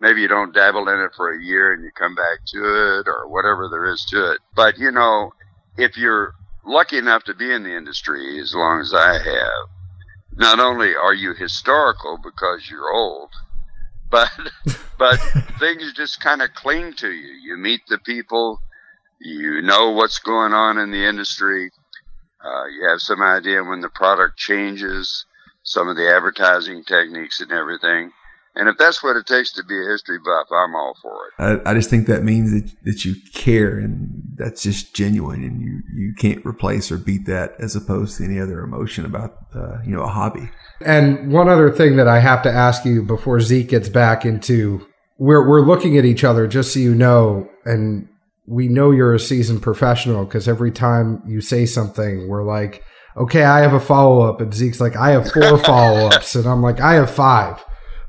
maybe 0.00 0.20
you 0.20 0.28
don't 0.28 0.54
dabble 0.54 0.88
in 0.88 1.00
it 1.00 1.10
for 1.16 1.32
a 1.32 1.42
year 1.42 1.72
and 1.72 1.82
you 1.82 1.90
come 1.90 2.14
back 2.14 2.44
to 2.46 2.58
it, 2.58 3.08
or 3.08 3.28
whatever 3.28 3.68
there 3.68 3.90
is 3.92 4.04
to 4.10 4.32
it. 4.32 4.38
But 4.54 4.78
you 4.78 4.90
know, 4.90 5.32
if 5.76 5.96
you're 5.96 6.34
lucky 6.64 6.98
enough 6.98 7.24
to 7.24 7.34
be 7.34 7.52
in 7.52 7.64
the 7.64 7.76
industry 7.76 8.40
as 8.40 8.54
long 8.54 8.80
as 8.80 8.94
I 8.94 9.14
have, 9.14 9.68
not 10.36 10.60
only 10.60 10.94
are 10.94 11.14
you 11.14 11.34
historical 11.34 12.18
because 12.22 12.70
you're 12.70 12.92
old, 12.92 13.30
but 14.10 14.30
but 14.98 15.16
things 15.58 15.92
just 15.94 16.20
kind 16.20 16.42
of 16.42 16.54
cling 16.54 16.94
to 16.98 17.10
you. 17.10 17.32
You 17.42 17.56
meet 17.56 17.80
the 17.88 17.98
people, 17.98 18.60
you 19.20 19.62
know 19.62 19.90
what's 19.90 20.18
going 20.20 20.52
on 20.52 20.78
in 20.78 20.90
the 20.90 21.08
industry. 21.08 21.70
Uh, 22.44 22.66
you 22.66 22.88
have 22.88 23.00
some 23.00 23.22
idea 23.22 23.62
when 23.62 23.80
the 23.80 23.88
product 23.88 24.36
changes, 24.36 25.24
some 25.62 25.88
of 25.88 25.96
the 25.96 26.08
advertising 26.08 26.84
techniques 26.84 27.40
and 27.40 27.52
everything. 27.52 28.10
And 28.54 28.68
if 28.68 28.76
that's 28.76 29.02
what 29.02 29.16
it 29.16 29.26
takes 29.26 29.52
to 29.54 29.64
be 29.64 29.80
a 29.80 29.88
history 29.88 30.18
buff, 30.18 30.48
I'm 30.50 30.74
all 30.74 30.94
for 31.00 31.28
it. 31.28 31.62
I, 31.66 31.70
I 31.70 31.74
just 31.74 31.88
think 31.88 32.06
that 32.06 32.22
means 32.22 32.52
that, 32.52 32.70
that 32.84 33.04
you 33.04 33.14
care 33.32 33.78
and 33.78 34.22
that's 34.36 34.62
just 34.62 34.94
genuine 34.94 35.42
and 35.42 35.62
you, 35.62 35.80
you 35.94 36.14
can't 36.18 36.44
replace 36.44 36.92
or 36.92 36.98
beat 36.98 37.24
that 37.26 37.54
as 37.58 37.74
opposed 37.74 38.18
to 38.18 38.24
any 38.24 38.38
other 38.38 38.60
emotion 38.60 39.06
about, 39.06 39.36
uh, 39.54 39.78
you 39.86 39.94
know, 39.94 40.02
a 40.02 40.08
hobby. 40.08 40.50
And 40.84 41.32
one 41.32 41.48
other 41.48 41.70
thing 41.70 41.96
that 41.96 42.08
I 42.08 42.18
have 42.18 42.42
to 42.42 42.52
ask 42.52 42.84
you 42.84 43.02
before 43.02 43.40
Zeke 43.40 43.68
gets 43.68 43.88
back 43.88 44.26
into 44.26 44.86
we're, 45.16 45.48
we're 45.48 45.64
looking 45.64 45.96
at 45.96 46.04
each 46.04 46.24
other 46.24 46.46
just 46.46 46.74
so 46.74 46.80
you 46.80 46.94
know, 46.94 47.48
and 47.64 48.08
we 48.46 48.68
know 48.68 48.90
you're 48.90 49.14
a 49.14 49.20
seasoned 49.20 49.62
professional 49.62 50.24
because 50.24 50.48
every 50.48 50.72
time 50.72 51.22
you 51.26 51.40
say 51.40 51.66
something, 51.66 52.28
we're 52.28 52.44
like, 52.44 52.84
okay, 53.16 53.44
I 53.44 53.60
have 53.60 53.74
a 53.74 53.80
follow 53.80 54.28
up. 54.28 54.40
And 54.40 54.52
Zeke's 54.52 54.80
like, 54.80 54.96
I 54.96 55.10
have 55.10 55.30
four 55.30 55.58
follow 55.64 56.08
ups. 56.08 56.34
And 56.34 56.46
I'm 56.46 56.62
like, 56.62 56.80
I 56.80 56.94
have 56.94 57.10
five. 57.10 57.64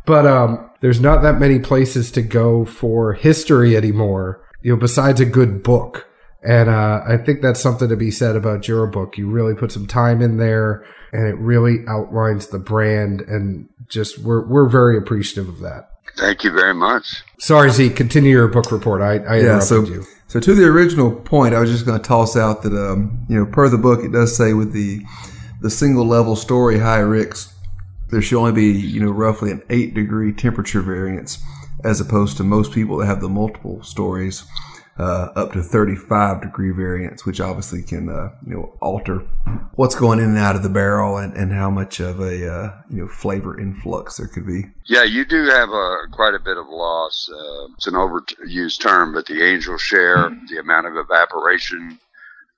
But 0.06 0.26
um, 0.26 0.70
there's 0.82 1.00
not 1.00 1.22
that 1.22 1.40
many 1.40 1.60
places 1.60 2.12
to 2.12 2.22
go 2.22 2.66
for 2.66 3.14
history 3.14 3.78
anymore, 3.78 4.46
you 4.62 4.74
know, 4.74 4.80
besides 4.80 5.22
a 5.22 5.26
good 5.26 5.64
book. 5.64 6.08
And 6.46 6.70
uh, 6.70 7.02
I 7.08 7.18
think 7.18 7.42
that's 7.42 7.62
something 7.62 7.88
to 7.88 7.96
be 7.96 8.12
said 8.12 8.36
about 8.36 8.68
your 8.68 8.86
book. 8.86 9.18
You 9.18 9.30
really 9.30 9.56
put 9.56 9.72
some 9.72 9.88
time 9.88 10.22
in 10.22 10.36
there, 10.38 10.84
and 11.14 11.26
it 11.26 11.38
really 11.38 11.86
outlines 11.88 12.48
the 12.48 12.60
brand. 12.60 13.22
And 13.22 13.70
just 13.88 14.20
we're 14.20 14.46
we're 14.46 14.68
very 14.68 14.98
appreciative 14.98 15.48
of 15.48 15.60
that. 15.62 15.90
Thank 16.18 16.44
you 16.44 16.52
very 16.52 16.74
much. 16.74 17.24
Sorry, 17.40 17.70
Zeke. 17.72 17.96
Continue 17.96 18.32
your 18.32 18.50
book 18.50 18.74
report. 18.74 19.02
I, 19.02 19.06
I 19.06 19.36
yeah, 19.38 19.42
interrupted 19.42 19.68
so, 19.68 19.84
you. 19.86 20.06
So 20.34 20.40
to 20.40 20.56
the 20.56 20.66
original 20.66 21.12
point, 21.12 21.54
I 21.54 21.60
was 21.60 21.70
just 21.70 21.86
going 21.86 22.02
to 22.02 22.08
toss 22.08 22.36
out 22.36 22.64
that 22.64 22.74
um, 22.74 23.24
you 23.30 23.38
know, 23.38 23.46
per 23.46 23.70
the 23.70 23.78
book, 23.78 24.04
it 24.04 24.14
does 24.14 24.36
say 24.36 24.54
with 24.54 24.74
the 24.74 25.04
the 25.62 25.70
single 25.70 26.08
level 26.08 26.36
story 26.36 26.80
high 26.80 27.02
Ricks, 27.02 27.54
there 28.10 28.20
should 28.20 28.40
only 28.40 28.52
be 28.52 28.72
you 28.72 29.00
know 29.00 29.12
roughly 29.12 29.52
an 29.52 29.62
eight 29.70 29.94
degree 29.94 30.34
temperature 30.34 30.82
variance, 30.82 31.38
as 31.84 32.02
opposed 32.02 32.38
to 32.38 32.44
most 32.44 32.72
people 32.72 32.98
that 32.98 33.06
have 33.06 33.22
the 33.22 33.30
multiple 33.30 33.84
stories 33.84 34.44
uh, 34.98 35.30
up 35.36 35.54
to 35.54 35.64
35 35.64 36.42
degree 36.42 36.72
variance, 36.72 37.26
which 37.26 37.42
obviously 37.42 37.82
can 37.82 38.10
uh, 38.10 38.30
you 38.46 38.54
know 38.54 38.78
alter 38.82 39.20
what's 39.76 39.96
going 39.96 40.20
in 40.20 40.26
and 40.26 40.38
out 40.38 40.56
of 40.56 40.64
the 40.64 40.70
barrel 40.70 41.18
and, 41.18 41.34
and 41.34 41.52
how 41.52 41.70
much 41.70 42.00
of 42.00 42.20
a 42.20 42.52
uh, 42.52 42.74
you 42.90 43.02
know 43.02 43.08
flavor 43.08 43.60
influx 43.60 44.18
there 44.18 44.28
could 44.28 44.46
be. 44.46 44.66
Yeah, 44.86 45.04
you 45.04 45.26
do 45.26 45.46
have 45.46 45.70
a 45.70 45.98
quite 46.12 46.36
a 46.36 46.40
bit 46.40 46.58
of 46.58 46.68
loss. 46.68 47.30
Uh, 47.32 47.74
it's 47.76 47.88
an 47.88 47.96
overused 47.96 48.82
term, 48.82 49.14
but 49.14 49.26
the 49.26 49.44
angel 49.44 49.78
share, 49.78 50.30
the 50.50 50.60
amount 50.60 50.88
of 50.88 50.96
evaporation, 50.96 52.00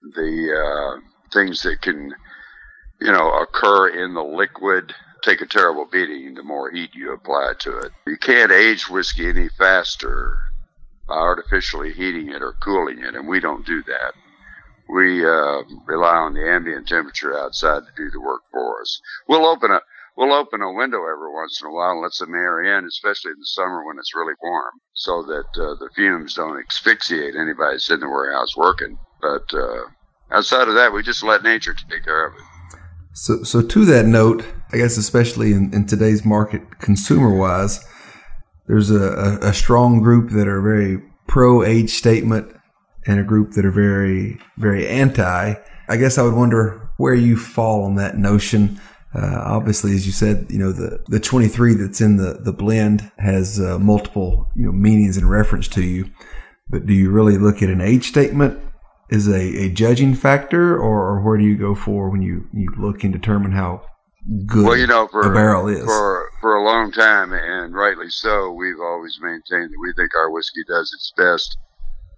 the 0.02 0.98
uh, 0.98 1.00
things 1.34 1.62
that 1.64 1.82
can 1.82 2.14
you 3.00 3.12
know 3.12 3.32
occur 3.40 3.88
in 3.88 4.14
the 4.14 4.24
liquid 4.24 4.94
take 5.24 5.42
a 5.42 5.46
terrible 5.46 5.88
beating 5.92 6.36
the 6.36 6.44
more 6.44 6.70
heat 6.70 6.94
you 6.94 7.12
apply 7.12 7.54
to 7.60 7.78
it. 7.80 7.92
You 8.06 8.18
can't 8.18 8.52
age 8.52 8.90
whiskey 8.90 9.28
any 9.28 9.50
faster 9.50 10.38
by 11.08 11.16
artificially 11.16 11.94
heating 11.94 12.30
it 12.30 12.42
or 12.42 12.54
cooling 12.64 13.00
it, 13.00 13.16
and 13.16 13.28
we 13.28 13.40
don't 13.40 13.66
do 13.66 13.84
that. 13.84 14.14
We 14.88 15.26
uh, 15.26 15.64
rely 15.88 16.16
on 16.16 16.34
the 16.34 16.48
ambient 16.48 16.88
temperature 16.88 17.38
outside 17.38 17.82
to 17.82 17.92
do 17.98 18.10
the 18.12 18.22
work 18.22 18.42
for 18.52 18.82
us. 18.82 19.00
We'll 19.28 19.46
open 19.46 19.72
a 19.72 19.80
we'll 20.16 20.34
open 20.34 20.62
a 20.62 20.72
window 20.72 21.00
every 21.00 21.34
once 21.34 21.60
in 21.62 21.68
a 21.68 21.74
while 21.74 21.92
and 21.92 22.02
let 22.02 22.14
some 22.14 22.34
air 22.34 22.78
in, 22.78 22.86
especially 22.86 23.32
in 23.32 23.40
the 23.40 23.48
summer 23.48 23.86
when 23.86 23.98
it's 24.00 24.16
really 24.16 24.36
warm, 24.42 24.74
so 24.94 25.24
that 25.24 25.48
uh, 25.62 25.76
the 25.80 25.90
fumes 25.96 26.36
don't 26.36 26.64
asphyxiate 26.70 27.36
anybody 27.36 27.80
sitting 27.80 28.04
in 28.04 28.08
the 28.08 28.14
warehouse 28.14 28.56
working. 28.56 28.98
But 29.22 29.54
uh, 29.54 29.86
outside 30.32 30.68
of 30.68 30.76
that, 30.76 30.94
we 30.94 31.04
just 31.04 31.24
let 31.24 31.44
nature 31.44 31.74
take 31.74 32.06
care 32.06 32.28
of 32.28 32.36
it. 32.36 32.42
So, 33.14 33.44
so 33.44 33.62
to 33.62 33.86
that 33.86 34.06
note, 34.06 34.46
I 34.74 34.78
guess 34.78 34.98
especially 34.98 35.54
in, 35.54 35.74
in 35.74 35.88
today's 35.88 36.26
market, 36.26 36.80
consumer 36.80 37.34
wise, 37.34 37.84
there's 38.68 38.92
a, 38.92 39.40
a, 39.42 39.50
a, 39.50 39.54
strong 39.54 40.02
group 40.02 40.32
that 40.32 40.48
are 40.48 40.62
very 40.62 41.02
pro 41.28 41.64
age 41.64 41.92
statement 41.92 42.52
and 43.06 43.20
a 43.20 43.24
group 43.24 43.52
that 43.52 43.66
are 43.66 43.72
very, 43.72 44.40
very 44.58 44.88
anti. 44.88 45.54
I 45.88 45.98
guess 45.98 46.18
I 46.18 46.24
would 46.24 46.34
wonder 46.34 46.90
where 46.98 47.14
you 47.14 47.38
fall 47.38 47.84
on 47.84 47.96
that 47.96 48.18
notion. 48.18 48.80
Uh, 49.14 49.42
obviously, 49.46 49.94
as 49.94 50.06
you 50.06 50.12
said, 50.12 50.48
you 50.50 50.58
know, 50.58 50.72
the, 50.72 51.02
the 51.08 51.20
23 51.20 51.76
that's 51.76 52.02
in 52.02 52.18
the, 52.18 52.40
the 52.42 52.52
blend 52.52 53.12
has 53.18 53.60
uh, 53.60 53.80
multiple, 53.80 54.50
you 54.56 54.66
know, 54.66 54.72
meanings 54.72 55.16
and 55.16 55.30
reference 55.30 55.68
to 55.70 55.84
you. 55.84 56.10
But 56.70 56.86
do 56.86 56.94
you 56.94 57.12
really 57.12 57.38
look 57.38 57.62
at 57.62 57.70
an 57.70 57.82
age 57.82 58.08
statement 58.08 58.60
as 59.12 59.28
a, 59.28 59.40
a 59.40 59.70
judging 59.70 60.16
factor, 60.16 60.76
or, 60.76 61.08
or 61.08 61.22
where 61.22 61.38
do 61.38 61.44
you 61.44 61.56
go 61.56 61.76
for 61.76 62.10
when 62.10 62.24
you, 62.24 62.48
you 62.52 62.74
look 62.78 63.04
and 63.04 63.14
determine 63.14 63.52
how 63.52 63.86
good 64.46 64.66
well, 64.66 64.78
you 64.78 64.88
know, 64.88 65.08
for, 65.08 65.32
a 65.32 65.34
barrel 65.34 65.68
is? 65.68 65.84
For, 65.84 66.30
for 66.42 66.56
a 66.56 66.64
long 66.64 66.92
time, 66.92 67.34
and 67.34 67.74
rightly 67.74 68.10
so, 68.10 68.52
we've 68.52 68.80
always 68.80 69.20
maintained 69.22 69.72
that 69.72 69.80
we 69.80 69.94
think 69.94 70.16
our 70.16 70.32
whiskey 70.32 70.64
does 70.68 70.92
its 70.94 71.14
best 71.16 71.58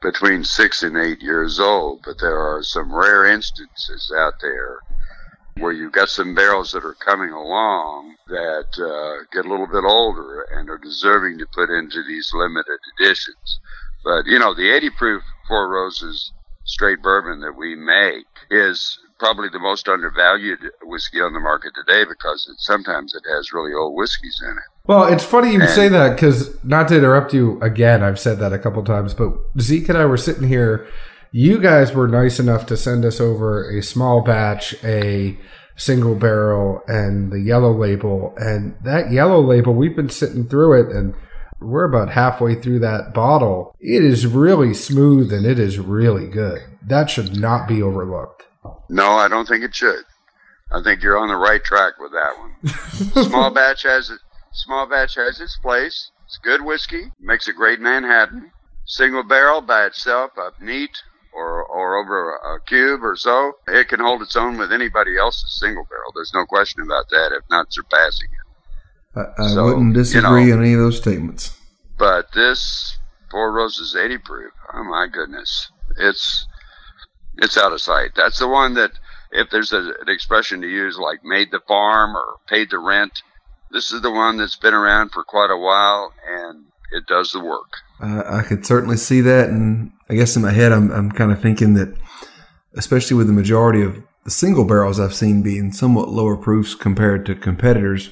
between 0.02 0.44
six 0.44 0.84
and 0.84 0.98
eight 0.98 1.22
years 1.22 1.60
old. 1.60 2.02
But 2.06 2.20
there 2.20 2.40
are 2.40 2.64
some 2.64 2.94
rare 2.94 3.26
instances 3.26 4.12
out 4.16 4.34
there 4.42 4.80
where 5.58 5.72
you've 5.72 5.92
got 5.92 6.10
some 6.10 6.36
barrels 6.36 6.72
that 6.72 6.86
are 6.86 6.94
coming 6.94 7.32
along 7.32 8.16
that 8.28 8.68
uh, 8.78 9.26
get 9.34 9.46
a 9.46 9.50
little 9.50 9.68
bit 9.68 9.84
older 9.84 10.44
and 10.52 10.70
are 10.70 10.78
deserving 10.78 11.40
to 11.40 11.48
put 11.54 11.70
into 11.70 12.04
these 12.04 12.32
limited 12.34 12.80
editions. 13.00 13.60
But 14.04 14.26
you 14.26 14.40
know, 14.40 14.54
the 14.54 14.70
80 14.70 14.90
proof 14.92 15.24
Four 15.48 15.70
Roses 15.70 16.32
straight 16.66 17.02
bourbon 17.02 17.40
that 17.42 17.58
we 17.58 17.76
make 17.76 18.26
is 18.52 19.00
probably 19.20 19.50
the 19.50 19.60
most 19.60 19.88
undervalued 19.88 20.60
whiskey 20.84 21.20
on 21.20 21.34
the 21.34 21.40
market 21.40 21.74
today 21.76 22.04
because 22.08 22.48
it, 22.50 22.60
sometimes 22.60 23.14
it 23.14 23.24
has 23.30 23.54
really 23.54 23.74
old 23.74 23.96
whiskeys 23.96 24.42
in 24.44 24.52
it. 24.52 24.88
Well, 24.88 25.06
it's 25.06 25.24
funny 25.24 25.54
you 25.54 25.62
and, 25.62 25.70
say 25.70 25.90
that 25.90 26.16
because 26.16 26.64
not 26.64 26.88
to 26.90 26.98
interrupt 26.98 27.34
you 27.34 27.60
again, 27.62 28.04
I've 28.04 28.20
said 28.20 28.40
that 28.40 28.54
a 28.54 28.60
couple 28.60 28.84
times, 28.84 29.14
but 29.14 29.34
Zeke 29.60 29.90
and 29.90 29.98
I 29.98 30.06
were 30.06 30.18
sitting 30.18 30.48
here. 30.48 30.88
You 31.32 31.60
guys 31.60 31.94
were 31.94 32.08
nice 32.08 32.40
enough 32.40 32.66
to 32.68 32.78
send 32.78 33.04
us 33.04 33.20
over 33.20 33.70
a 33.70 33.84
small 33.84 34.22
batch, 34.22 34.76
a 34.84 35.38
single 35.76 36.16
barrel, 36.16 36.82
and 36.88 37.32
the 37.32 37.40
yellow 37.40 37.72
label. 37.72 38.34
And 38.38 38.76
that 38.84 39.12
yellow 39.12 39.42
label, 39.42 39.74
we've 39.74 39.96
been 39.96 40.10
sitting 40.10 40.48
through 40.48 40.82
it 40.82 40.96
and 40.96 41.14
we're 41.60 41.86
about 41.86 42.12
halfway 42.12 42.56
through 42.56 42.80
that 42.80 43.14
bottle. 43.14 43.76
It 43.80 44.04
is 44.04 44.28
really 44.28 44.74
smooth 44.74 45.32
and 45.34 45.46
it 45.46 45.60
is 45.60 45.80
really 45.80 46.28
good. 46.28 46.62
That 46.86 47.10
should 47.10 47.40
not 47.40 47.68
be 47.68 47.82
overlooked. 47.82 48.47
No, 48.90 49.12
I 49.12 49.28
don't 49.28 49.48
think 49.48 49.64
it 49.64 49.76
should. 49.76 50.04
I 50.72 50.82
think 50.84 51.02
you're 51.02 51.18
on 51.18 51.30
the 51.30 51.36
right 51.36 51.64
track 51.64 51.94
with 52.00 52.12
that 52.12 52.38
one. 52.38 53.26
small 53.30 53.50
batch 53.52 53.84
has 53.84 54.10
it. 54.10 54.20
Small 54.54 54.86
batch 54.88 55.16
has 55.16 55.40
its 55.40 55.58
place. 55.58 56.12
It's 56.26 56.38
good 56.44 56.62
whiskey. 56.64 57.12
Makes 57.20 57.48
a 57.48 57.54
great 57.54 57.80
Manhattan. 57.80 58.52
Single 58.86 59.24
barrel 59.24 59.62
by 59.62 59.86
itself, 59.86 60.32
up 60.38 60.60
neat, 60.62 60.92
or 61.34 61.64
or 61.66 61.98
over 61.98 62.36
a 62.36 62.60
cube 62.66 63.04
or 63.04 63.16
so, 63.16 63.54
it 63.68 63.88
can 63.90 64.00
hold 64.00 64.22
its 64.22 64.36
own 64.36 64.58
with 64.58 64.72
anybody 64.74 65.18
else's 65.18 65.58
single 65.60 65.86
barrel. 65.90 66.12
There's 66.16 66.32
no 66.34 66.46
question 66.46 66.82
about 66.82 67.10
that. 67.10 67.32
If 67.38 67.44
not 67.50 67.72
surpassing 67.72 68.30
it. 68.32 69.20
I, 69.40 69.44
I 69.44 69.48
So, 69.54 69.66
wouldn't 69.66 69.88
you 69.96 70.02
disagree 70.02 70.46
know- 70.48 70.54
on 70.54 70.64
any 70.64 70.74
of 70.74 70.80
those 70.80 70.98
statements. 70.98 71.58
But 71.98 72.32
this 72.34 72.98
Four 73.32 73.52
Roses 73.52 73.96
80 73.96 74.20
proof, 74.20 74.52
oh 74.74 74.84
my 74.84 75.08
goodness, 75.12 75.70
it's 75.98 76.46
it's 77.38 77.58
out 77.58 77.74
of 77.74 77.82
sight. 77.82 78.12
That's 78.16 78.40
the 78.40 78.48
one 78.48 78.74
that, 78.76 78.92
if 79.32 79.50
there's 79.50 79.74
a, 79.74 79.80
an 79.80 80.10
expression 80.10 80.62
to 80.62 80.68
use 80.68 80.98
like 80.98 81.24
made 81.24 81.52
the 81.52 81.62
farm 81.68 82.16
or 82.16 82.38
paid 82.48 82.70
the 82.70 82.80
rent, 82.80 83.22
this 83.72 83.92
is 83.92 84.02
the 84.02 84.12
one 84.12 84.38
that's 84.38 84.56
been 84.56 84.74
around 84.74 85.12
for 85.12 85.24
quite 85.24 85.52
a 85.52 85.58
while 85.58 86.14
and 86.28 86.66
it 86.92 87.06
does 87.06 87.32
the 87.32 87.44
work. 87.44 87.74
I, 88.00 88.40
I 88.40 88.44
could 88.44 88.66
certainly 88.66 88.98
see 88.98 89.22
that, 89.22 89.50
and 89.50 89.92
I 90.10 90.16
guess 90.16 90.36
in 90.36 90.42
my 90.42 90.52
head, 90.52 90.72
I'm 90.72 90.92
I'm 90.92 91.12
kind 91.12 91.32
of 91.32 91.42
thinking 91.42 91.74
that, 91.74 91.96
especially 92.76 93.18
with 93.18 93.28
the 93.28 93.34
majority 93.34 93.82
of 93.82 94.02
the 94.24 94.32
single 94.32 94.66
barrels 94.66 95.00
I've 95.00 95.16
seen 95.16 95.42
being 95.42 95.72
somewhat 95.72 96.10
lower 96.10 96.38
proofs 96.38 96.76
compared 96.76 97.26
to 97.26 97.36
competitors, 97.36 98.12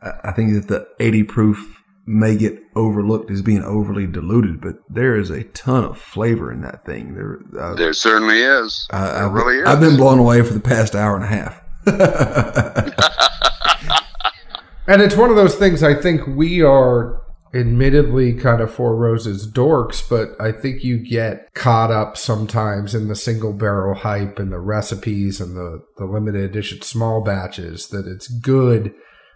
I 0.00 0.32
think 0.32 0.54
that 0.54 0.68
the 0.68 0.88
80 1.00 1.24
proof 1.24 1.77
may 2.08 2.36
get 2.36 2.58
overlooked 2.74 3.30
as 3.30 3.42
being 3.42 3.62
overly 3.62 4.06
diluted, 4.06 4.60
but 4.60 4.76
there 4.88 5.16
is 5.16 5.30
a 5.30 5.44
ton 5.44 5.84
of 5.84 5.98
flavor 5.98 6.50
in 6.50 6.62
that 6.62 6.84
thing. 6.84 7.14
There, 7.14 7.40
uh, 7.58 7.74
There 7.74 7.92
certainly 7.92 8.40
is. 8.40 8.88
I, 8.90 9.04
there 9.04 9.26
I've, 9.26 9.32
really 9.32 9.58
is. 9.58 9.68
I've 9.68 9.80
been 9.80 9.96
blown 9.96 10.18
away 10.18 10.42
for 10.42 10.54
the 10.54 10.60
past 10.60 10.94
hour 10.94 11.14
and 11.14 11.24
a 11.24 11.28
half. 11.28 11.62
And 14.88 15.02
it's 15.02 15.16
one 15.16 15.28
of 15.28 15.36
those 15.36 15.54
things 15.54 15.82
I 15.82 15.92
think 15.92 16.26
we 16.26 16.62
are 16.62 17.20
admittedly 17.54 18.32
kind 18.32 18.62
of 18.62 18.72
Four 18.72 18.96
Roses 18.96 19.46
dorks, 19.46 20.02
but 20.08 20.30
I 20.40 20.50
think 20.50 20.82
you 20.82 20.96
get 20.96 21.52
caught 21.52 21.90
up 21.90 22.16
sometimes 22.16 22.94
in 22.94 23.06
the 23.06 23.14
single 23.14 23.52
barrel 23.52 23.94
hype 23.94 24.38
and 24.38 24.50
the 24.50 24.58
recipes 24.58 25.42
and 25.42 25.54
the, 25.54 25.84
the 25.98 26.06
limited 26.06 26.42
edition 26.42 26.80
small 26.80 27.22
batches 27.22 27.88
that 27.88 28.06
it's 28.06 28.28
good 28.28 28.94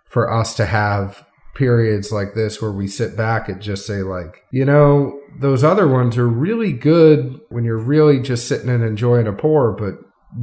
for 0.09 0.33
us 0.33 0.55
to 0.57 0.65
have 0.65 1.27
periods 1.55 2.11
like 2.11 2.35
this 2.35 2.61
where 2.63 2.73
we 2.73 2.87
sit 2.89 3.17
back 3.17 3.49
and 3.49 3.61
just 3.61 3.87
say 3.87 4.03
like, 4.03 4.45
you 4.51 4.65
know, 4.65 5.19
those 5.39 5.63
other 5.63 5.87
ones 5.87 6.17
are 6.17 6.29
really 6.29 6.73
good 6.73 7.39
when 7.49 7.65
you're 7.65 7.79
really 7.79 8.21
just 8.21 8.49
sitting 8.49 8.69
and 8.69 8.83
enjoying 8.85 9.27
a 9.27 9.33
pour, 9.33 9.73
but 9.73 9.95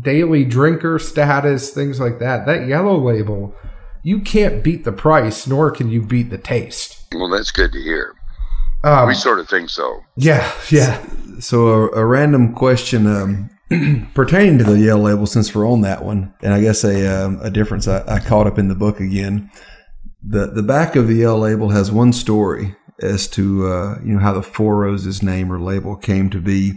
daily 0.01 0.45
drinker 0.45 0.99
status, 0.99 1.71
things 1.71 1.99
like 1.99 2.19
that, 2.19 2.45
that 2.45 2.67
yellow 2.67 2.97
label 2.97 3.55
you 4.03 4.19
can't 4.19 4.63
beat 4.63 4.85
the 4.85 4.91
price, 4.91 5.47
nor 5.47 5.71
can 5.71 5.89
you 5.89 6.01
beat 6.01 6.29
the 6.29 6.37
taste. 6.37 7.05
well, 7.13 7.29
that's 7.29 7.51
good 7.51 7.71
to 7.71 7.81
hear. 7.81 8.15
Um, 8.83 9.07
we 9.07 9.13
sort 9.13 9.39
of 9.39 9.49
think 9.49 9.69
so. 9.69 10.01
yeah, 10.15 10.51
yeah. 10.69 11.05
So 11.39 11.67
a, 11.67 11.91
a 11.91 12.05
random 12.05 12.53
question 12.53 13.07
um, 13.07 14.09
pertaining 14.13 14.57
to 14.59 14.63
the 14.63 14.79
yellow 14.79 15.03
label, 15.03 15.25
since 15.25 15.53
we're 15.53 15.69
on 15.69 15.81
that 15.81 16.03
one, 16.03 16.33
and 16.41 16.53
I 16.53 16.61
guess 16.61 16.83
a 16.83 17.25
um, 17.25 17.39
a 17.41 17.49
difference 17.49 17.87
I, 17.87 18.03
I 18.07 18.19
caught 18.19 18.47
up 18.47 18.57
in 18.57 18.67
the 18.67 18.75
book 18.75 18.99
again. 18.99 19.51
The 20.21 20.47
the 20.47 20.63
back 20.63 20.95
of 20.95 21.07
the 21.07 21.23
L 21.23 21.39
label 21.39 21.69
has 21.69 21.91
one 21.91 22.13
story 22.13 22.75
as 23.01 23.27
to 23.29 23.67
uh, 23.67 23.99
you 24.03 24.13
know 24.13 24.19
how 24.19 24.33
the 24.33 24.43
Four 24.43 24.77
Roses 24.77 25.23
name 25.23 25.51
or 25.51 25.59
label 25.59 25.95
came 25.95 26.29
to 26.31 26.41
be, 26.41 26.73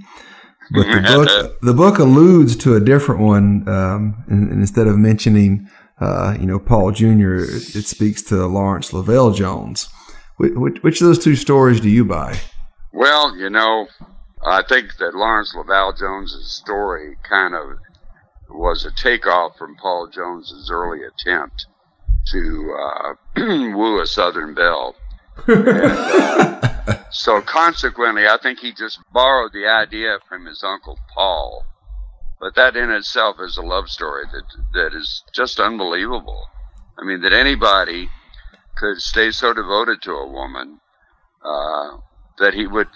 but 0.72 0.84
the 0.84 1.03
book 1.03 1.61
the 1.61 1.74
book 1.74 1.99
alludes 1.99 2.57
to 2.57 2.76
a 2.76 2.80
different 2.80 3.20
one. 3.20 3.68
Um, 3.68 4.24
and, 4.28 4.51
and 4.51 4.61
instead 4.61 4.86
of 4.86 4.97
mentioning 4.97 5.68
uh, 6.01 6.36
you 6.38 6.47
know 6.47 6.59
Paul 6.59 6.93
Jr., 6.93 7.34
it, 7.34 7.74
it 7.74 7.86
speaks 7.86 8.22
to 8.24 8.47
Lawrence 8.47 8.93
Lavalle 8.93 9.32
Jones. 9.32 9.88
Which, 10.36 10.53
which, 10.55 10.82
which 10.82 11.01
of 11.01 11.09
those 11.09 11.22
two 11.22 11.36
stories 11.36 11.80
do 11.80 11.88
you 11.88 12.05
buy? 12.05 12.38
Well, 12.93 13.36
you 13.36 13.51
know, 13.51 13.86
I 14.45 14.62
think 14.62 14.97
that 14.99 15.14
Lawrence 15.14 15.55
Lavalle 15.55 15.93
Jones's 15.93 16.53
story 16.53 17.16
kind 17.28 17.55
of 17.55 17.78
was 18.49 18.84
a 18.84 18.90
takeoff 18.93 19.57
from 19.57 19.76
Paul 19.76 20.09
Jones's 20.12 20.70
early 20.70 21.01
attempt 21.05 21.66
to 22.31 22.77
uh, 22.79 23.14
woo 23.77 24.01
a 24.01 24.07
Southern 24.07 24.55
belle. 24.55 24.97
And, 25.47 25.68
uh, 25.68 26.62
so 27.11 27.41
consequently, 27.41 28.27
I 28.27 28.39
think 28.43 28.59
he 28.59 28.73
just 28.73 28.99
borrowed 29.12 29.53
the 29.53 29.66
idea 29.66 30.18
from 30.29 30.47
his 30.47 30.62
uncle 30.62 30.99
Paul. 31.14 31.64
But 32.41 32.55
that 32.57 32.77
in 32.77 32.91
itself 32.91 33.37
is 33.41 33.57
a 33.57 33.62
love 33.62 33.89
story 33.89 34.25
that 34.33 34.45
that 34.75 34.97
is 34.97 35.23
just 35.33 35.61
unbelievable. 35.61 36.49
I 36.99 37.05
mean, 37.05 37.20
that 37.23 37.33
anybody 37.33 38.09
could 38.77 39.01
stay 39.01 39.31
so 39.31 39.53
devoted 39.53 40.03
to 40.03 40.12
a 40.12 40.27
woman 40.27 40.81
uh, 41.45 41.99
that 42.39 42.55
he 42.55 42.66
would 42.66 42.89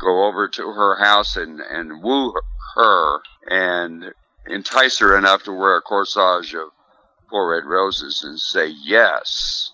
go 0.00 0.26
over 0.26 0.48
to 0.48 0.62
her 0.62 0.96
house 0.98 1.36
and, 1.36 1.60
and 1.60 2.02
woo 2.02 2.34
her 2.74 3.20
and 3.48 4.12
entice 4.46 4.98
her 4.98 5.16
enough 5.16 5.44
to 5.44 5.52
wear 5.52 5.76
a 5.76 5.82
corsage 5.82 6.54
of 6.54 6.70
four 7.30 7.52
red 7.54 7.64
roses 7.64 8.22
and 8.24 8.38
say 8.38 8.66
yes 8.66 9.72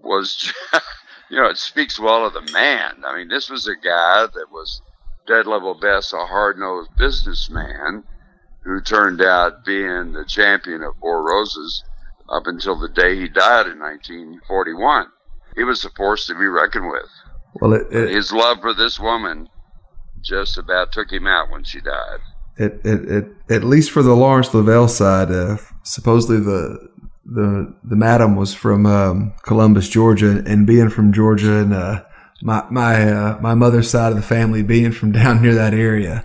was 0.00 0.52
you 1.30 1.40
know 1.40 1.48
it 1.48 1.58
speaks 1.58 1.98
well 1.98 2.26
of 2.26 2.34
the 2.34 2.52
man. 2.52 3.02
I 3.04 3.16
mean 3.16 3.28
this 3.28 3.50
was 3.50 3.66
a 3.66 3.74
guy 3.74 4.26
that 4.26 4.46
was 4.52 4.82
dead 5.26 5.46
level 5.46 5.74
best 5.74 6.12
a 6.12 6.18
hard-nosed 6.18 6.90
businessman 6.96 8.04
who 8.64 8.80
turned 8.80 9.20
out 9.22 9.64
being 9.64 10.12
the 10.12 10.24
champion 10.26 10.82
of 10.82 10.94
four 11.00 11.26
roses 11.26 11.84
up 12.30 12.46
until 12.46 12.78
the 12.78 12.88
day 12.88 13.16
he 13.16 13.28
died 13.28 13.66
in 13.66 13.78
1941 13.78 15.06
he 15.58 15.64
was 15.64 15.84
a 15.84 15.90
force 15.90 16.26
to 16.26 16.34
be 16.34 16.46
reckoned 16.46 16.88
with. 16.88 17.10
Well, 17.54 17.72
it, 17.74 17.86
it, 17.90 18.10
his 18.10 18.32
love 18.32 18.60
for 18.60 18.72
this 18.72 18.98
woman 18.98 19.48
just 20.22 20.56
about 20.56 20.92
took 20.92 21.10
him 21.10 21.26
out 21.26 21.50
when 21.50 21.64
she 21.64 21.80
died. 21.80 22.20
It, 22.56 22.80
it, 22.84 23.10
it, 23.10 23.24
at 23.50 23.64
least 23.64 23.90
for 23.90 24.02
the 24.02 24.14
Lawrence 24.14 24.54
Lavalle 24.54 24.88
side, 24.88 25.30
uh, 25.30 25.58
supposedly 25.82 26.40
the 26.40 26.88
the 27.28 27.74
the 27.84 27.96
madam 27.96 28.36
was 28.36 28.54
from 28.54 28.86
um, 28.86 29.34
Columbus, 29.42 29.88
Georgia, 29.88 30.42
and 30.46 30.66
being 30.66 30.88
from 30.88 31.12
Georgia, 31.12 31.58
and 31.58 31.74
uh, 31.74 32.04
my 32.42 32.64
my 32.70 33.10
uh, 33.10 33.38
my 33.40 33.54
mother's 33.54 33.90
side 33.90 34.10
of 34.10 34.16
the 34.16 34.22
family 34.22 34.62
being 34.62 34.92
from 34.92 35.12
down 35.20 35.42
near 35.42 35.54
that 35.54 35.74
area, 35.74 36.24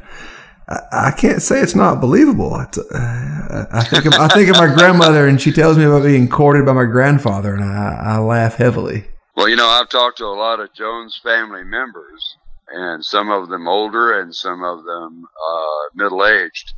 I, 0.67 1.07
I 1.07 1.11
can't 1.11 1.41
say 1.41 1.59
it's 1.59 1.75
not 1.75 1.99
believable. 1.99 2.59
It's, 2.61 2.77
uh, 2.77 3.65
I 3.71 3.83
think 3.83 4.05
of, 4.05 4.13
I 4.13 4.27
think 4.29 4.49
of 4.49 4.57
my 4.57 4.73
grandmother, 4.73 5.27
and 5.27 5.41
she 5.41 5.51
tells 5.51 5.77
me 5.77 5.83
about 5.83 6.03
being 6.03 6.29
courted 6.29 6.65
by 6.65 6.73
my 6.73 6.85
grandfather, 6.85 7.53
and 7.53 7.63
I, 7.63 8.15
I 8.15 8.17
laugh 8.19 8.55
heavily. 8.55 9.05
Well, 9.35 9.49
you 9.49 9.55
know, 9.55 9.67
I've 9.67 9.89
talked 9.89 10.19
to 10.19 10.25
a 10.25 10.37
lot 10.37 10.59
of 10.59 10.73
Jones 10.73 11.19
family 11.21 11.63
members, 11.63 12.37
and 12.69 13.03
some 13.03 13.29
of 13.29 13.49
them 13.49 13.67
older 13.67 14.21
and 14.21 14.33
some 14.33 14.63
of 14.63 14.85
them 14.85 15.25
uh, 15.25 15.89
middle 15.95 16.25
aged, 16.25 16.73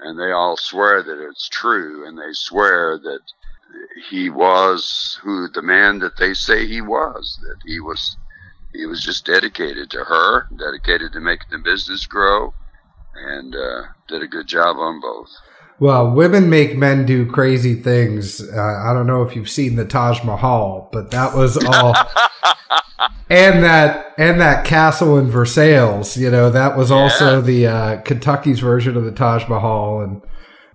and 0.00 0.18
they 0.18 0.32
all 0.32 0.56
swear 0.56 1.02
that 1.02 1.28
it's 1.28 1.48
true, 1.48 2.08
and 2.08 2.18
they 2.18 2.32
swear 2.32 2.98
that 2.98 3.20
he 4.10 4.30
was 4.30 5.18
who 5.22 5.48
the 5.48 5.62
man 5.62 5.98
that 6.00 6.16
they 6.16 6.34
say 6.34 6.66
he 6.66 6.80
was, 6.80 7.38
that 7.42 7.56
he 7.66 7.80
was 7.80 8.16
he 8.72 8.86
was 8.86 9.02
just 9.02 9.24
dedicated 9.24 9.90
to 9.90 10.04
her, 10.04 10.46
dedicated 10.56 11.12
to 11.12 11.20
making 11.20 11.48
the 11.50 11.58
business 11.58 12.06
grow, 12.06 12.52
and 13.14 13.54
uh, 13.54 13.82
did 14.08 14.22
a 14.22 14.26
good 14.28 14.46
job 14.46 14.76
on 14.76 15.00
both. 15.00 15.30
Well, 15.80 16.10
women 16.10 16.50
make 16.50 16.76
men 16.76 17.06
do 17.06 17.24
crazy 17.24 17.74
things. 17.74 18.42
Uh, 18.42 18.82
I 18.84 18.92
don't 18.92 19.06
know 19.06 19.22
if 19.22 19.36
you've 19.36 19.48
seen 19.48 19.76
the 19.76 19.84
Taj 19.84 20.24
Mahal, 20.24 20.88
but 20.92 21.12
that 21.12 21.34
was 21.36 21.56
all. 21.56 21.94
and 23.30 23.62
that 23.62 24.12
and 24.18 24.40
that 24.40 24.64
castle 24.64 25.18
in 25.18 25.28
Versailles, 25.30 26.16
you 26.16 26.30
know, 26.30 26.50
that 26.50 26.76
was 26.76 26.90
also 26.90 27.36
Yeah. 27.36 27.40
the 27.40 27.66
uh, 27.66 28.00
Kentucky's 28.02 28.60
version 28.60 28.96
of 28.96 29.04
the 29.04 29.12
Taj 29.12 29.48
Mahal. 29.48 30.00
And 30.00 30.20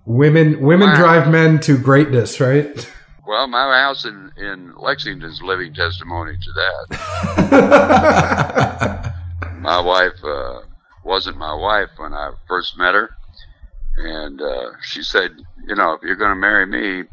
women 0.06 0.60
women 0.60 0.88
Wow. 0.90 0.96
drive 0.96 1.30
men 1.30 1.58
to 1.60 1.78
greatness, 1.78 2.40
right? 2.40 2.90
Well, 3.26 3.46
my 3.48 3.78
house 3.78 4.04
in, 4.04 4.30
in 4.36 4.74
Lexington's 4.76 5.40
living 5.42 5.72
testimony 5.72 6.36
to 6.36 6.52
that. 6.52 6.86
my 9.60 9.80
wife 9.80 10.22
uh, 10.22 10.60
wasn't 11.04 11.38
my 11.38 11.54
wife 11.54 11.88
when 11.96 12.12
I 12.12 12.32
first 12.46 12.76
met 12.78 12.94
her, 12.94 13.10
and 13.96 14.40
uh, 14.42 14.70
she 14.82 15.02
said, 15.02 15.30
"You 15.66 15.74
know, 15.74 15.92
if 15.94 16.02
you're 16.02 16.16
going 16.16 16.32
to 16.32 16.36
marry 16.36 16.66
me, 16.66 17.04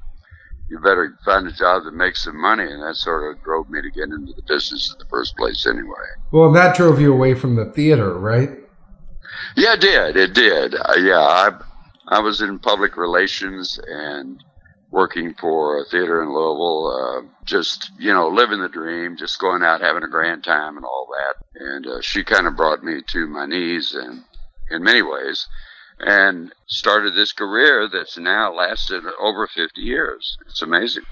you 0.70 0.80
better 0.80 1.18
find 1.24 1.48
a 1.48 1.52
job 1.54 1.84
that 1.86 1.94
makes 1.94 2.24
some 2.24 2.40
money." 2.40 2.64
And 2.70 2.82
that 2.84 2.96
sort 2.96 3.32
of 3.36 3.42
drove 3.44 3.70
me 3.70 3.82
to 3.82 3.90
get 3.90 4.04
into 4.10 4.34
the 4.34 4.44
business 4.48 4.92
in 4.92 4.98
the 5.00 5.06
first 5.10 5.36
place, 5.38 5.66
anyway. 5.66 5.96
well, 6.32 6.48
and 6.48 6.56
that 6.56 6.76
drove 6.76 7.00
you 7.00 7.14
away 7.14 7.34
from 7.36 7.56
the 7.56 7.66
theater, 7.66 8.14
right? 8.18 8.50
Yeah, 9.56 9.74
it 9.74 9.82
did. 9.82 10.18
It 10.18 10.34
did. 10.34 10.76
Uh, 10.76 10.94
yeah, 11.00 11.20
I 11.20 11.52
I 12.12 12.20
was 12.20 12.42
in 12.42 12.60
public 12.60 12.98
relations 12.98 13.80
and 13.88 14.44
working 14.92 15.34
for 15.34 15.82
a 15.82 15.86
theater 15.86 16.22
in 16.22 16.30
Louisville. 16.30 16.88
Uh, 16.92 17.46
just 17.46 17.90
you 17.98 18.14
know, 18.14 18.28
living 18.28 18.60
the 18.60 18.68
dream, 18.68 19.16
just 19.18 19.40
going 19.40 19.64
out 19.64 19.80
having 19.80 20.04
a 20.04 20.10
grand 20.10 20.44
time 20.44 20.76
and 20.76 20.86
all 20.86 21.08
that. 21.10 21.64
And 21.64 21.88
uh, 21.88 22.02
she 22.02 22.24
kind 22.24 22.48
of 22.48 22.58
brought 22.58 22.84
me 22.84 23.02
to 23.08 23.28
my 23.28 23.46
knees, 23.46 23.96
and 23.96 24.24
in 24.70 24.84
many 24.84 25.02
ways, 25.02 25.48
and 26.00 26.52
started 26.68 27.16
this 27.16 27.32
career 27.32 27.88
that's 27.92 28.18
now 28.18 28.54
lasted 28.54 29.04
over 29.20 29.48
50 29.48 29.80
years. 29.80 30.38
It's 30.48 30.62
amazing. 30.62 31.04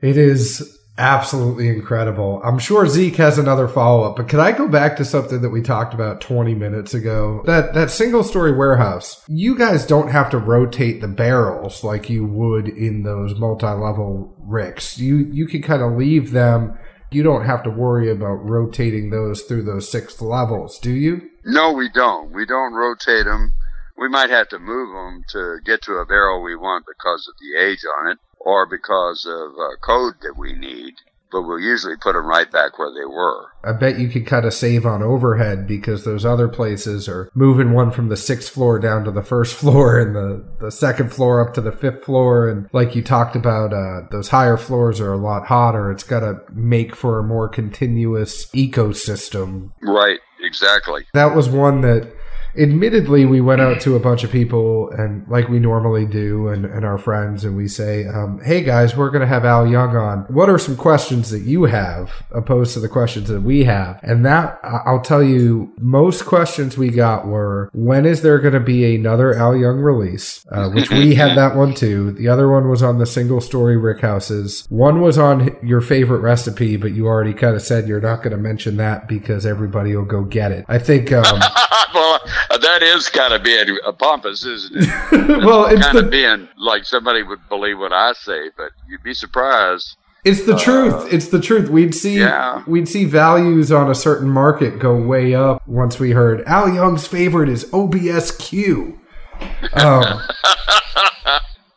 It 0.00 0.16
is 0.16 0.78
absolutely 0.98 1.68
incredible. 1.68 2.40
I'm 2.44 2.58
sure 2.58 2.86
Zeke 2.86 3.16
has 3.16 3.38
another 3.38 3.68
follow 3.68 4.04
up, 4.04 4.16
but 4.16 4.28
can 4.28 4.40
I 4.40 4.52
go 4.52 4.68
back 4.68 4.96
to 4.96 5.04
something 5.04 5.40
that 5.42 5.50
we 5.50 5.62
talked 5.62 5.94
about 5.94 6.20
20 6.20 6.54
minutes 6.54 6.94
ago? 6.94 7.42
That 7.46 7.74
that 7.74 7.90
single 7.90 8.24
story 8.24 8.56
warehouse. 8.56 9.24
You 9.28 9.56
guys 9.56 9.86
don't 9.86 10.10
have 10.10 10.30
to 10.30 10.38
rotate 10.38 11.00
the 11.00 11.08
barrels 11.08 11.82
like 11.82 12.10
you 12.10 12.24
would 12.24 12.68
in 12.68 13.02
those 13.02 13.38
multi-level 13.38 14.34
ricks. 14.38 14.98
You 14.98 15.28
you 15.30 15.46
can 15.46 15.62
kind 15.62 15.82
of 15.82 15.92
leave 15.92 16.32
them 16.32 16.78
you 17.12 17.22
don't 17.22 17.44
have 17.44 17.62
to 17.64 17.70
worry 17.70 18.10
about 18.10 18.48
rotating 18.48 19.10
those 19.10 19.42
through 19.42 19.64
those 19.64 19.90
six 19.90 20.20
levels, 20.20 20.78
do 20.78 20.90
you? 20.90 21.28
No, 21.44 21.72
we 21.72 21.90
don't. 21.90 22.32
We 22.32 22.46
don't 22.46 22.72
rotate 22.72 23.26
them. 23.26 23.52
We 23.98 24.08
might 24.08 24.30
have 24.30 24.48
to 24.48 24.58
move 24.58 24.88
them 24.92 25.22
to 25.30 25.58
get 25.64 25.82
to 25.82 25.94
a 25.94 26.06
barrel 26.06 26.42
we 26.42 26.56
want 26.56 26.86
because 26.86 27.28
of 27.28 27.34
the 27.38 27.62
age 27.62 27.84
on 27.98 28.12
it 28.12 28.18
or 28.44 28.66
because 28.66 29.26
of 29.26 29.52
a 29.52 29.76
code 29.80 30.14
that 30.22 30.34
we 30.36 30.52
need 30.52 30.94
but 31.32 31.42
we'll 31.42 31.58
usually 31.58 31.96
put 31.96 32.12
them 32.12 32.26
right 32.26 32.52
back 32.52 32.78
where 32.78 32.92
they 32.92 33.06
were. 33.06 33.48
I 33.64 33.72
bet 33.72 33.98
you 33.98 34.08
could 34.08 34.26
kind 34.26 34.44
of 34.44 34.52
save 34.52 34.84
on 34.84 35.02
overhead 35.02 35.66
because 35.66 36.04
those 36.04 36.26
other 36.26 36.46
places 36.46 37.08
are 37.08 37.30
moving 37.34 37.72
one 37.72 37.90
from 37.90 38.08
the 38.08 38.16
sixth 38.16 38.52
floor 38.52 38.78
down 38.78 39.04
to 39.04 39.10
the 39.10 39.22
first 39.22 39.54
floor 39.58 39.98
and 39.98 40.14
the, 40.14 40.44
the 40.60 40.70
second 40.70 41.12
floor 41.12 41.46
up 41.46 41.54
to 41.54 41.60
the 41.60 41.72
fifth 41.72 42.04
floor. 42.04 42.48
And 42.48 42.68
like 42.72 42.94
you 42.94 43.02
talked 43.02 43.34
about, 43.34 43.72
uh, 43.72 44.06
those 44.10 44.28
higher 44.28 44.58
floors 44.58 45.00
are 45.00 45.12
a 45.12 45.16
lot 45.16 45.46
hotter. 45.46 45.90
It's 45.90 46.04
got 46.04 46.20
to 46.20 46.40
make 46.52 46.94
for 46.94 47.18
a 47.18 47.24
more 47.24 47.48
continuous 47.48 48.46
ecosystem. 48.50 49.72
Right, 49.80 50.20
exactly. 50.42 51.06
That 51.14 51.34
was 51.34 51.48
one 51.48 51.80
that 51.80 52.12
admittedly, 52.56 53.24
we 53.24 53.40
went 53.40 53.60
out 53.60 53.80
to 53.82 53.96
a 53.96 54.00
bunch 54.00 54.24
of 54.24 54.30
people 54.30 54.90
and 54.90 55.26
like 55.28 55.48
we 55.48 55.58
normally 55.58 56.06
do 56.06 56.48
and, 56.48 56.64
and 56.64 56.84
our 56.84 56.98
friends 56.98 57.44
and 57.44 57.56
we 57.56 57.68
say, 57.68 58.06
um, 58.06 58.40
Hey 58.44 58.62
guys, 58.62 58.96
we're 58.96 59.10
going 59.10 59.22
to 59.22 59.26
have 59.26 59.44
Al 59.44 59.66
Young 59.66 59.96
on. 59.96 60.20
What 60.28 60.48
are 60.48 60.58
some 60.58 60.76
questions 60.76 61.30
that 61.30 61.42
you 61.42 61.64
have 61.64 62.22
opposed 62.30 62.74
to 62.74 62.80
the 62.80 62.88
questions 62.88 63.28
that 63.28 63.42
we 63.42 63.64
have? 63.64 63.98
And 64.02 64.24
that 64.26 64.60
I'll 64.62 65.00
tell 65.00 65.22
you, 65.22 65.72
most 65.78 66.26
questions 66.26 66.76
we 66.76 66.90
got 66.90 67.26
were, 67.26 67.70
when 67.72 68.04
is 68.06 68.22
there 68.22 68.38
going 68.38 68.54
to 68.54 68.60
be 68.60 68.94
another 68.94 69.34
Al 69.34 69.56
Young 69.56 69.78
release? 69.78 70.46
Uh, 70.50 70.68
which 70.70 70.90
we 70.90 71.14
had 71.14 71.36
that 71.36 71.56
one 71.56 71.74
too. 71.74 72.12
The 72.12 72.28
other 72.28 72.50
one 72.50 72.68
was 72.68 72.82
on 72.82 72.98
the 72.98 73.06
single 73.06 73.40
story 73.40 73.76
rick 73.76 74.00
houses. 74.00 74.66
One 74.68 75.00
was 75.00 75.18
on 75.18 75.56
your 75.62 75.80
favorite 75.80 76.20
recipe, 76.20 76.76
but 76.76 76.92
you 76.92 77.06
already 77.06 77.32
kind 77.32 77.56
of 77.56 77.62
said 77.62 77.88
you're 77.88 78.00
not 78.00 78.22
going 78.22 78.32
to 78.32 78.36
mention 78.36 78.76
that 78.76 79.08
because 79.08 79.46
everybody 79.46 79.96
will 79.96 80.04
go 80.04 80.24
get 80.24 80.52
it. 80.52 80.64
I 80.68 80.78
think, 80.78 81.12
um, 81.12 81.40
well, 81.94 82.20
that 82.50 82.82
is 82.82 83.08
kind 83.08 83.32
of 83.32 83.42
being 83.42 83.78
pompous, 83.98 84.44
isn't 84.44 84.76
it? 84.76 85.28
well, 85.44 85.66
it's 85.66 85.84
kind 85.84 85.98
the, 85.98 86.04
of 86.04 86.10
being 86.10 86.48
like 86.56 86.84
somebody 86.84 87.22
would 87.22 87.40
believe 87.48 87.78
what 87.78 87.92
I 87.92 88.12
say, 88.12 88.50
but 88.56 88.70
you'd 88.88 89.02
be 89.02 89.14
surprised. 89.14 89.96
It's 90.24 90.46
the 90.46 90.54
uh, 90.54 90.58
truth. 90.58 91.12
It's 91.12 91.28
the 91.28 91.40
truth. 91.40 91.68
We'd 91.68 91.94
see 91.94 92.20
yeah. 92.20 92.62
we'd 92.66 92.88
see 92.88 93.04
values 93.04 93.72
on 93.72 93.90
a 93.90 93.94
certain 93.94 94.28
market 94.28 94.78
go 94.78 94.96
way 94.96 95.34
up 95.34 95.66
once 95.66 95.98
we 95.98 96.12
heard 96.12 96.42
Al 96.46 96.72
Young's 96.72 97.06
favorite 97.06 97.48
is 97.48 97.64
OBSQ. 97.66 98.98
Um, 99.72 100.22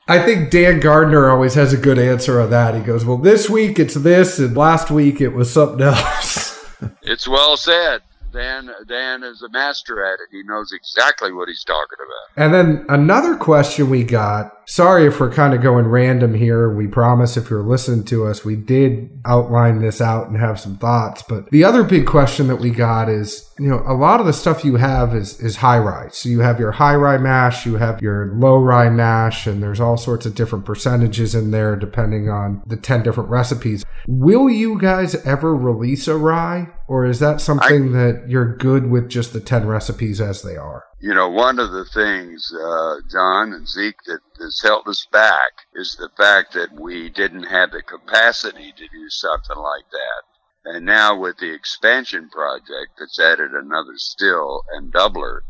I 0.08 0.20
think 0.24 0.52
Dan 0.52 0.80
Gardner 0.80 1.32
always 1.32 1.56
has 1.56 1.74
a 1.74 1.78
good 1.78 1.98
answer 1.98 2.40
on 2.40 2.52
that. 2.52 2.76
He 2.76 2.82
goes, 2.82 3.04
"Well, 3.04 3.18
this 3.18 3.50
week 3.50 3.80
it's 3.80 3.96
this, 3.96 4.38
and 4.38 4.56
last 4.56 4.92
week 4.92 5.22
it 5.22 5.30
was 5.30 5.52
something 5.52 5.82
else." 5.82 6.64
it's 7.02 7.28
well 7.28 7.58
said. 7.58 8.04
Dan 8.36 8.70
Dan 8.88 9.24
is 9.24 9.42
a 9.42 9.50
master 9.50 10.06
at 10.06 10.20
it. 10.20 10.28
He 10.32 10.44
knows 10.44 10.72
exactly 10.72 11.32
what 11.32 11.48
he's 11.48 11.64
talking 11.64 11.98
about. 12.00 12.44
And 12.44 12.54
then 12.54 12.86
another 12.90 13.36
question 13.36 13.90
we 13.90 14.04
got. 14.04 14.55
Sorry 14.68 15.06
if 15.06 15.20
we're 15.20 15.32
kind 15.32 15.54
of 15.54 15.62
going 15.62 15.86
random 15.86 16.34
here. 16.34 16.74
We 16.74 16.88
promise 16.88 17.38
if 17.38 17.50
you're 17.50 17.64
listening 17.64 18.04
to 18.06 18.26
us, 18.26 18.44
we 18.44 18.56
did 18.56 19.10
outline 19.26 19.80
this 19.80 20.02
out 20.02 20.28
and 20.28 20.38
have 20.38 20.60
some 20.60 20.78
thoughts. 20.78 21.24
But 21.28 21.50
the 21.52 21.64
other 21.64 21.84
big 21.84 22.08
question 22.08 22.48
that 22.48 22.58
we 22.58 22.72
got 22.72 23.10
is, 23.10 23.50
you 23.60 23.70
know, 23.70 23.84
a 23.86 23.94
lot 23.94 24.20
of 24.20 24.26
the 24.26 24.34
stuff 24.34 24.66
you 24.66 24.76
have 24.78 25.16
is 25.16 25.40
is 25.40 25.58
high 25.58 25.78
rye. 25.78 26.10
So 26.10 26.30
you 26.30 26.40
have 26.40 26.60
your 26.60 26.72
high 26.72 26.96
rye 26.96 27.18
mash, 27.18 27.66
you 27.66 27.76
have 27.76 28.02
your 28.02 28.34
low 28.36 28.58
rye 28.58 28.90
mash, 28.90 29.48
and 29.48 29.62
there's 29.62 29.80
all 29.80 29.98
sorts 29.98 30.26
of 30.26 30.36
different 30.36 30.66
percentages 30.66 31.36
in 31.36 31.52
there 31.52 31.76
depending 31.76 32.30
on 32.30 32.64
the 32.66 32.78
10 32.78 33.04
different 33.04 33.30
recipes. 33.30 33.86
Will 34.08 34.50
you 34.50 34.80
guys 34.80 35.16
ever 35.26 35.56
release 35.56 36.08
a 36.08 36.18
rye? 36.18 36.68
Or 36.88 37.06
is 37.06 37.20
that 37.20 37.42
something 37.42 37.96
I, 37.96 37.98
that 37.98 38.30
you're 38.30 38.56
good 38.58 38.92
with 38.92 39.10
just 39.10 39.34
the 39.34 39.40
10 39.40 39.66
recipes 39.66 40.22
as 40.22 40.44
they 40.44 40.56
are? 40.56 40.84
You 41.00 41.14
know, 41.14 41.30
one 41.30 41.60
of 41.60 41.72
the 41.72 41.86
things, 41.86 42.52
uh, 42.54 42.96
John 43.12 43.52
and 43.54 43.68
Zeke, 43.68 44.02
that 44.06 44.22
has 44.40 44.62
held 44.64 44.88
us 44.88 45.06
back 45.12 45.52
is 45.74 45.96
the 45.96 46.10
fact 46.18 46.54
that 46.54 46.72
we 46.72 47.10
didn't 47.10 47.44
have 47.44 47.72
the 47.72 47.84
capacity 47.84 48.72
to 48.72 48.88
do 48.88 49.10
something 49.10 49.58
like 49.58 49.90
that. 49.92 50.74
And 50.74 50.86
now 50.86 51.20
with 51.20 51.38
the 51.38 51.54
expansion 51.54 52.30
project 52.30 52.94
that's 52.98 53.20
added 53.20 53.52
another 53.52 53.98
still 53.98 54.64
and 54.72 54.92
doubler, 54.92 55.42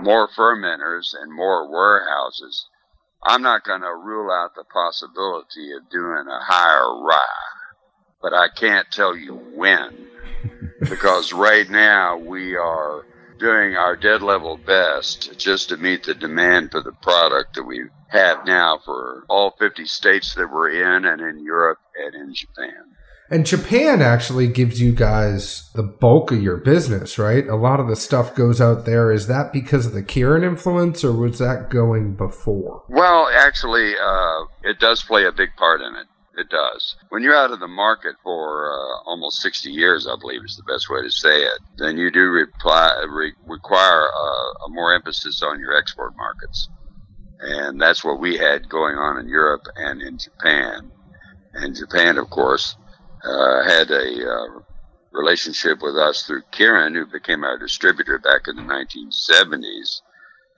more 0.00 0.28
fermenters 0.28 1.12
and 1.20 1.34
more 1.34 1.68
warehouses, 1.68 2.68
I'm 3.24 3.42
not 3.42 3.64
going 3.64 3.80
to 3.80 3.94
rule 3.94 4.30
out 4.30 4.54
the 4.54 4.64
possibility 4.64 5.72
of 5.72 5.90
doing 5.90 6.26
a 6.28 6.44
higher 6.44 7.02
rye, 7.02 7.20
but 8.22 8.32
I 8.32 8.48
can't 8.48 8.90
tell 8.90 9.16
you 9.16 9.34
when 9.34 10.06
because 10.80 11.32
right 11.32 11.68
now 11.68 12.16
we 12.16 12.54
are 12.54 13.04
doing 13.38 13.76
our 13.76 13.96
dead 13.96 14.22
level 14.22 14.56
best 14.56 15.38
just 15.38 15.68
to 15.68 15.76
meet 15.76 16.04
the 16.04 16.14
demand 16.14 16.70
for 16.70 16.80
the 16.80 16.92
product 16.92 17.54
that 17.54 17.64
we 17.64 17.84
have 18.08 18.46
now 18.46 18.78
for 18.84 19.24
all 19.28 19.54
50 19.58 19.84
states 19.86 20.34
that 20.34 20.50
we're 20.52 20.70
in 20.70 21.04
and 21.04 21.20
in 21.20 21.44
Europe 21.44 21.78
and 21.96 22.14
in 22.14 22.34
Japan. 22.34 22.94
And 23.30 23.46
Japan 23.46 24.02
actually 24.02 24.48
gives 24.48 24.80
you 24.80 24.92
guys 24.92 25.70
the 25.74 25.82
bulk 25.82 26.30
of 26.30 26.42
your 26.42 26.58
business, 26.58 27.18
right? 27.18 27.46
A 27.48 27.56
lot 27.56 27.80
of 27.80 27.88
the 27.88 27.96
stuff 27.96 28.34
goes 28.34 28.60
out 28.60 28.84
there. 28.84 29.10
Is 29.10 29.28
that 29.28 29.52
because 29.52 29.86
of 29.86 29.94
the 29.94 30.02
Kirin 30.02 30.44
influence 30.44 31.02
or 31.02 31.12
was 31.12 31.38
that 31.38 31.70
going 31.70 32.16
before? 32.16 32.84
Well, 32.88 33.28
actually, 33.34 33.94
uh, 33.96 34.44
it 34.62 34.78
does 34.78 35.02
play 35.02 35.24
a 35.24 35.32
big 35.32 35.56
part 35.56 35.80
in 35.80 35.96
it. 35.96 36.06
It 36.36 36.48
does. 36.48 36.96
When 37.10 37.22
you're 37.22 37.36
out 37.36 37.52
of 37.52 37.60
the 37.60 37.68
market 37.68 38.16
for 38.22 38.66
uh, 38.66 39.08
almost 39.08 39.40
60 39.40 39.70
years, 39.70 40.06
I 40.06 40.16
believe 40.18 40.42
is 40.44 40.56
the 40.56 40.72
best 40.72 40.90
way 40.90 41.00
to 41.02 41.10
say 41.10 41.42
it, 41.42 41.60
then 41.76 41.96
you 41.96 42.10
do 42.10 42.28
reply, 42.30 43.04
re- 43.08 43.34
require 43.46 44.08
uh, 44.08 44.66
a 44.66 44.68
more 44.68 44.92
emphasis 44.94 45.42
on 45.42 45.60
your 45.60 45.76
export 45.76 46.16
markets. 46.16 46.68
And 47.38 47.80
that's 47.80 48.04
what 48.04 48.20
we 48.20 48.36
had 48.36 48.68
going 48.68 48.96
on 48.96 49.18
in 49.18 49.28
Europe 49.28 49.66
and 49.76 50.02
in 50.02 50.18
Japan. 50.18 50.90
And 51.52 51.76
Japan, 51.76 52.18
of 52.18 52.30
course, 52.30 52.76
uh, 53.22 53.62
had 53.62 53.90
a 53.90 54.28
uh, 54.28 54.60
relationship 55.12 55.82
with 55.82 55.96
us 55.96 56.24
through 56.24 56.42
Kirin, 56.52 56.94
who 56.94 57.06
became 57.06 57.44
our 57.44 57.58
distributor 57.58 58.18
back 58.18 58.48
in 58.48 58.56
the 58.56 58.62
1970s. 58.62 60.00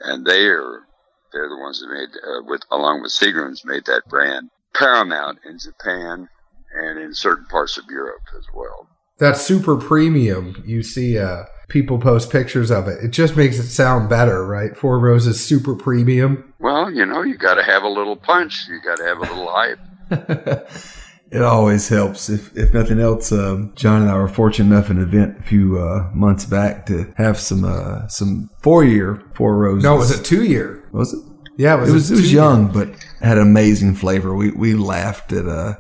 And 0.01 0.25
they 0.25 0.47
are, 0.47 0.87
they're 1.33 1.51
the 1.51 1.59
ones 1.59 1.81
that 1.81 1.93
made, 1.93 2.17
uh, 2.17 2.43
with, 2.47 2.63
along 2.71 3.03
with 3.03 3.13
Seagram's, 3.13 3.65
made 3.65 3.85
that 3.87 4.07
brand 4.09 4.51
paramount 4.79 5.39
in 5.45 5.59
Japan 5.59 6.29
and 6.75 6.99
in 6.99 7.15
certain 7.15 7.47
parts 7.47 7.79
of 7.79 7.85
Europe 7.89 8.23
as 8.37 8.45
well. 8.55 8.89
That 9.19 9.37
super 9.37 9.77
premium, 9.77 10.63
you 10.67 10.83
see 10.83 11.19
uh, 11.19 11.45
people 11.69 11.99
post 11.99 12.31
pictures 12.31 12.71
of 12.71 12.87
it. 12.87 13.03
It 13.03 13.11
just 13.13 13.37
makes 13.37 13.59
it 13.59 13.69
sound 13.69 14.11
better, 14.11 14.47
right? 14.47 14.77
Four 14.77 14.99
Roses 14.99 15.43
super 15.43 15.75
premium. 15.75 16.53
Well, 16.59 16.91
you 16.91 17.07
know, 17.07 17.23
you 17.23 17.37
got 17.37 17.55
to 17.55 17.63
have 17.63 17.83
a 17.83 17.89
little 17.89 18.17
punch. 18.17 18.67
You 18.69 18.81
got 18.83 18.97
to 18.97 19.05
have 19.05 19.19
a 19.19 19.23
little 19.23 19.49
hype. 19.49 19.79
it 21.31 21.43
always 21.43 21.89
helps. 21.89 22.29
If 22.29 22.57
if 22.57 22.75
nothing 22.75 23.01
else, 23.01 23.33
um, 23.33 23.73
John 23.75 24.03
and 24.03 24.11
I 24.11 24.17
were 24.17 24.29
fortunate 24.29 24.75
enough 24.75 24.91
in 24.91 24.99
an 24.99 25.05
event 25.05 25.39
a 25.41 25.43
few 25.43 25.79
uh, 25.79 26.11
months 26.15 26.45
back 26.45 26.87
to 26.87 27.13
have 27.17 27.39
some 27.39 27.65
uh, 27.65 28.07
some 28.09 28.51
four 28.61 28.85
year 28.85 29.23
Four 29.35 29.57
Roses. 29.57 29.85
No, 29.85 29.95
it 29.95 29.99
was 29.99 30.19
a 30.19 30.23
two 30.23 30.45
year. 30.45 30.89
Was 30.93 31.15
it? 31.15 31.21
Yeah, 31.57 31.77
it 31.77 31.81
was. 31.81 31.91
It 31.91 31.93
was, 31.93 32.11
it 32.11 32.15
was 32.17 32.33
young, 32.33 32.73
but 32.73 32.91
had 33.21 33.39
amazing 33.39 33.95
flavor. 33.95 34.35
We 34.35 34.51
we 34.51 34.75
laughed 34.75 35.33
at 35.33 35.47
uh 35.47 35.75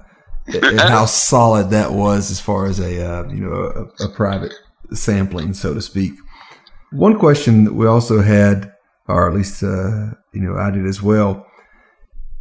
at 0.49 0.89
how 0.89 1.07
solid 1.07 1.71
that 1.71 1.93
was 1.93 2.31
as 2.31 2.41
far 2.41 2.67
as 2.67 2.81
a 2.81 3.05
uh, 3.05 3.29
you 3.29 3.41
know 3.41 3.53
a, 3.53 4.05
a, 4.05 4.09
private 4.09 4.55
sampling, 4.93 5.55
so 5.55 5.75
to 5.75 5.83
speak. 5.83 6.15
One 6.93 7.19
question 7.19 7.65
that 7.65 7.75
we 7.75 7.87
also 7.87 8.23
had, 8.23 8.73
or 9.09 9.29
at 9.29 9.35
least 9.35 9.63
uh, 9.63 10.13
you 10.33 10.41
know 10.41 10.57
I 10.57 10.71
did 10.71 10.87
as 10.87 11.03
well, 11.03 11.47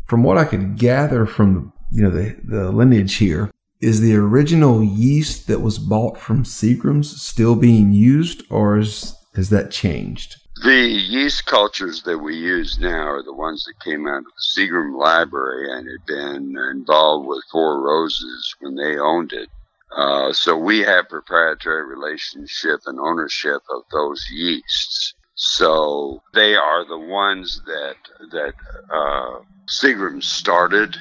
from 0.05 0.23
what 0.23 0.38
I 0.38 0.45
could 0.45 0.77
gather 0.77 1.25
from 1.25 1.73
you 1.91 2.03
know 2.03 2.11
the 2.11 2.36
the 2.43 2.71
lineage 2.71 3.15
here, 3.15 3.51
is 3.81 4.01
the 4.01 4.15
original 4.15 4.83
yeast 4.83 5.47
that 5.47 5.61
was 5.61 5.77
bought 5.77 6.17
from 6.17 6.43
Seagram's 6.43 7.21
still 7.21 7.55
being 7.55 7.91
used, 7.91 8.43
or 8.49 8.77
is, 8.77 9.15
has 9.36 9.49
that 9.49 9.71
changed? 9.71 10.38
The 10.64 10.88
yeast 10.88 11.45
cultures 11.45 12.03
that 12.03 12.18
we 12.18 12.38
use 12.38 12.80
now 12.80 13.10
are 13.10 13.24
the 13.24 13.34
ones 13.34 13.66
that 13.66 13.84
came 13.84 14.08
out 14.08 14.20
of 14.20 14.24
the 14.24 14.62
Seagram 14.62 14.97
Library 14.97 15.70
and 15.70 15.86
had 15.86 16.06
been 16.06 16.56
involved 16.72 17.28
with 17.28 17.43
Four 17.51 17.82
Roses 17.82 18.56
when 18.60 18.76
they 18.76 18.97
owned 18.97 19.34
it. 19.34 19.49
Uh, 19.91 20.32
so 20.32 20.58
we 20.58 20.80
have 20.80 21.10
proprietary 21.10 21.86
relationship 21.86 22.80
and 22.86 22.99
ownership 22.99 23.62
of 23.70 23.84
those 23.91 24.26
yeasts. 24.32 25.14
So 25.36 26.24
they 26.34 26.56
are 26.56 26.86
the 26.86 26.99
ones 26.99 27.62
that 27.66 27.97
that 28.32 28.53
uh, 28.89 29.39
Seagram 29.68 30.24
started 30.24 30.95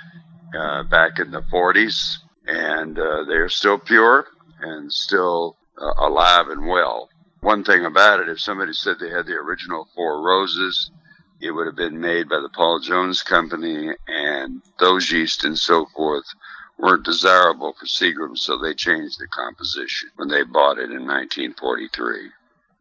uh, 0.59 0.83
back 0.83 1.21
in 1.21 1.31
the 1.31 1.43
40s, 1.43 2.19
and 2.49 2.99
uh, 2.99 3.23
they're 3.29 3.49
still 3.49 3.79
pure 3.79 4.27
and 4.61 4.93
still 4.93 5.57
uh, 5.81 5.93
alive 5.99 6.49
and 6.49 6.67
well 6.67 7.09
one 7.45 7.63
thing 7.63 7.85
about 7.85 8.21
it, 8.21 8.29
if 8.29 8.41
somebody 8.41 8.73
said 8.73 8.97
they 8.99 9.11
had 9.11 9.27
the 9.27 9.35
original 9.35 9.87
Four 9.95 10.23
Roses, 10.23 10.91
it 11.41 11.51
would 11.51 11.67
have 11.67 11.77
been 11.77 12.01
made 12.01 12.29
by 12.29 12.41
the 12.41 12.49
Paul 12.49 12.81
Jones 12.81 13.23
Company, 13.23 13.91
and 14.09 14.63
those 14.79 15.11
yeast 15.13 15.45
and 15.45 15.59
so 15.59 15.87
forth 15.95 16.25
weren't 16.79 17.05
desirable 17.05 17.75
for 17.79 17.87
Seagram, 17.87 18.37
so 18.37 18.57
they 18.57 18.73
changed 18.75 19.21
the 19.21 19.27
composition 19.29 20.09
when 20.17 20.29
they 20.29 20.43
bought 20.43 20.79
it 20.79 20.91
in 20.91 21.07
1943. 21.07 22.31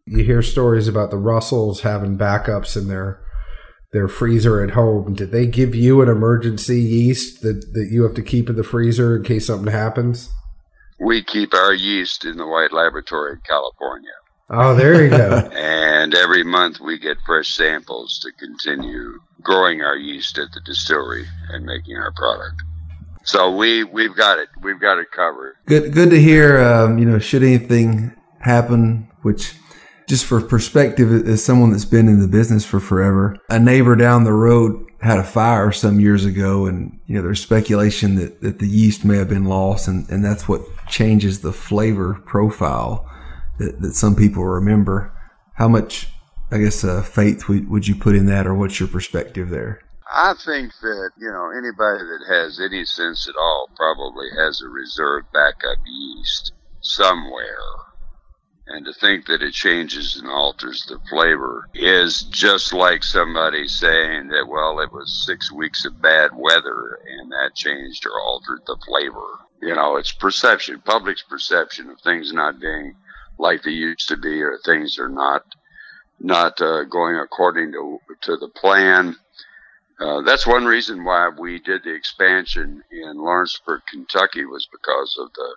You 0.06 0.24
hear 0.24 0.42
stories 0.42 0.88
about 0.88 1.12
the 1.12 1.18
Russells 1.18 1.82
having 1.82 2.18
backups 2.18 2.76
in 2.78 2.88
their 2.88 3.20
their 3.92 4.08
freezer 4.08 4.64
at 4.64 4.72
home. 4.72 5.14
Did 5.14 5.32
they 5.32 5.46
give 5.46 5.76
you 5.76 6.02
an 6.02 6.10
emergency 6.10 6.82
yeast 6.82 7.44
that, 7.44 7.74
that 7.74 7.90
you 7.92 8.02
have 8.02 8.16
to 8.16 8.24
keep 8.24 8.50
in 8.50 8.56
the 8.56 8.64
freezer 8.64 9.16
in 9.16 9.24
case 9.24 9.46
something 9.46 9.72
happens? 9.72 10.32
We 11.00 11.24
keep 11.24 11.54
our 11.54 11.74
yeast 11.76 12.26
in 12.26 12.38
the 12.38 12.48
White 12.48 12.74
Laboratory 12.74 13.34
in 13.34 13.42
California. 13.48 14.10
Oh, 14.50 14.76
there 14.76 15.04
you 15.04 15.10
go. 15.10 15.50
and 15.54 16.14
every 16.14 16.44
month 16.44 16.80
we 16.80 17.00
get 17.00 17.18
fresh 17.26 17.56
samples 17.56 18.20
to 18.20 18.32
continue 18.34 19.20
growing 19.42 19.82
our 19.82 19.96
yeast 19.96 20.38
at 20.38 20.52
the 20.54 20.62
distillery 20.62 21.26
and 21.50 21.66
making 21.66 21.98
our 21.98 22.12
product. 22.12 22.62
So 23.26 23.56
we 23.56 23.84
we've 23.84 24.16
got 24.16 24.40
it. 24.40 24.50
We've 24.62 24.80
got 24.80 24.98
it 24.98 25.12
covered. 25.12 25.56
Good 25.66 25.94
good 25.94 26.10
to 26.10 26.20
hear. 26.20 26.62
Um, 26.62 26.98
you 26.98 27.06
know, 27.06 27.20
should 27.20 27.44
anything 27.44 28.14
happen, 28.40 29.10
which 29.22 29.56
just 30.10 30.26
for 30.26 30.42
perspective, 30.42 31.26
as 31.28 31.44
someone 31.44 31.72
that's 31.72 31.86
been 31.86 32.10
in 32.10 32.20
the 32.20 32.28
business 32.28 32.66
for 32.66 32.82
forever, 32.82 33.38
a 33.50 33.60
neighbor 33.60 33.96
down 33.96 34.26
the 34.26 34.34
road 34.34 34.86
had 35.02 35.20
a 35.20 35.24
fire 35.24 35.72
some 35.72 36.02
years 36.02 36.26
ago, 36.26 36.66
and 36.66 37.00
you 37.06 37.16
know 37.16 37.22
there's 37.22 37.42
speculation 37.42 38.16
that, 38.16 38.42
that 38.42 38.60
the 38.60 38.68
yeast 38.68 39.06
may 39.06 39.18
have 39.18 39.30
been 39.30 39.46
lost, 39.46 39.88
and, 39.88 40.10
and 40.10 40.24
that's 40.24 40.50
what 40.50 40.62
changes 40.90 41.40
the 41.40 41.54
flavor 41.54 42.22
profile 42.26 43.10
that, 43.60 43.82
that 43.82 43.94
some 43.94 44.16
people 44.16 44.44
remember. 44.44 45.12
How 45.56 45.68
much, 45.68 46.10
I 46.52 46.58
guess, 46.58 46.84
uh, 46.84 47.02
faith 47.04 47.48
would, 47.48 47.70
would 47.70 47.88
you 47.88 47.96
put 47.96 48.16
in 48.16 48.26
that, 48.28 48.48
or 48.48 48.54
what's 48.54 48.80
your 48.80 48.90
perspective 48.90 49.50
there? 49.50 49.82
I 50.16 50.34
think 50.46 50.72
that 50.82 51.12
you 51.18 51.32
know 51.32 51.50
anybody 51.50 52.04
that 52.04 52.26
has 52.30 52.60
any 52.60 52.86
sense 52.86 53.28
at 53.28 53.36
all 53.36 53.70
probably 53.76 54.28
has 54.38 54.62
a 54.62 54.68
reserve 54.68 55.24
backup 55.34 55.80
yeast 55.86 56.54
somewhere 56.82 57.58
and 58.68 58.86
to 58.86 58.94
think 58.94 59.26
that 59.26 59.42
it 59.42 59.54
changes 59.54 60.16
and 60.16 60.30
alters 60.30 60.86
the 60.86 61.00
flavor 61.10 61.68
is 61.74 62.24
just 62.24 62.72
like 62.74 63.04
somebody 63.04 63.68
saying 63.68 64.30
that, 64.30 64.48
well, 64.48 64.80
it 64.80 64.92
was 64.92 65.26
six 65.26 65.52
weeks 65.52 65.86
of 65.86 66.02
bad 66.02 66.32
weather 66.34 67.00
and 67.08 67.32
that 67.32 67.56
changed 67.56 68.06
or 68.06 68.22
altered 68.22 68.62
the 68.66 68.78
flavor. 68.86 69.40
You 69.62 69.76
know, 69.76 69.98
it's 69.98 70.12
perception, 70.12 70.82
public's 70.82 71.24
perception 71.24 71.90
of 71.90 72.00
things 72.02 72.32
not 72.32 72.60
being 72.60 72.96
like 73.44 73.62
they 73.62 73.72
used 73.72 74.08
to 74.08 74.18
be 74.18 74.42
or 74.42 74.58
things 74.66 74.98
are 74.98 75.10
not 75.10 75.44
not 76.20 76.60
uh, 76.62 76.84
going 76.86 77.18
according 77.18 77.72
to 77.74 78.00
to 78.22 78.38
the 78.38 78.50
plan. 78.50 79.16
Uh, 80.00 80.22
that's 80.22 80.48
one 80.48 80.66
reason 80.66 81.04
why 81.04 81.30
we 81.38 81.60
did 81.60 81.84
the 81.84 81.94
expansion 81.94 82.82
in 82.92 83.18
Lawrenceburg, 83.18 83.82
Kentucky, 83.92 84.46
was 84.46 84.68
because 84.72 85.16
of 85.20 85.32
the 85.34 85.56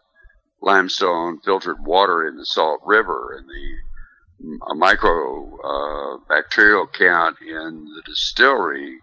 limestone 0.61 1.41
filtered 1.45 1.79
water 1.85 2.27
in 2.27 2.37
the 2.37 2.45
Salt 2.45 2.81
River 2.85 3.37
and 3.39 3.49
the 3.49 4.75
micro 4.75 5.17
uh, 5.65 6.19
bacterial 6.29 6.87
count 6.87 7.37
in 7.41 7.87
the 7.97 8.03
distillery 8.05 8.99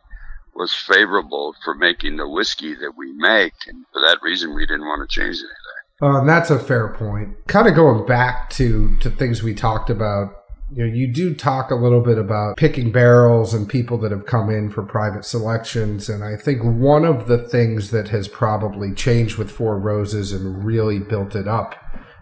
was 0.55 0.73
favorable 0.73 1.55
for 1.63 1.73
making 1.73 2.17
the 2.17 2.29
whiskey 2.29 2.75
that 2.75 2.93
we 2.95 3.11
make. 3.13 3.53
And 3.67 3.85
for 3.91 4.01
that 4.05 4.19
reason, 4.21 4.53
we 4.53 4.65
didn't 4.67 4.85
want 4.85 5.07
to 5.09 5.13
change 5.13 5.37
anything. 5.37 5.62
And 6.05 6.27
that's 6.27 6.49
a 6.49 6.59
fair 6.59 6.93
point. 6.93 7.35
Kind 7.47 7.67
of 7.67 7.75
going 7.75 8.05
back 8.05 8.49
to, 8.51 8.97
to 8.99 9.09
things 9.09 9.43
we 9.43 9.53
talked 9.53 9.89
about 9.89 10.43
you 10.75 10.87
know, 10.87 10.93
you 10.93 11.07
do 11.07 11.35
talk 11.35 11.69
a 11.69 11.75
little 11.75 12.01
bit 12.01 12.17
about 12.17 12.57
picking 12.57 12.91
barrels 12.91 13.53
and 13.53 13.69
people 13.69 13.97
that 13.99 14.11
have 14.11 14.25
come 14.25 14.49
in 14.49 14.71
for 14.71 14.83
private 14.83 15.23
selections. 15.23 16.09
And 16.09 16.23
I 16.23 16.35
think 16.35 16.63
one 16.63 17.05
of 17.05 17.27
the 17.27 17.37
things 17.37 17.91
that 17.91 18.07
has 18.09 18.27
probably 18.27 18.93
changed 18.93 19.37
with 19.37 19.51
Four 19.51 19.79
Roses 19.79 20.31
and 20.31 20.65
really 20.65 20.97
built 20.97 21.35
it 21.35 21.47
up 21.47 21.75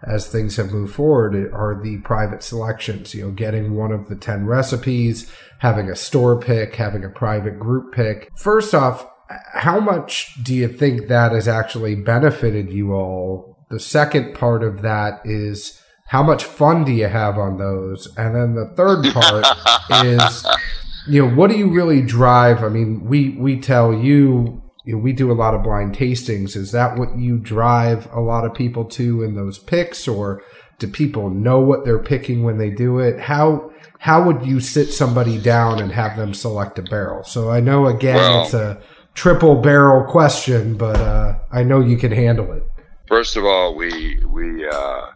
as 0.04 0.28
things 0.28 0.58
have 0.58 0.72
moved 0.72 0.96
forward 0.96 1.36
are 1.54 1.80
the 1.82 2.00
private 2.00 2.44
selections. 2.44 3.14
You 3.14 3.28
know, 3.28 3.32
getting 3.32 3.76
one 3.76 3.92
of 3.92 4.10
the 4.10 4.16
10 4.16 4.46
recipes, 4.46 5.32
having 5.60 5.90
a 5.90 5.96
store 5.96 6.38
pick, 6.38 6.76
having 6.76 7.06
a 7.06 7.10
private 7.10 7.58
group 7.58 7.94
pick. 7.94 8.30
First 8.38 8.74
off, 8.74 9.08
how 9.54 9.80
much 9.80 10.44
do 10.44 10.54
you 10.54 10.68
think 10.68 11.08
that 11.08 11.32
has 11.32 11.48
actually 11.48 11.96
benefited 11.96 12.70
you 12.70 12.94
all? 12.94 13.51
The 13.72 13.80
second 13.80 14.36
part 14.36 14.64
of 14.64 14.82
that 14.82 15.22
is, 15.26 15.82
how 16.12 16.22
much 16.22 16.44
fun 16.44 16.84
do 16.84 16.92
you 16.92 17.08
have 17.08 17.38
on 17.38 17.58
those? 17.58 18.06
And 18.18 18.36
then 18.36 18.56
the 18.56 18.66
third 18.76 19.06
part 19.14 19.46
is, 20.06 20.46
you 21.08 21.26
know, 21.26 21.34
what 21.34 21.50
do 21.50 21.58
you 21.58 21.70
really 21.70 22.02
drive? 22.02 22.64
I 22.64 22.68
mean, 22.68 23.06
we 23.06 23.30
we 23.30 23.60
tell 23.60 23.94
you, 23.94 24.62
you 24.84 24.96
know, 24.96 25.02
we 25.02 25.14
do 25.14 25.32
a 25.32 25.34
lot 25.34 25.54
of 25.54 25.64
blind 25.64 25.96
tastings. 25.96 26.58
Is 26.58 26.74
that 26.74 26.98
what 26.98 27.18
you 27.18 27.38
drive 27.38 28.12
a 28.12 28.20
lot 28.20 28.46
of 28.46 28.54
people 28.54 28.84
to 28.86 29.24
in 29.24 29.36
those 29.36 29.58
picks, 29.58 30.06
or 30.06 30.44
do 30.80 30.88
people 30.88 31.30
know 31.30 31.62
what 31.62 31.86
they're 31.86 32.04
picking 32.04 32.44
when 32.44 32.58
they 32.58 32.72
do 32.72 33.00
it? 33.00 33.20
How 33.20 33.72
how 34.00 34.22
would 34.24 34.46
you 34.46 34.60
sit 34.60 34.92
somebody 34.92 35.38
down 35.38 35.80
and 35.80 35.94
have 35.94 36.18
them 36.18 36.34
select 36.34 36.78
a 36.78 36.84
barrel? 36.84 37.24
So 37.24 37.50
I 37.50 37.62
know 37.62 37.86
again 37.88 38.16
well, 38.18 38.44
it's 38.44 38.54
a 38.54 38.82
triple 39.14 39.62
barrel 39.62 40.10
question, 40.12 40.76
but 40.78 41.00
uh, 41.00 41.40
I 41.52 41.64
know 41.64 41.80
you 41.80 41.98
can 41.98 42.12
handle 42.12 42.52
it. 42.52 42.64
First 43.12 43.36
of 43.36 43.44
all, 43.44 43.76
we 43.76 44.18
we. 44.26 44.68
Uh 44.68 45.12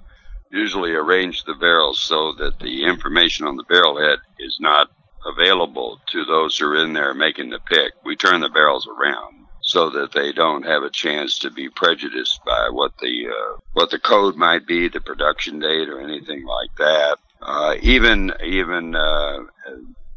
usually 0.55 0.93
arrange 0.93 1.43
the 1.43 1.53
barrels 1.55 2.01
so 2.01 2.31
that 2.33 2.59
the 2.59 2.85
information 2.85 3.45
on 3.45 3.57
the 3.57 3.63
barrel 3.63 3.99
head 3.99 4.19
is 4.39 4.57
not 4.59 4.89
available 5.25 5.99
to 6.07 6.23
those 6.23 6.57
who 6.57 6.65
are 6.65 6.77
in 6.77 6.93
there 6.93 7.13
making 7.13 7.49
the 7.49 7.59
pick. 7.59 7.93
We 8.05 8.15
turn 8.15 8.41
the 8.41 8.49
barrels 8.49 8.87
around 8.87 9.47
so 9.61 9.89
that 9.89 10.13
they 10.13 10.31
don't 10.31 10.63
have 10.63 10.83
a 10.83 10.89
chance 10.89 11.39
to 11.39 11.51
be 11.51 11.67
prejudiced 11.69 12.39
by 12.45 12.69
what 12.69 12.93
the 12.99 13.27
uh, 13.27 13.59
what 13.73 13.89
the 13.89 13.99
code 13.99 14.35
might 14.35 14.65
be, 14.65 14.87
the 14.87 15.01
production 15.01 15.59
date, 15.59 15.89
or 15.89 15.99
anything 15.99 16.45
like 16.45 16.73
that. 16.77 17.17
Uh, 17.41 17.75
even 17.81 18.31
even 18.43 18.95
uh, 18.95 19.39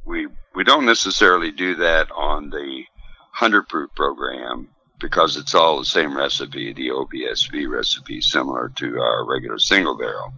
we 0.05 0.29
we 0.55 0.63
don't 0.63 0.87
necessarily 0.87 1.51
do 1.51 1.75
that 1.77 2.11
on 2.13 2.51
the 2.51 2.85
hundred 3.33 3.69
proof 3.69 3.91
program 3.95 4.69
because 5.01 5.37
it's 5.37 5.55
all 5.55 5.79
the 5.79 5.85
same 5.85 6.17
recipe, 6.17 6.73
the 6.73 6.89
OBSV 6.89 7.69
recipe, 7.69 8.21
similar 8.21 8.71
to 8.77 9.01
our 9.01 9.25
regular 9.25 9.59
single 9.59 9.97
barrel. 9.97 10.33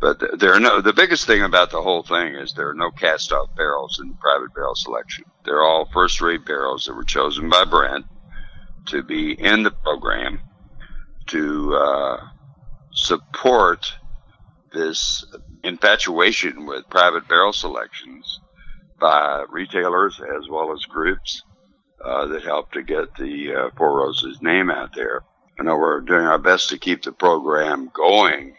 But 0.00 0.38
there 0.38 0.54
are 0.54 0.60
no. 0.60 0.80
The 0.80 0.92
biggest 0.92 1.26
thing 1.26 1.42
about 1.42 1.70
the 1.70 1.82
whole 1.82 2.04
thing 2.04 2.36
is 2.36 2.52
there 2.52 2.68
are 2.68 2.74
no 2.74 2.90
cast-off 2.90 3.56
barrels 3.56 3.98
in 4.00 4.08
the 4.08 4.14
private 4.14 4.54
barrel 4.54 4.76
selection. 4.76 5.24
They're 5.44 5.62
all 5.62 5.88
first-rate 5.92 6.46
barrels 6.46 6.84
that 6.84 6.94
were 6.94 7.04
chosen 7.04 7.48
by 7.48 7.64
Brent 7.64 8.06
to 8.86 9.02
be 9.02 9.32
in 9.32 9.64
the 9.64 9.72
program 9.72 10.40
to 11.26 11.74
uh, 11.74 12.20
support 12.92 13.92
this 14.72 15.24
infatuation 15.64 16.64
with 16.66 16.88
private 16.88 17.26
barrel 17.28 17.52
selections 17.52 18.40
by 19.00 19.44
retailers 19.50 20.20
as 20.20 20.48
well 20.48 20.72
as 20.72 20.84
groups 20.84 21.42
uh, 22.04 22.26
that 22.26 22.42
helped 22.42 22.74
to 22.74 22.82
get 22.82 23.14
the 23.16 23.54
uh, 23.54 23.70
Four 23.76 23.98
Roses 23.98 24.40
name 24.40 24.70
out 24.70 24.94
there. 24.94 25.22
I 25.58 25.64
know 25.64 25.76
we're 25.76 26.00
doing 26.00 26.24
our 26.24 26.38
best 26.38 26.68
to 26.68 26.78
keep 26.78 27.02
the 27.02 27.12
program 27.12 27.90
going, 27.92 28.56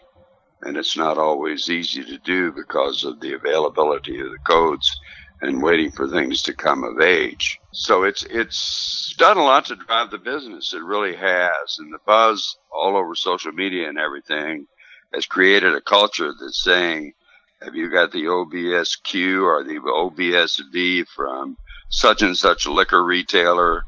and 0.62 0.76
it's 0.76 0.98
not 0.98 1.18
always 1.18 1.70
easy 1.70 2.04
to 2.04 2.18
do 2.18 2.52
because 2.52 3.04
of 3.04 3.22
the 3.22 3.34
availability 3.34 4.20
of 4.20 4.32
the 4.32 4.40
codes 4.40 5.00
and 5.42 5.64
waiting 5.64 5.92
for 5.92 6.08
things 6.08 6.42
to 6.44 6.54
come 6.54 6.84
of 6.84 7.00
age. 7.00 7.60
So 7.72 8.04
it's 8.04 8.24
it's 8.24 9.16
done 9.18 9.38
a 9.38 9.44
lot 9.44 9.66
to 9.66 9.76
drive 9.76 10.12
the 10.12 10.18
business. 10.18 10.74
It 10.74 10.84
really 10.84 11.16
has, 11.16 11.78
and 11.80 11.94
the 11.94 12.00
buzz 12.06 12.58
all 12.72 12.98
over 12.98 13.16
social 13.16 13.54
media 13.54 13.88
and 13.88 13.98
everything 13.98 14.68
has 15.14 15.26
created 15.26 15.74
a 15.76 15.82
culture 15.82 16.34
that's 16.40 16.62
saying, 16.62 17.14
"Have 17.62 17.76
you 17.76 17.90
got 17.90 18.12
the 18.12 18.26
OBSQ 18.26 19.44
or 19.44 19.64
the 19.64 19.80
OBSV 19.80 21.08
from 21.08 21.58
such 21.90 22.22
and 22.22 22.38
such 22.38 22.68
liquor 22.68 23.04
retailer, 23.04 23.84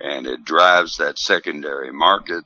and 0.00 0.26
it 0.26 0.44
drives 0.44 0.98
that 0.98 1.18
secondary 1.18 1.92
market, 1.92 2.44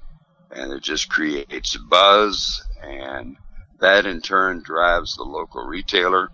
and 0.51 0.73
it 0.73 0.83
just 0.83 1.09
creates 1.09 1.77
buzz, 1.77 2.65
and 2.83 3.37
that 3.81 4.07
in 4.07 4.21
turn 4.21 4.63
drives 4.63 5.17
the 5.17 5.25
local 5.25 5.65
retailer. 5.65 6.31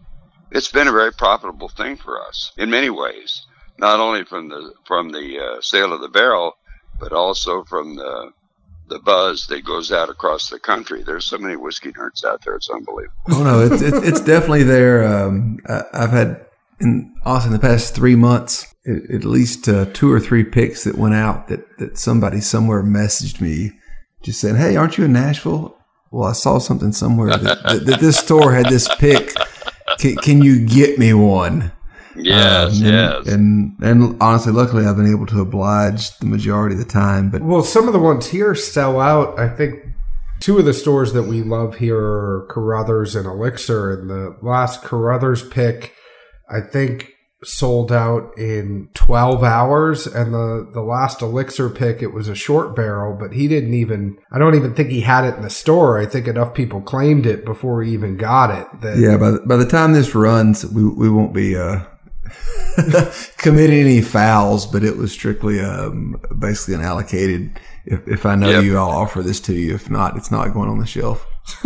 It's 0.50 0.70
been 0.70 0.88
a 0.88 0.92
very 0.92 1.12
profitable 1.12 1.68
thing 1.68 1.96
for 1.96 2.22
us 2.22 2.52
in 2.56 2.70
many 2.70 2.90
ways, 2.90 3.46
not 3.78 3.98
only 3.98 4.24
from 4.24 4.48
the 4.48 4.74
from 4.84 5.10
the 5.10 5.38
uh, 5.38 5.60
sale 5.60 5.92
of 5.92 6.00
the 6.00 6.08
barrel, 6.08 6.56
but 7.00 7.12
also 7.12 7.64
from 7.64 7.96
the 7.96 8.32
the 8.88 8.98
buzz 9.00 9.48
that 9.48 9.64
goes 9.64 9.90
out 9.90 10.08
across 10.08 10.48
the 10.48 10.60
country. 10.60 11.02
There's 11.02 11.26
so 11.26 11.38
many 11.38 11.56
whiskey 11.56 11.92
nerds 11.92 12.24
out 12.24 12.44
there; 12.44 12.54
it's 12.54 12.70
unbelievable. 12.70 13.14
Oh 13.30 13.42
no, 13.42 13.60
it's 13.60 13.82
it's, 13.82 14.06
it's 14.06 14.20
definitely 14.20 14.62
there. 14.62 15.04
Um, 15.04 15.58
I, 15.68 15.82
have 15.92 16.10
had 16.10 16.45
in 16.80 17.14
Austin 17.24 17.52
the 17.52 17.58
past 17.58 17.94
three 17.94 18.16
months, 18.16 18.74
at, 18.86 19.10
at 19.10 19.24
least 19.24 19.68
uh, 19.68 19.86
two 19.92 20.10
or 20.10 20.20
three 20.20 20.44
picks 20.44 20.84
that 20.84 20.98
went 20.98 21.14
out 21.14 21.48
that, 21.48 21.78
that 21.78 21.98
somebody 21.98 22.40
somewhere 22.40 22.82
messaged 22.82 23.40
me 23.40 23.72
just 24.22 24.40
saying, 24.40 24.56
Hey, 24.56 24.76
aren't 24.76 24.98
you 24.98 25.04
in 25.04 25.12
Nashville? 25.12 25.76
Well, 26.10 26.28
I 26.28 26.32
saw 26.32 26.58
something 26.58 26.92
somewhere 26.92 27.36
that, 27.36 27.62
that, 27.64 27.86
that 27.86 28.00
this 28.00 28.18
store 28.18 28.52
had 28.52 28.66
this 28.66 28.88
pick. 28.96 29.32
Can, 29.98 30.16
can, 30.16 30.42
you 30.42 30.64
get 30.66 30.98
me 30.98 31.14
one? 31.14 31.72
Yes, 32.16 32.80
Um, 32.80 32.86
and, 32.86 32.94
yes. 32.94 33.26
And 33.26 33.76
and 33.82 34.22
honestly, 34.22 34.52
luckily, 34.52 34.86
I've 34.86 34.96
been 34.96 35.10
able 35.10 35.26
to 35.26 35.40
oblige 35.40 36.16
the 36.18 36.26
majority 36.26 36.74
of 36.74 36.78
the 36.78 36.86
time. 36.86 37.30
But 37.30 37.42
Well, 37.42 37.62
some 37.62 37.86
of 37.86 37.92
the 37.92 37.98
ones 37.98 38.28
here 38.28 38.54
sell 38.54 39.00
out. 39.00 39.38
I 39.38 39.48
think 39.48 39.84
two 40.40 40.58
of 40.58 40.64
the 40.64 40.74
stores 40.74 41.12
that 41.12 41.24
we 41.24 41.42
love 41.42 41.76
here 41.76 41.98
are 41.98 42.46
Carruthers 42.50 43.14
and 43.14 43.26
Elixir. 43.26 43.92
And 43.92 44.10
the 44.10 44.36
last 44.42 44.82
Carruthers 44.82 45.46
pick, 45.46 45.94
I 46.50 46.60
think, 46.60 47.12
sold 47.44 47.92
out 47.92 48.36
in 48.38 48.88
12 48.94 49.44
hours. 49.44 50.06
And 50.06 50.32
the, 50.32 50.68
the 50.72 50.80
last 50.80 51.20
Elixir 51.22 51.68
pick, 51.68 52.02
it 52.02 52.12
was 52.12 52.28
a 52.28 52.34
short 52.34 52.74
barrel, 52.74 53.16
but 53.18 53.32
he 53.32 53.46
didn't 53.46 53.74
even, 53.74 54.16
I 54.32 54.38
don't 54.38 54.54
even 54.54 54.74
think 54.74 54.88
he 54.88 55.02
had 55.02 55.24
it 55.24 55.36
in 55.36 55.42
the 55.42 55.50
store. 55.50 55.98
I 55.98 56.06
think 56.06 56.26
enough 56.26 56.54
people 56.54 56.80
claimed 56.80 57.26
it 57.26 57.44
before 57.44 57.82
he 57.82 57.92
even 57.92 58.16
got 58.16 58.50
it. 58.50 58.80
That, 58.80 58.98
yeah, 58.98 59.16
by 59.16 59.32
the, 59.32 59.40
by 59.40 59.56
the 59.56 59.66
time 59.66 59.92
this 59.92 60.14
runs, 60.14 60.64
we 60.66 60.82
we 60.88 61.10
won't 61.10 61.34
be 61.34 61.56
uh, 61.56 61.80
committing 63.36 63.80
any 63.80 64.00
fouls. 64.02 64.66
But 64.66 64.82
it 64.82 64.96
was 64.96 65.12
strictly 65.12 65.60
um, 65.60 66.20
basically 66.38 66.74
an 66.74 66.82
allocated. 66.82 67.60
If, 67.84 68.08
if 68.08 68.26
I 68.26 68.34
know 68.34 68.50
Yep. 68.50 68.64
you, 68.64 68.78
I'll 68.78 68.88
offer 68.90 69.22
this 69.22 69.40
to 69.42 69.52
you. 69.54 69.74
If 69.74 69.90
not, 69.90 70.16
it's 70.16 70.30
not 70.30 70.52
going 70.52 70.68
on 70.68 70.78
the 70.78 70.86
shelf. 70.86 71.24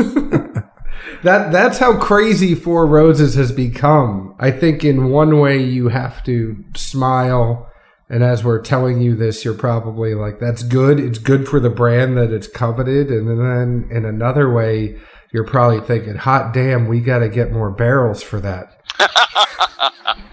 That 1.22 1.52
that's 1.52 1.78
how 1.78 1.98
crazy 1.98 2.54
Four 2.54 2.86
Roses 2.86 3.34
has 3.34 3.52
become. 3.52 4.34
I 4.38 4.50
think 4.50 4.84
in 4.84 5.10
one 5.10 5.38
way 5.38 5.62
you 5.62 5.88
have 5.88 6.22
to 6.24 6.64
smile 6.74 7.66
and 8.08 8.24
as 8.24 8.42
we're 8.42 8.60
telling 8.62 9.00
you 9.00 9.14
this 9.14 9.44
you're 9.44 9.54
probably 9.54 10.14
like 10.14 10.40
that's 10.40 10.62
good. 10.62 10.98
It's 10.98 11.18
good 11.18 11.46
for 11.46 11.60
the 11.60 11.70
brand 11.70 12.16
that 12.16 12.32
it's 12.32 12.48
coveted 12.48 13.08
and 13.10 13.28
then 13.28 13.88
in 13.94 14.04
another 14.04 14.50
way 14.52 14.98
you're 15.32 15.46
probably 15.46 15.80
thinking 15.80 16.16
hot 16.16 16.52
damn 16.54 16.88
we 16.88 17.00
got 17.00 17.18
to 17.18 17.28
get 17.28 17.52
more 17.52 17.70
barrels 17.70 18.22
for 18.22 18.40
that. 18.40 18.80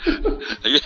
it, 0.05 0.83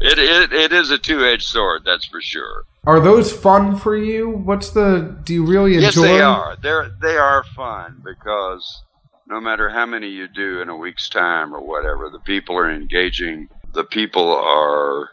it, 0.00 0.52
it 0.52 0.72
is 0.72 0.90
a 0.90 0.98
two 0.98 1.24
edged 1.24 1.46
sword, 1.48 1.82
that's 1.84 2.06
for 2.06 2.20
sure. 2.20 2.64
Are 2.84 3.00
those 3.00 3.32
fun 3.32 3.76
for 3.76 3.96
you? 3.96 4.30
What's 4.30 4.70
the 4.70 5.18
do 5.24 5.34
you 5.34 5.44
really 5.46 5.74
enjoy 5.74 5.84
Yes, 5.86 5.94
they 5.96 6.18
them? 6.18 6.30
are. 6.30 6.56
They're 6.62 6.90
they 7.00 7.16
are 7.16 7.44
fun 7.56 8.02
because 8.04 8.82
no 9.30 9.40
matter 9.40 9.70
how 9.70 9.86
many 9.86 10.08
you 10.08 10.26
do 10.26 10.60
in 10.60 10.68
a 10.68 10.76
week's 10.76 11.08
time 11.08 11.54
or 11.54 11.60
whatever, 11.60 12.10
the 12.10 12.18
people 12.18 12.58
are 12.58 12.70
engaging. 12.70 13.48
The 13.72 13.84
people 13.84 14.28
are 14.36 15.08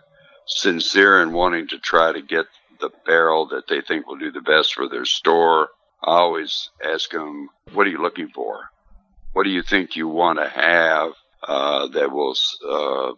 sincere 0.47 1.21
in 1.21 1.33
wanting 1.33 1.67
to 1.67 1.77
try 1.77 2.11
to 2.11 2.21
get 2.21 2.47
the 2.79 2.89
barrel 3.05 3.47
that 3.49 3.67
they 3.67 3.81
think 3.81 4.07
will 4.07 4.17
do 4.17 4.31
the 4.31 4.41
best 4.41 4.73
for 4.73 4.89
their 4.89 5.05
store. 5.05 5.69
I 6.03 6.17
always 6.17 6.71
ask 6.83 7.11
them, 7.11 7.49
"What 7.73 7.85
are 7.85 7.91
you 7.91 8.01
looking 8.01 8.29
for? 8.29 8.69
What 9.33 9.43
do 9.43 9.51
you 9.51 9.61
think 9.61 9.95
you 9.95 10.07
want 10.07 10.39
to 10.39 10.49
have 10.49 11.11
uh, 11.47 11.87
that 11.89 12.11
will 12.11 12.35
uh, 12.67 13.11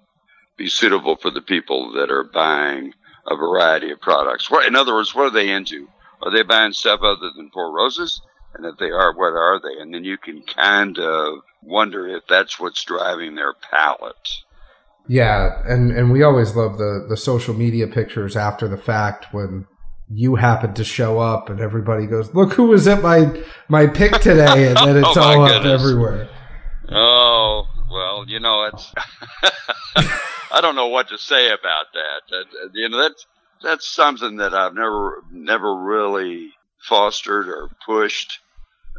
be 0.57 0.67
suitable 0.67 1.15
for 1.15 1.31
the 1.31 1.41
people 1.41 1.93
that 1.93 2.11
are 2.11 2.25
buying 2.25 2.93
a 3.25 3.37
variety 3.37 3.91
of 3.91 4.01
products? 4.01 4.51
What, 4.51 4.65
in 4.65 4.75
other 4.75 4.93
words, 4.93 5.15
what 5.15 5.27
are 5.27 5.31
they 5.31 5.49
into? 5.49 5.87
Are 6.21 6.31
they 6.31 6.43
buying 6.43 6.73
stuff 6.73 7.01
other 7.01 7.31
than 7.35 7.51
Four 7.51 7.71
Roses? 7.73 8.21
And 8.55 8.65
if 8.65 8.77
they 8.79 8.89
are, 8.89 9.13
what 9.15 9.33
are 9.33 9.59
they? 9.61 9.81
And 9.81 9.93
then 9.93 10.03
you 10.03 10.17
can 10.17 10.41
kind 10.41 10.97
of 10.97 11.39
wonder 11.61 12.07
if 12.07 12.23
that's 12.27 12.59
what's 12.59 12.83
driving 12.83 13.35
their 13.35 13.53
palate. 13.53 14.29
Yeah, 15.07 15.61
and 15.65 15.91
and 15.91 16.11
we 16.11 16.23
always 16.23 16.55
love 16.55 16.77
the 16.77 17.05
the 17.09 17.17
social 17.17 17.53
media 17.53 17.87
pictures 17.87 18.35
after 18.35 18.67
the 18.67 18.77
fact 18.77 19.27
when 19.33 19.65
you 20.11 20.35
happen 20.35 20.73
to 20.73 20.83
show 20.83 21.19
up 21.19 21.49
and 21.49 21.59
everybody 21.59 22.05
goes, 22.05 22.33
"Look 22.35 22.53
who 22.53 22.65
was 22.65 22.87
at 22.87 23.01
my 23.01 23.41
my 23.69 23.87
pick 23.87 24.11
today," 24.13 24.67
and 24.67 24.77
then 24.77 24.97
it's 25.03 25.17
Oh, 25.17 25.21
all 25.21 25.43
up 25.45 25.65
everywhere. 25.65 26.29
Oh, 26.89 27.65
well, 27.91 28.25
you 28.27 28.39
know, 28.39 28.65
it's. 28.65 28.93
I 30.51 30.61
don't 30.61 30.75
know 30.75 30.87
what 30.87 31.09
to 31.09 31.17
say 31.17 31.47
about 31.47 31.85
that. 31.93 32.21
that. 32.31 32.69
You 32.73 32.89
know, 32.89 33.01
that's 33.01 33.25
that's 33.63 33.87
something 33.87 34.37
that 34.37 34.53
I've 34.53 34.73
never 34.73 35.23
never 35.31 35.75
really 35.75 36.51
fostered 36.87 37.47
or 37.47 37.69
pushed 37.85 38.39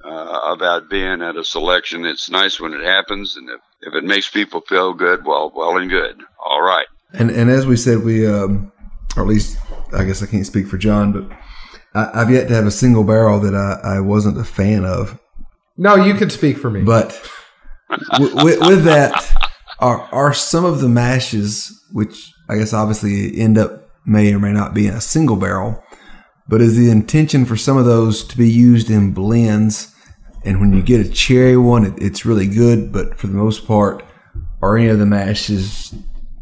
uh, 0.04 0.40
about 0.44 0.88
being 0.88 1.22
at 1.22 1.36
a 1.36 1.44
selection. 1.44 2.04
It's 2.04 2.30
nice 2.30 2.60
when 2.60 2.72
it 2.74 2.82
happens, 2.82 3.36
and 3.36 3.48
if, 3.48 3.60
if 3.82 3.94
it 3.94 4.04
makes 4.04 4.28
people 4.28 4.60
feel 4.62 4.94
good, 4.94 5.24
well, 5.24 5.52
well 5.54 5.76
and 5.76 5.90
good. 5.90 6.22
All 6.44 6.62
right. 6.62 6.86
And 7.12 7.30
and 7.30 7.50
as 7.50 7.66
we 7.66 7.76
said, 7.76 8.04
we 8.04 8.26
um, 8.26 8.72
or 9.16 9.22
at 9.22 9.28
least 9.28 9.58
I 9.92 10.04
guess 10.04 10.22
I 10.22 10.26
can't 10.26 10.46
speak 10.46 10.66
for 10.66 10.78
John, 10.78 11.12
but 11.12 11.38
I, 11.94 12.22
I've 12.22 12.30
yet 12.30 12.48
to 12.48 12.54
have 12.54 12.66
a 12.66 12.70
single 12.70 13.04
barrel 13.04 13.40
that 13.40 13.54
I, 13.54 13.96
I 13.96 14.00
wasn't 14.00 14.38
a 14.38 14.44
fan 14.44 14.84
of. 14.84 15.18
No, 15.76 15.96
you 15.96 16.14
can 16.14 16.30
speak 16.30 16.58
for 16.58 16.70
me. 16.70 16.82
But 16.82 17.20
w- 18.12 18.44
with, 18.44 18.60
with 18.60 18.84
that, 18.84 19.50
are 19.80 20.02
are 20.12 20.32
some 20.34 20.64
of 20.64 20.80
the 20.80 20.88
mashes, 20.88 21.82
which 21.92 22.32
I 22.48 22.56
guess 22.56 22.72
obviously 22.72 23.40
end 23.40 23.58
up 23.58 23.88
may 24.06 24.32
or 24.32 24.38
may 24.38 24.52
not 24.52 24.74
be 24.74 24.86
in 24.86 24.94
a 24.94 25.00
single 25.00 25.36
barrel, 25.36 25.82
but 26.50 26.60
is 26.60 26.76
the 26.76 26.90
intention 26.90 27.46
for 27.46 27.56
some 27.56 27.76
of 27.76 27.84
those 27.84 28.24
to 28.24 28.36
be 28.36 28.50
used 28.50 28.90
in 28.90 29.12
blends? 29.12 29.94
And 30.44 30.60
when 30.60 30.72
you 30.72 30.82
get 30.82 31.06
a 31.06 31.08
cherry 31.08 31.56
one, 31.56 31.86
it, 31.86 31.94
it's 32.02 32.26
really 32.26 32.48
good. 32.48 32.92
But 32.92 33.16
for 33.16 33.28
the 33.28 33.34
most 33.34 33.68
part, 33.68 34.04
are 34.60 34.76
any 34.76 34.88
of 34.88 34.98
the 34.98 35.06
mashes, 35.06 35.94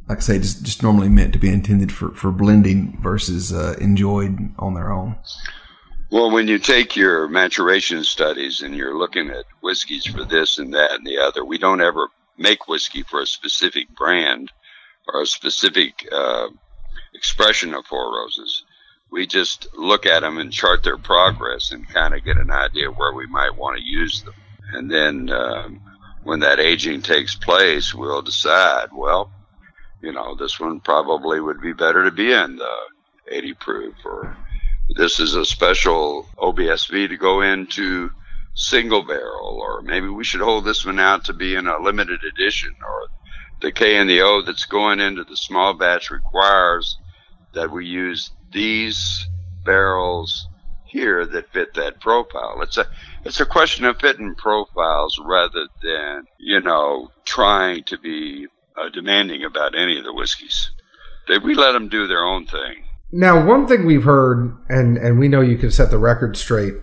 like 0.09 0.19
I 0.19 0.21
say, 0.23 0.39
just 0.39 0.65
just 0.65 0.83
normally 0.83 1.11
meant 1.11 1.35
to 1.35 1.39
be 1.39 1.51
intended 1.51 1.93
for 1.93 2.11
for 2.15 2.33
blending 2.33 2.99
versus 3.03 3.53
uh, 3.53 3.77
enjoyed 3.81 4.39
on 4.59 4.73
their 4.75 4.91
own? 4.91 5.15
Well, 6.11 6.31
when 6.31 6.49
you 6.49 6.59
take 6.59 6.97
your 6.97 7.29
maturation 7.29 8.03
studies 8.03 8.63
and 8.63 8.75
you're 8.75 8.97
looking 8.97 9.29
at 9.29 9.45
whiskeys 9.63 10.07
for 10.07 10.25
this 10.25 10.59
and 10.59 10.73
that 10.73 10.93
and 10.93 11.07
the 11.07 11.19
other, 11.19 11.45
we 11.45 11.59
don't 11.59 11.83
ever 11.83 12.09
make 12.39 12.67
whiskey 12.67 13.03
for 13.03 13.21
a 13.21 13.27
specific 13.27 13.95
brand 13.95 14.51
or 15.13 15.21
a 15.21 15.27
specific 15.27 16.09
uh, 16.11 16.49
expression 17.13 17.75
of 17.75 17.85
Four 17.85 18.17
Roses. 18.17 18.65
We 19.11 19.27
just 19.27 19.69
look 19.75 20.07
at 20.07 20.21
them 20.21 20.39
and 20.39 20.53
chart 20.53 20.83
their 20.83 20.99
progress 20.99 21.73
and 21.73 21.89
kind 21.89 22.15
of 22.15 22.25
get 22.25 22.37
an 22.37 22.51
idea 22.51 22.91
where 22.91 23.15
we 23.15 23.27
might 23.27 23.57
want 23.57 23.79
to 23.79 23.85
use 23.85 24.23
them. 24.23 24.35
And 24.73 24.91
then 24.91 25.31
um, 25.31 25.81
when 26.25 26.41
that 26.41 26.61
aging 26.61 27.03
takes 27.03 27.35
place, 27.35 27.95
we'll 27.95 28.23
decide, 28.23 28.89
well, 28.93 29.31
you 30.03 30.13
know, 30.13 30.35
this 30.35 30.61
one 30.61 30.81
probably 30.81 31.41
would 31.41 31.61
be 31.61 31.73
better 31.73 32.05
to 32.05 32.11
be 32.11 32.33
in 32.33 32.57
the 32.57 32.75
80 33.31 33.55
proof 33.55 33.95
or 34.05 34.37
this 34.97 35.21
is 35.21 35.35
a 35.35 35.45
special 35.45 36.27
OBSV 36.39 37.09
to 37.09 37.17
go 37.17 37.43
into 37.43 38.11
single 38.55 39.03
barrel, 39.03 39.61
or 39.61 39.83
maybe 39.83 40.09
we 40.09 40.25
should 40.25 40.41
hold 40.41 40.65
this 40.65 40.85
one 40.85 40.99
out 40.99 41.25
to 41.25 41.33
be 41.33 41.55
in 41.55 41.67
a 41.67 41.79
limited 41.79 42.21
edition, 42.25 42.75
or 42.83 43.09
the 43.61 43.71
K 43.71 43.97
and 43.97 44.09
the 44.09 44.23
O 44.23 44.43
that's 44.43 44.65
going 44.65 44.99
into 44.99 45.25
the 45.25 45.37
small 45.37 45.75
batch 45.75 46.11
requires 46.11 46.99
that 47.53 47.71
we 47.71 47.87
use 47.87 48.31
these 48.53 49.29
barrels 49.65 50.49
here 50.89 51.27
that 51.27 51.53
fit 51.53 51.75
that 51.75 52.01
profile. 52.01 52.61
It's 52.63 52.77
a 52.77 52.87
it's 53.25 53.41
a 53.41 53.47
question 53.47 53.85
of 53.85 53.99
fitting 54.01 54.35
profiles 54.35 55.21
rather 55.25 55.67
than 55.83 56.25
you 56.39 56.61
know 56.61 57.11
trying 57.25 57.85
to 57.85 57.99
be 57.99 58.47
uh, 58.77 58.89
demanding 58.89 59.45
about 59.45 59.77
any 59.77 59.99
of 59.99 60.05
the 60.05 60.15
whiskeys. 60.15 60.71
They, 61.29 61.39
we 61.39 61.55
let 61.55 61.73
them 61.73 61.89
do 61.89 62.07
their 62.07 62.25
own 62.25 62.47
thing. 62.47 62.85
Now, 63.13 63.45
one 63.45 63.67
thing 63.67 63.87
we've 63.87 64.05
heard, 64.05 64.57
and 64.69 64.97
and 64.99 65.19
we 65.19 65.29
know 65.29 65.41
you 65.41 65.59
can 65.59 65.71
set 65.71 65.91
the 65.91 65.99
record 65.99 66.37
straight. 66.37 66.75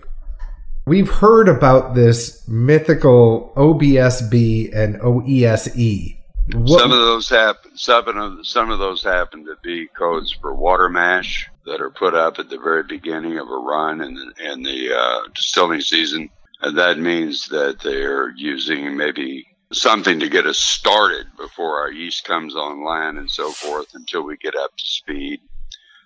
We've 0.86 1.10
heard 1.10 1.48
about 1.48 1.94
this 1.96 2.46
mythical 2.46 3.52
OBSB 3.56 4.72
and 4.74 5.00
OESE. 5.00 6.16
What- 6.54 6.80
Some 6.80 6.92
of 6.92 6.98
those 6.98 7.28
happen. 7.28 7.76
Some 7.76 8.06
of 8.08 8.46
some 8.46 8.70
of 8.70 8.78
those 8.78 9.02
happen 9.02 9.44
to 9.46 9.56
be 9.62 9.88
codes 9.98 10.32
for 10.40 10.54
water 10.54 10.88
mash 10.88 11.48
that 11.66 11.80
are 11.80 11.90
put 11.90 12.14
up 12.14 12.38
at 12.38 12.48
the 12.48 12.58
very 12.58 12.82
beginning 12.82 13.38
of 13.38 13.48
a 13.48 13.56
run 13.56 14.00
in 14.00 14.14
the, 14.14 14.52
in 14.52 14.62
the 14.62 14.96
uh, 14.96 15.28
distilling 15.34 15.80
season, 15.80 16.30
and 16.62 16.78
that 16.78 16.98
means 16.98 17.48
that 17.48 17.80
they're 17.80 18.30
using 18.30 18.96
maybe 18.96 19.46
something 19.72 20.20
to 20.20 20.28
get 20.28 20.46
us 20.46 20.58
started 20.58 21.26
before 21.36 21.80
our 21.80 21.90
yeast 21.90 22.24
comes 22.24 22.54
online 22.54 23.16
and 23.16 23.30
so 23.30 23.50
forth 23.50 23.88
until 23.94 24.22
we 24.22 24.36
get 24.36 24.54
up 24.54 24.70
to 24.76 24.86
speed. 24.86 25.40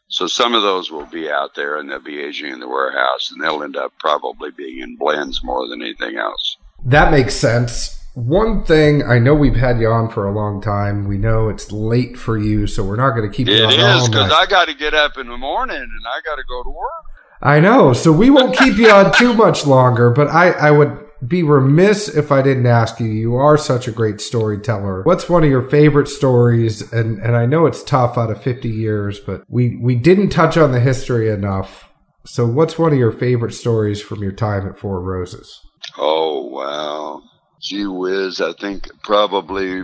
So 0.08 0.26
some 0.26 0.54
of 0.54 0.62
those 0.62 0.90
will 0.90 1.06
be 1.06 1.30
out 1.30 1.54
there 1.54 1.76
and 1.76 1.88
they'll 1.88 2.00
be 2.00 2.20
aging 2.20 2.52
in 2.52 2.58
the 2.58 2.68
warehouse, 2.68 3.30
and 3.30 3.40
they'll 3.40 3.62
end 3.62 3.76
up 3.76 3.92
probably 3.98 4.50
being 4.50 4.80
in 4.80 4.96
blends 4.96 5.44
more 5.44 5.68
than 5.68 5.82
anything 5.82 6.16
else. 6.16 6.56
That 6.84 7.12
makes 7.12 7.34
sense. 7.34 7.99
One 8.26 8.64
thing 8.64 9.02
I 9.02 9.18
know 9.18 9.34
we've 9.34 9.56
had 9.56 9.80
you 9.80 9.88
on 9.88 10.10
for 10.10 10.26
a 10.26 10.32
long 10.32 10.60
time. 10.60 11.06
We 11.08 11.16
know 11.18 11.48
it's 11.48 11.72
late 11.72 12.16
for 12.18 12.36
you, 12.36 12.66
so 12.66 12.84
we're 12.84 12.96
not 12.96 13.10
going 13.16 13.30
to 13.30 13.34
keep 13.34 13.48
you 13.48 13.54
It 13.54 13.64
on 13.64 13.72
is 13.72 14.02
all 14.02 14.08
because. 14.08 14.32
I 14.32 14.46
got 14.46 14.66
to 14.68 14.74
get 14.74 14.94
up 14.94 15.16
in 15.16 15.28
the 15.28 15.38
morning 15.38 15.76
and 15.76 16.06
I 16.06 16.20
got 16.24 16.36
to 16.36 16.44
go 16.48 16.62
to 16.62 16.70
work. 16.70 17.04
I 17.42 17.60
know, 17.60 17.92
so 17.94 18.12
we 18.12 18.28
won't 18.28 18.56
keep 18.56 18.76
you 18.76 18.90
on 18.90 19.12
too 19.12 19.32
much 19.32 19.66
longer. 19.66 20.10
But 20.10 20.28
I, 20.28 20.50
I 20.50 20.70
would 20.70 20.98
be 21.26 21.42
remiss 21.42 22.08
if 22.08 22.30
I 22.30 22.42
didn't 22.42 22.66
ask 22.66 23.00
you. 23.00 23.06
You 23.06 23.36
are 23.36 23.56
such 23.56 23.88
a 23.88 23.92
great 23.92 24.20
storyteller. 24.20 25.02
What's 25.04 25.28
one 25.28 25.42
of 25.42 25.50
your 25.50 25.66
favorite 25.68 26.08
stories? 26.08 26.92
And 26.92 27.18
and 27.20 27.36
I 27.36 27.46
know 27.46 27.66
it's 27.66 27.82
tough 27.82 28.18
out 28.18 28.30
of 28.30 28.42
fifty 28.42 28.68
years, 28.68 29.18
but 29.20 29.44
we 29.48 29.76
we 29.76 29.94
didn't 29.94 30.30
touch 30.30 30.56
on 30.58 30.72
the 30.72 30.80
history 30.80 31.30
enough. 31.30 31.92
So, 32.26 32.46
what's 32.46 32.78
one 32.78 32.92
of 32.92 32.98
your 32.98 33.12
favorite 33.12 33.52
stories 33.54 34.02
from 34.02 34.22
your 34.22 34.32
time 34.32 34.68
at 34.68 34.78
Four 34.78 35.00
Roses? 35.00 35.60
Oh 35.96 36.44
wow, 36.46 37.22
gee 37.60 37.86
whiz! 37.86 38.40
I 38.40 38.52
think 38.52 38.88
probably 39.02 39.82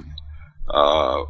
uh, 0.69 1.23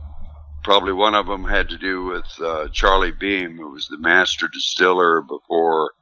probably 0.63 0.93
one 0.93 1.15
of 1.15 1.27
them 1.27 1.45
had 1.45 1.69
to 1.71 1.79
do 1.79 2.05
with 2.05 2.27
uh, 2.41 2.69
Charlie 2.73 3.13
Beam, 3.13 3.57
who 3.57 3.71
was 3.71 3.89
the 3.89 3.99
master 3.99 4.49
distiller 4.49 5.21
before 5.21 5.93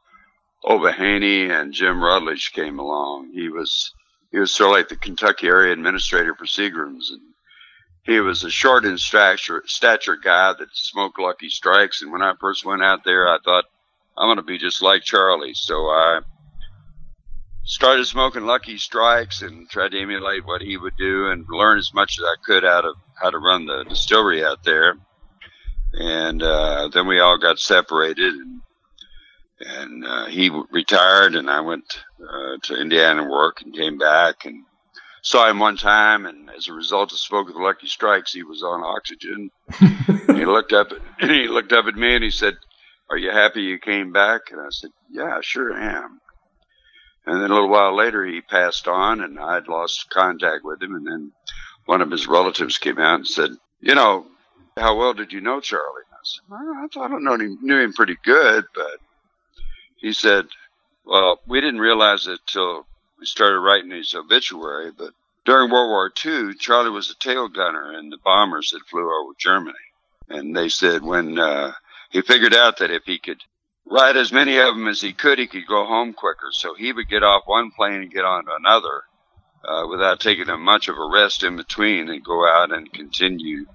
Ova 0.62 0.92
Haney 0.92 1.50
and 1.50 1.72
Jim 1.72 2.02
Rutledge 2.02 2.52
came 2.52 2.78
along. 2.78 3.30
He 3.32 3.48
was 3.48 3.92
he 4.30 4.38
was 4.38 4.52
sort 4.52 4.70
of 4.70 4.76
like 4.76 4.88
the 4.88 4.96
Kentucky 4.96 5.46
area 5.46 5.72
administrator 5.72 6.34
for 6.34 6.46
Seagram's, 6.46 7.10
and 7.10 7.20
he 8.02 8.20
was 8.20 8.44
a 8.44 8.50
short 8.50 8.84
in 8.84 8.98
stature, 8.98 9.62
stature 9.66 10.16
guy 10.16 10.52
that 10.58 10.68
smoked 10.72 11.18
Lucky 11.18 11.48
Strikes. 11.48 12.02
And 12.02 12.12
when 12.12 12.22
I 12.22 12.34
first 12.40 12.64
went 12.64 12.82
out 12.82 13.04
there, 13.04 13.28
I 13.28 13.38
thought 13.44 13.64
I'm 14.16 14.26
going 14.26 14.36
to 14.36 14.42
be 14.42 14.58
just 14.58 14.82
like 14.82 15.02
Charlie. 15.02 15.54
So 15.54 15.74
I 15.86 16.20
started 17.64 18.06
smoking 18.06 18.44
Lucky 18.44 18.76
Strikes 18.76 19.42
and 19.42 19.68
tried 19.68 19.92
to 19.92 20.00
emulate 20.00 20.44
what 20.44 20.60
he 20.60 20.76
would 20.76 20.96
do 20.96 21.30
and 21.30 21.46
learn 21.48 21.78
as 21.78 21.92
much 21.94 22.18
as 22.18 22.24
I 22.24 22.36
could 22.44 22.64
out 22.64 22.84
of 22.84 22.96
how 23.20 23.30
to 23.30 23.38
run 23.38 23.66
the 23.66 23.84
distillery 23.84 24.44
out 24.44 24.62
there. 24.64 24.96
And 25.92 26.42
uh, 26.42 26.88
then 26.92 27.06
we 27.06 27.20
all 27.20 27.38
got 27.38 27.58
separated, 27.58 28.34
and, 28.34 28.60
and 29.60 30.04
uh, 30.04 30.26
he 30.26 30.50
retired, 30.70 31.36
and 31.36 31.48
I 31.48 31.60
went 31.60 31.84
uh, 32.20 32.58
to 32.64 32.80
Indiana 32.80 33.22
to 33.22 33.30
work 33.30 33.62
and 33.62 33.72
came 33.72 33.96
back 33.96 34.44
and 34.44 34.64
saw 35.22 35.48
him 35.48 35.60
one 35.60 35.76
time, 35.76 36.26
and 36.26 36.50
as 36.50 36.66
a 36.66 36.72
result 36.72 37.12
of 37.12 37.18
smoking 37.18 37.54
the 37.54 37.62
Lucky 37.62 37.86
Strikes, 37.86 38.32
he 38.32 38.42
was 38.42 38.62
on 38.64 38.82
oxygen. 38.82 39.50
he 39.78 40.44
looked 40.44 40.72
up, 40.72 40.88
at, 40.90 41.30
he 41.30 41.46
looked 41.46 41.72
up 41.72 41.86
at 41.86 41.94
me, 41.94 42.16
and 42.16 42.24
he 42.24 42.30
said, 42.30 42.54
"Are 43.08 43.16
you 43.16 43.30
happy 43.30 43.62
you 43.62 43.78
came 43.78 44.12
back?" 44.12 44.50
And 44.50 44.60
I 44.60 44.70
said, 44.70 44.90
"Yeah, 45.10 45.38
sure 45.42 45.72
am." 45.72 46.20
And 47.26 47.40
then 47.40 47.50
a 47.50 47.54
little 47.54 47.70
while 47.70 47.96
later, 47.96 48.24
he 48.24 48.40
passed 48.40 48.86
on, 48.86 49.20
and 49.20 49.38
I'd 49.38 49.68
lost 49.68 50.10
contact 50.10 50.64
with 50.64 50.82
him. 50.82 50.94
And 50.94 51.06
then 51.06 51.32
one 51.86 52.02
of 52.02 52.10
his 52.10 52.26
relatives 52.26 52.78
came 52.78 52.98
out 52.98 53.14
and 53.16 53.26
said, 53.26 53.56
"You 53.80 53.94
know, 53.94 54.26
how 54.76 54.96
well 54.96 55.14
did 55.14 55.32
you 55.32 55.40
know 55.40 55.60
Charlie?" 55.60 56.02
And 56.10 56.16
I 56.16 56.24
said, 56.24 56.42
well, 56.48 56.84
"I 56.84 56.86
thought 56.88 57.12
I 57.12 57.18
knew 57.18 57.44
him, 57.44 57.58
knew 57.62 57.80
him 57.80 57.92
pretty 57.92 58.16
good, 58.22 58.66
but." 58.74 59.00
He 59.96 60.12
said, 60.12 60.48
"Well, 61.04 61.40
we 61.46 61.62
didn't 61.62 61.80
realize 61.80 62.26
it 62.26 62.40
till 62.46 62.86
we 63.18 63.24
started 63.24 63.60
writing 63.60 63.90
his 63.90 64.14
obituary, 64.14 64.90
but 64.90 65.14
during 65.46 65.70
World 65.70 65.88
War 65.88 66.12
II, 66.24 66.54
Charlie 66.54 66.90
was 66.90 67.10
a 67.10 67.14
tail 67.14 67.48
gunner 67.48 67.98
in 67.98 68.10
the 68.10 68.18
bombers 68.18 68.70
that 68.70 68.86
flew 68.86 69.10
over 69.10 69.32
Germany, 69.38 69.78
and 70.28 70.54
they 70.54 70.68
said 70.68 71.02
when 71.02 71.38
uh, 71.38 71.72
he 72.10 72.20
figured 72.20 72.54
out 72.54 72.78
that 72.78 72.90
if 72.90 73.04
he 73.04 73.18
could 73.18 73.42
ride 73.86 74.16
as 74.16 74.32
many 74.32 74.58
of 74.58 74.74
them 74.74 74.88
as 74.88 75.00
he 75.00 75.12
could, 75.12 75.38
he 75.38 75.46
could 75.46 75.66
go 75.66 75.84
home 75.84 76.12
quicker. 76.12 76.48
So 76.52 76.74
he 76.74 76.92
would 76.92 77.08
get 77.08 77.22
off 77.22 77.42
one 77.46 77.70
plane 77.76 78.02
and 78.02 78.12
get 78.12 78.24
on 78.24 78.44
another 78.60 79.02
uh, 79.66 79.86
without 79.88 80.20
taking 80.20 80.48
a 80.48 80.56
much 80.56 80.88
of 80.88 80.96
a 80.96 81.10
rest 81.12 81.42
in 81.42 81.56
between 81.56 82.08
and 82.08 82.24
go 82.24 82.46
out 82.46 82.72
and 82.72 82.92
continue 82.92 83.66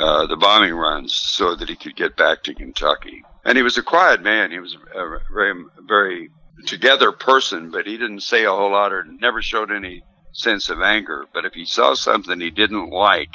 uh, 0.00 0.26
the 0.26 0.36
bombing 0.36 0.74
runs 0.74 1.16
so 1.16 1.54
that 1.54 1.68
he 1.68 1.76
could 1.76 1.96
get 1.96 2.16
back 2.16 2.42
to 2.42 2.54
Kentucky. 2.54 3.22
And 3.44 3.56
he 3.56 3.62
was 3.62 3.78
a 3.78 3.82
quiet 3.82 4.22
man. 4.22 4.50
He 4.50 4.58
was 4.58 4.74
a 4.74 5.18
very, 5.32 5.54
very 5.86 6.30
together 6.66 7.12
person, 7.12 7.70
but 7.70 7.86
he 7.86 7.96
didn't 7.96 8.20
say 8.20 8.44
a 8.44 8.50
whole 8.50 8.72
lot 8.72 8.92
or 8.92 9.04
never 9.04 9.40
showed 9.40 9.70
any 9.70 10.02
sense 10.32 10.68
of 10.68 10.82
anger. 10.82 11.24
But 11.32 11.44
if 11.44 11.54
he 11.54 11.64
saw 11.64 11.94
something 11.94 12.40
he 12.40 12.50
didn't 12.50 12.90
like, 12.90 13.30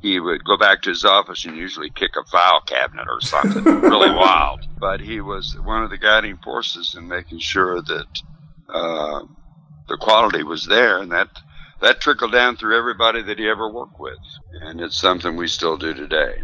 he 0.00 0.18
would 0.18 0.44
go 0.44 0.56
back 0.56 0.82
to 0.82 0.90
his 0.90 1.04
office 1.04 1.44
and 1.44 1.56
usually 1.56 1.90
kick 1.90 2.12
a 2.16 2.24
file 2.24 2.62
cabinet 2.62 3.06
or 3.08 3.20
something 3.20 3.64
really 3.64 4.10
wild. 4.10 4.66
But 4.78 5.00
he 5.00 5.20
was 5.20 5.56
one 5.64 5.82
of 5.82 5.90
the 5.90 5.98
guiding 5.98 6.38
forces 6.38 6.94
in 6.96 7.06
making 7.06 7.40
sure 7.40 7.82
that 7.82 8.22
uh, 8.68 9.22
the 9.88 9.98
quality 9.98 10.42
was 10.42 10.66
there, 10.66 10.98
and 10.98 11.12
that 11.12 11.28
that 11.80 12.00
trickled 12.00 12.32
down 12.32 12.56
through 12.56 12.78
everybody 12.78 13.22
that 13.22 13.38
he 13.38 13.48
ever 13.48 13.70
worked 13.70 13.98
with, 13.98 14.18
and 14.62 14.80
it's 14.80 14.96
something 14.96 15.36
we 15.36 15.48
still 15.48 15.76
do 15.76 15.92
today. 15.92 16.42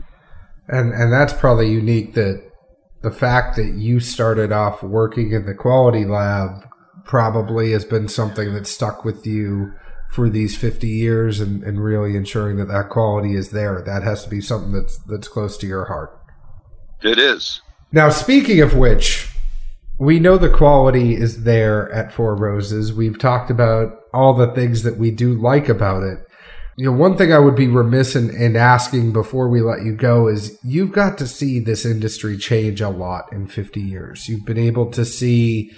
And 0.68 0.92
and 0.92 1.12
that's 1.12 1.32
probably 1.32 1.70
unique 1.70 2.14
that 2.14 2.42
the 3.02 3.10
fact 3.10 3.56
that 3.56 3.74
you 3.76 4.00
started 4.00 4.52
off 4.52 4.82
working 4.82 5.32
in 5.32 5.46
the 5.46 5.54
quality 5.54 6.04
lab 6.04 6.66
probably 7.04 7.70
has 7.70 7.84
been 7.84 8.08
something 8.08 8.52
that 8.52 8.66
stuck 8.66 9.04
with 9.04 9.26
you 9.26 9.72
for 10.10 10.28
these 10.30 10.56
50 10.56 10.88
years 10.88 11.40
and, 11.40 11.62
and 11.62 11.82
really 11.82 12.16
ensuring 12.16 12.56
that 12.56 12.68
that 12.68 12.88
quality 12.88 13.34
is 13.34 13.50
there. 13.50 13.82
That 13.82 14.02
has 14.02 14.24
to 14.24 14.30
be 14.30 14.40
something 14.40 14.72
that's 14.72 14.98
that's 14.98 15.28
close 15.28 15.56
to 15.58 15.66
your 15.66 15.86
heart. 15.86 16.18
It 17.02 17.18
is. 17.18 17.60
Now, 17.92 18.10
speaking 18.10 18.60
of 18.60 18.74
which, 18.74 19.30
we 19.98 20.18
know 20.18 20.36
the 20.36 20.50
quality 20.50 21.14
is 21.14 21.44
there 21.44 21.90
at 21.92 22.12
Four 22.12 22.34
Roses. 22.34 22.92
We've 22.92 23.18
talked 23.18 23.50
about 23.50 24.00
all 24.12 24.34
the 24.34 24.52
things 24.52 24.82
that 24.82 24.98
we 24.98 25.10
do 25.10 25.34
like 25.34 25.68
about 25.68 26.02
it. 26.02 26.18
You 26.76 26.86
know, 26.86 26.92
one 26.92 27.16
thing 27.16 27.32
I 27.32 27.38
would 27.38 27.56
be 27.56 27.68
remiss 27.68 28.14
in, 28.14 28.28
in 28.28 28.54
asking 28.54 29.14
before 29.14 29.48
we 29.48 29.62
let 29.62 29.82
you 29.82 29.94
go 29.94 30.28
is 30.28 30.58
you've 30.62 30.92
got 30.92 31.16
to 31.18 31.26
see 31.26 31.58
this 31.58 31.86
industry 31.86 32.36
change 32.36 32.82
a 32.82 32.90
lot 32.90 33.32
in 33.32 33.46
50 33.46 33.80
years. 33.80 34.28
You've 34.28 34.44
been 34.44 34.58
able 34.58 34.90
to 34.90 35.04
see 35.06 35.70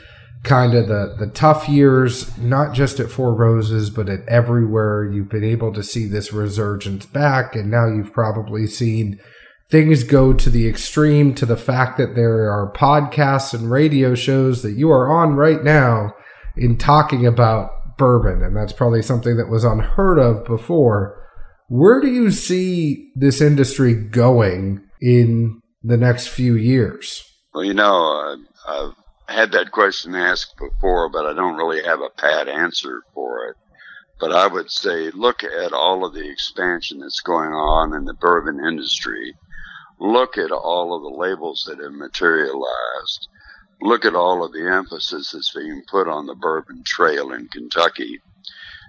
kind 0.45 0.75
of 0.75 0.89
the 0.89 1.15
the 1.19 1.27
tough 1.27 1.69
years, 1.69 2.37
not 2.39 2.75
just 2.75 3.01
at 3.01 3.11
Four 3.11 3.35
Roses, 3.35 3.91
but 3.91 4.09
at 4.09 4.27
everywhere. 4.29 5.11
You've 5.11 5.29
been 5.31 5.45
able 5.45 5.73
to 5.75 5.83
see 5.83 6.07
this 6.07 6.33
resurgence 6.33 7.07
back, 7.07 7.55
and 7.55 7.71
now 7.71 7.87
you've 7.87 8.13
probably 8.13 8.67
seen 8.67 9.21
things 9.71 10.03
go 10.03 10.33
to 10.33 10.49
the 10.49 10.69
extreme 10.69 11.35
to 11.35 11.45
the 11.45 11.57
fact 11.57 11.99
that 11.99 12.15
there 12.15 12.51
are 12.51 12.73
podcasts 12.73 13.53
and 13.53 13.71
radio 13.71 14.15
shows 14.15 14.63
that 14.63 14.73
you 14.73 14.91
are 14.91 15.11
on 15.11 15.35
right 15.35 15.63
now 15.63 16.15
in 16.57 16.77
talking 16.77 17.27
about 17.27 17.97
bourbon, 17.99 18.43
and 18.43 18.57
that's 18.57 18.73
probably 18.73 19.03
something 19.03 19.37
that 19.37 19.49
was 19.49 19.65
unheard 19.65 20.19
of 20.19 20.45
before. 20.45 21.15
Where 21.69 22.01
do 22.01 22.09
you 22.09 22.31
see 22.31 23.11
this 23.15 23.43
industry 23.43 23.95
going 23.95 24.81
in 25.01 25.61
the 25.83 25.99
next 25.99 26.29
few 26.29 26.55
years? 26.55 27.23
Well, 27.53 27.65
you 27.65 27.75
know, 27.75 28.37
uh, 28.67 28.91
I've 29.29 29.35
had 29.35 29.53
that 29.53 29.73
question 29.73 30.15
asked 30.15 30.57
before, 30.57 31.11
but 31.11 31.27
I 31.27 31.35
don't 31.35 31.57
really 31.57 31.83
have 31.83 32.01
a 32.01 32.09
pat 32.09 32.49
answer 32.49 33.03
for 33.13 33.49
it. 33.49 33.57
But 34.19 34.33
I 34.33 34.47
would 34.47 34.71
say 34.71 35.11
look 35.11 35.45
at 35.45 35.73
all 35.73 36.05
of 36.05 36.15
the 36.15 36.29
expansion 36.29 37.01
that's 37.01 37.21
going 37.21 37.53
on 37.53 37.95
in 37.95 38.05
the 38.05 38.15
bourbon 38.15 38.59
industry. 38.67 39.37
Look 40.01 40.39
at 40.39 40.51
all 40.51 40.95
of 40.95 41.03
the 41.03 41.19
labels 41.21 41.65
that 41.69 41.79
have 41.79 41.93
materialized. 41.93 43.29
Look 43.83 44.05
at 44.05 44.15
all 44.15 44.45
of 44.45 44.53
the 44.53 44.67
emphasis 44.67 45.33
that's 45.33 45.55
being 45.55 45.83
put 45.89 46.09
on 46.09 46.27
the 46.27 46.35
bourbon 46.35 46.83
trail 46.85 47.33
in 47.33 47.49
Kentucky. 47.49 48.21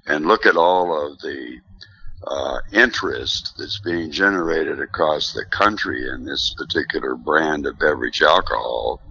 And 0.08 0.26
look 0.26 0.46
at 0.46 0.58
all 0.58 1.12
of 1.12 1.20
the 1.20 1.60
uh, 2.26 2.60
interest 2.72 3.56
that's 3.58 3.80
being 3.82 4.10
generated 4.12 4.80
across 4.80 5.34
the 5.34 5.46
country 5.46 6.08
in 6.08 6.26
this 6.26 6.54
particular 6.58 7.16
brand 7.16 7.66
of 7.66 7.78
beverage 7.78 8.22
alcohol 8.22 9.02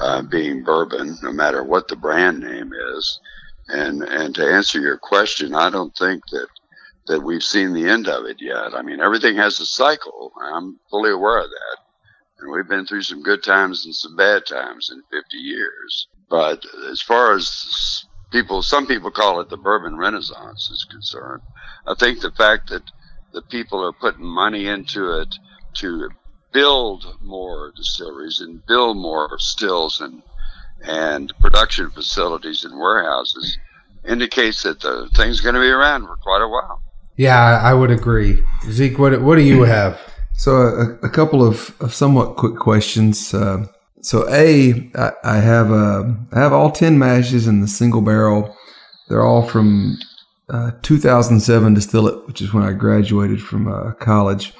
uh, 0.00 0.22
being 0.22 0.64
bourbon, 0.64 1.16
no 1.22 1.32
matter 1.32 1.62
what 1.62 1.88
the 1.88 1.96
brand 1.96 2.40
name 2.40 2.72
is. 2.96 3.20
And 3.68 4.02
and 4.02 4.34
to 4.34 4.44
answer 4.44 4.80
your 4.80 4.98
question, 4.98 5.54
I 5.54 5.70
don't 5.70 5.94
think 5.96 6.22
that 6.32 6.48
that 7.06 7.22
we've 7.22 7.42
seen 7.42 7.72
the 7.72 7.88
end 7.88 8.08
of 8.08 8.24
it 8.24 8.38
yet. 8.40 8.74
I 8.74 8.82
mean, 8.82 9.00
everything 9.00 9.36
has 9.36 9.60
a 9.60 9.66
cycle. 9.66 10.32
I'm 10.42 10.78
fully 10.90 11.10
aware 11.10 11.38
of 11.38 11.50
that. 11.50 11.78
And 12.40 12.52
we've 12.52 12.68
been 12.68 12.86
through 12.86 13.02
some 13.02 13.22
good 13.22 13.42
times 13.42 13.84
and 13.84 13.94
some 13.94 14.16
bad 14.16 14.46
times 14.46 14.90
in 14.90 15.02
50 15.10 15.36
years. 15.36 16.08
But 16.28 16.64
as 16.90 17.02
far 17.02 17.34
as 17.34 18.04
people, 18.32 18.62
some 18.62 18.86
people 18.86 19.10
call 19.10 19.40
it 19.40 19.50
the 19.50 19.56
bourbon 19.56 19.96
renaissance 19.96 20.70
is 20.70 20.86
concerned. 20.90 21.42
I 21.86 21.94
think 21.94 22.20
the 22.20 22.30
fact 22.30 22.70
that 22.70 22.82
the 23.32 23.42
people 23.42 23.84
are 23.84 23.92
putting 23.92 24.24
money 24.24 24.66
into 24.66 25.18
it 25.18 25.34
to 25.78 26.10
build 26.52 27.16
more 27.20 27.72
distilleries 27.76 28.40
and 28.40 28.64
build 28.66 28.96
more 28.96 29.38
stills 29.38 30.00
and 30.00 30.22
and 30.82 31.32
production 31.40 31.90
facilities 31.90 32.64
and 32.64 32.78
warehouses 32.78 33.58
indicates 34.08 34.62
that 34.62 34.80
the 34.80 35.10
thing's 35.14 35.40
going 35.40 35.54
to 35.54 35.60
be 35.60 35.68
around 35.68 36.06
for 36.06 36.16
quite 36.16 36.42
a 36.42 36.48
while. 36.48 36.82
Yeah, 37.16 37.60
I 37.62 37.74
would 37.74 37.90
agree. 37.90 38.42
Zeke, 38.70 38.98
what 38.98 39.20
what 39.20 39.36
do 39.36 39.42
you 39.42 39.64
have? 39.64 40.00
So 40.34 40.52
a, 40.56 41.06
a 41.06 41.10
couple 41.10 41.46
of, 41.46 41.74
of, 41.80 41.92
somewhat 41.92 42.36
quick 42.36 42.56
questions. 42.56 43.34
Uh, 43.34 43.66
so 44.00 44.26
a, 44.30 44.90
I, 44.94 45.10
I 45.22 45.36
have 45.36 45.70
uh, 45.70 46.04
I 46.32 46.40
have 46.40 46.54
all 46.54 46.70
ten 46.70 46.98
mashes 46.98 47.46
in 47.46 47.60
the 47.60 47.68
single 47.68 48.00
barrel. 48.00 48.56
They're 49.08 49.26
all 49.26 49.46
from 49.46 49.98
uh, 50.48 50.70
2007 50.82 51.74
distillate, 51.74 52.26
which 52.26 52.40
is 52.40 52.54
when 52.54 52.62
I 52.62 52.72
graduated 52.72 53.42
from 53.42 53.68
uh, 53.68 53.92
college 53.94 54.54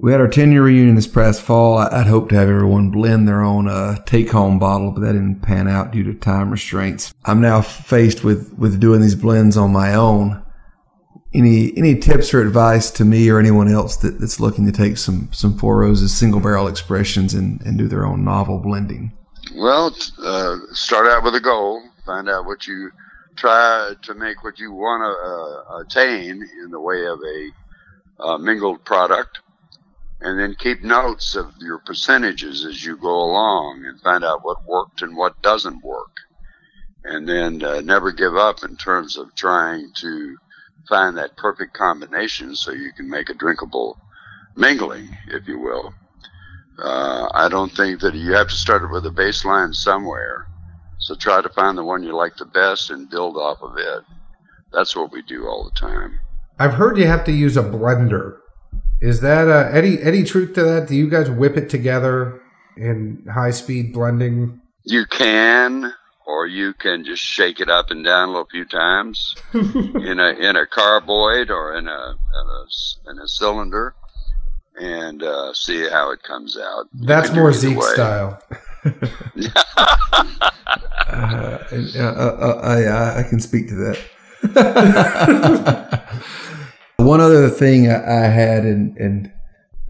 we 0.00 0.12
had 0.12 0.20
our 0.20 0.28
10 0.28 0.50
year 0.52 0.62
reunion 0.62 0.94
this 0.94 1.06
past 1.06 1.42
fall. 1.42 1.78
I'd 1.78 2.06
hoped 2.06 2.30
to 2.30 2.36
have 2.36 2.48
everyone 2.48 2.90
blend 2.90 3.28
their 3.28 3.42
own 3.42 3.68
uh, 3.68 3.96
take 4.04 4.30
home 4.30 4.58
bottle, 4.58 4.92
but 4.92 5.00
that 5.02 5.12
didn't 5.12 5.42
pan 5.42 5.68
out 5.68 5.92
due 5.92 6.04
to 6.04 6.14
time 6.14 6.50
restraints. 6.50 7.14
I'm 7.24 7.40
now 7.40 7.60
faced 7.60 8.24
with, 8.24 8.54
with 8.58 8.80
doing 8.80 9.02
these 9.02 9.14
blends 9.14 9.56
on 9.56 9.72
my 9.72 9.94
own. 9.94 10.42
Any 11.32 11.76
any 11.78 11.96
tips 11.96 12.34
or 12.34 12.40
advice 12.40 12.90
to 12.92 13.04
me 13.04 13.28
or 13.28 13.38
anyone 13.38 13.70
else 13.70 13.98
that, 13.98 14.18
that's 14.18 14.40
looking 14.40 14.66
to 14.66 14.72
take 14.72 14.96
some 14.96 15.28
some 15.32 15.56
Four 15.56 15.78
Roses 15.78 16.12
single 16.12 16.40
barrel 16.40 16.66
expressions 16.66 17.34
and, 17.34 17.60
and 17.60 17.78
do 17.78 17.86
their 17.86 18.04
own 18.04 18.24
novel 18.24 18.58
blending? 18.58 19.12
Well, 19.54 19.94
uh, 20.24 20.56
start 20.72 21.06
out 21.06 21.22
with 21.22 21.36
a 21.36 21.40
goal. 21.40 21.84
Find 22.04 22.28
out 22.28 22.46
what 22.46 22.66
you 22.66 22.90
try 23.36 23.92
to 24.02 24.14
make 24.14 24.42
what 24.42 24.58
you 24.58 24.72
want 24.72 25.02
to 25.02 25.72
uh, 25.72 25.80
attain 25.82 26.42
in 26.64 26.70
the 26.72 26.80
way 26.80 27.06
of 27.06 27.20
a 27.20 28.24
uh, 28.24 28.38
mingled 28.38 28.84
product 28.84 29.38
and 30.20 30.38
then 30.38 30.54
keep 30.58 30.82
notes 30.82 31.34
of 31.34 31.52
your 31.60 31.78
percentages 31.78 32.64
as 32.64 32.84
you 32.84 32.96
go 32.96 33.08
along 33.14 33.84
and 33.86 34.00
find 34.00 34.24
out 34.24 34.44
what 34.44 34.66
worked 34.66 35.02
and 35.02 35.16
what 35.16 35.40
doesn't 35.42 35.82
work. 35.82 36.12
And 37.04 37.26
then 37.26 37.62
uh, 37.62 37.80
never 37.80 38.12
give 38.12 38.36
up 38.36 38.62
in 38.62 38.76
terms 38.76 39.16
of 39.16 39.34
trying 39.34 39.90
to 39.96 40.36
find 40.88 41.16
that 41.16 41.36
perfect 41.36 41.72
combination 41.74 42.54
so 42.54 42.72
you 42.72 42.92
can 42.92 43.08
make 43.08 43.30
a 43.30 43.34
drinkable 43.34 43.98
mingling, 44.56 45.08
if 45.28 45.48
you 45.48 45.58
will. 45.58 45.94
Uh, 46.78 47.28
I 47.32 47.48
don't 47.48 47.74
think 47.74 48.00
that 48.00 48.14
you 48.14 48.32
have 48.32 48.48
to 48.48 48.54
start 48.54 48.82
it 48.82 48.90
with 48.90 49.06
a 49.06 49.10
baseline 49.10 49.74
somewhere. 49.74 50.46
So 50.98 51.14
try 51.14 51.40
to 51.40 51.48
find 51.48 51.78
the 51.78 51.84
one 51.84 52.02
you 52.02 52.14
like 52.14 52.36
the 52.36 52.44
best 52.44 52.90
and 52.90 53.08
build 53.08 53.36
off 53.36 53.62
of 53.62 53.78
it. 53.78 54.04
That's 54.72 54.94
what 54.94 55.12
we 55.12 55.22
do 55.22 55.46
all 55.46 55.64
the 55.64 55.78
time. 55.78 56.20
I've 56.58 56.74
heard 56.74 56.98
you 56.98 57.06
have 57.06 57.24
to 57.24 57.32
use 57.32 57.56
a 57.56 57.62
blender. 57.62 58.39
Is 59.00 59.20
that 59.20 59.48
uh, 59.48 59.70
any 59.72 60.00
any 60.00 60.24
truth 60.24 60.54
to 60.54 60.62
that? 60.64 60.88
Do 60.88 60.94
you 60.94 61.08
guys 61.08 61.30
whip 61.30 61.56
it 61.56 61.70
together 61.70 62.42
in 62.76 63.26
high 63.32 63.50
speed 63.50 63.92
blending? 63.94 64.60
You 64.84 65.06
can, 65.06 65.94
or 66.26 66.46
you 66.46 66.74
can 66.74 67.04
just 67.04 67.22
shake 67.22 67.60
it 67.60 67.70
up 67.70 67.90
and 67.90 68.04
down 68.04 68.28
a 68.28 68.32
little 68.32 68.48
few 68.50 68.66
times 68.66 69.36
in 69.54 70.20
a 70.20 70.30
in 70.38 70.56
a 70.56 70.66
carboy 70.66 71.46
or 71.48 71.76
in 71.76 71.88
a 71.88 72.14
in 72.14 72.46
a, 72.48 72.66
in 73.10 73.18
a 73.18 73.28
cylinder, 73.28 73.94
and 74.78 75.22
uh, 75.22 75.54
see 75.54 75.88
how 75.88 76.10
it 76.12 76.22
comes 76.22 76.58
out. 76.58 76.88
That's 76.92 77.32
more 77.32 77.52
Zeke 77.52 77.78
way. 77.78 77.92
style. 77.94 78.42
Uh, 81.10 81.58
and, 81.72 81.96
uh, 81.96 82.00
uh, 82.00 82.60
I, 82.62 82.84
I 82.84 83.18
I 83.18 83.22
can 83.24 83.40
speak 83.40 83.66
to 83.68 83.74
that. 83.74 83.98
One 87.10 87.20
other 87.20 87.50
thing 87.50 87.90
I, 87.90 88.26
I 88.26 88.26
had, 88.28 88.62
and, 88.64 88.96
and 88.96 89.32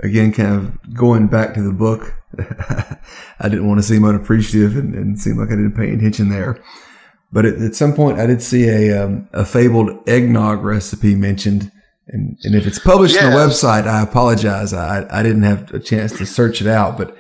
again, 0.02 0.32
kind 0.32 0.54
of 0.54 0.94
going 0.94 1.26
back 1.26 1.52
to 1.52 1.60
the 1.62 1.74
book, 1.74 2.14
I 3.38 3.48
didn't 3.50 3.68
want 3.68 3.78
to 3.78 3.82
seem 3.82 4.06
unappreciative 4.06 4.74
and, 4.74 4.94
and 4.94 5.20
seem 5.20 5.36
like 5.36 5.48
I 5.48 5.56
didn't 5.56 5.76
pay 5.76 5.92
attention 5.92 6.30
there. 6.30 6.58
But 7.30 7.44
at, 7.44 7.56
at 7.56 7.74
some 7.74 7.92
point, 7.92 8.18
I 8.18 8.24
did 8.24 8.40
see 8.40 8.70
a 8.70 9.04
um, 9.04 9.28
a 9.34 9.44
fabled 9.44 10.08
eggnog 10.08 10.64
recipe 10.64 11.14
mentioned, 11.14 11.70
and, 12.08 12.38
and 12.42 12.54
if 12.54 12.66
it's 12.66 12.78
published 12.78 13.22
on 13.22 13.32
the 13.32 13.36
website, 13.36 13.86
I 13.86 14.00
apologize. 14.02 14.72
I, 14.72 15.06
I 15.10 15.22
didn't 15.22 15.42
have 15.42 15.74
a 15.74 15.78
chance 15.78 16.16
to 16.16 16.24
search 16.24 16.62
it 16.62 16.68
out, 16.68 16.96
but 16.96 17.14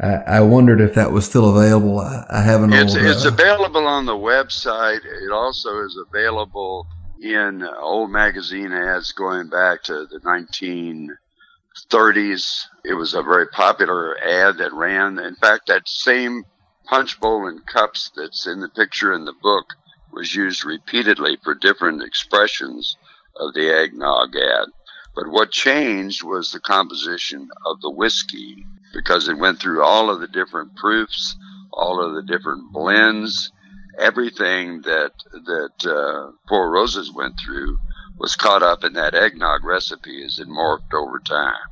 I, 0.00 0.14
I 0.14 0.40
wondered 0.40 0.80
if 0.80 0.96
that 0.96 1.12
was 1.12 1.26
still 1.26 1.56
available. 1.56 2.00
I, 2.00 2.26
I 2.28 2.40
have 2.42 2.64
an 2.64 2.72
It's, 2.72 2.96
old. 2.96 3.06
it's 3.06 3.24
uh, 3.24 3.28
available 3.28 3.86
on 3.86 4.04
the 4.04 4.16
website. 4.16 5.04
It 5.04 5.30
also 5.30 5.84
is 5.84 5.96
available 6.10 6.88
in 7.24 7.62
uh, 7.62 7.70
old 7.80 8.10
magazine 8.10 8.72
ads 8.72 9.12
going 9.12 9.48
back 9.48 9.84
to 9.84 10.06
the 10.06 10.18
1930s. 10.20 12.66
It 12.84 12.94
was 12.94 13.14
a 13.14 13.22
very 13.22 13.46
popular 13.48 14.18
ad 14.18 14.58
that 14.58 14.74
ran. 14.74 15.18
In 15.18 15.34
fact, 15.34 15.68
that 15.68 15.88
same 15.88 16.44
punch 16.84 17.18
bowl 17.18 17.48
and 17.48 17.66
cups 17.66 18.10
that's 18.14 18.46
in 18.46 18.60
the 18.60 18.68
picture 18.68 19.14
in 19.14 19.24
the 19.24 19.32
book 19.42 19.64
was 20.12 20.34
used 20.34 20.66
repeatedly 20.66 21.38
for 21.42 21.54
different 21.54 22.02
expressions 22.02 22.98
of 23.36 23.54
the 23.54 23.70
eggnog 23.70 24.36
ad. 24.36 24.68
But 25.14 25.28
what 25.28 25.50
changed 25.50 26.22
was 26.22 26.50
the 26.50 26.60
composition 26.60 27.48
of 27.64 27.80
the 27.80 27.90
whiskey 27.90 28.66
because 28.92 29.28
it 29.28 29.38
went 29.38 29.60
through 29.60 29.82
all 29.82 30.10
of 30.10 30.20
the 30.20 30.28
different 30.28 30.76
proofs, 30.76 31.36
all 31.72 32.04
of 32.04 32.12
the 32.14 32.22
different 32.22 32.70
blends, 32.72 33.50
everything 33.98 34.82
that 34.82 35.12
that 35.32 35.86
uh, 35.86 36.54
Roses 36.54 37.12
went 37.12 37.34
through 37.44 37.78
was 38.18 38.36
caught 38.36 38.62
up 38.62 38.84
in 38.84 38.92
that 38.94 39.14
eggnog 39.14 39.64
recipe 39.64 40.24
as 40.24 40.38
it 40.38 40.48
morphed 40.48 40.94
over 40.94 41.20
time. 41.20 41.66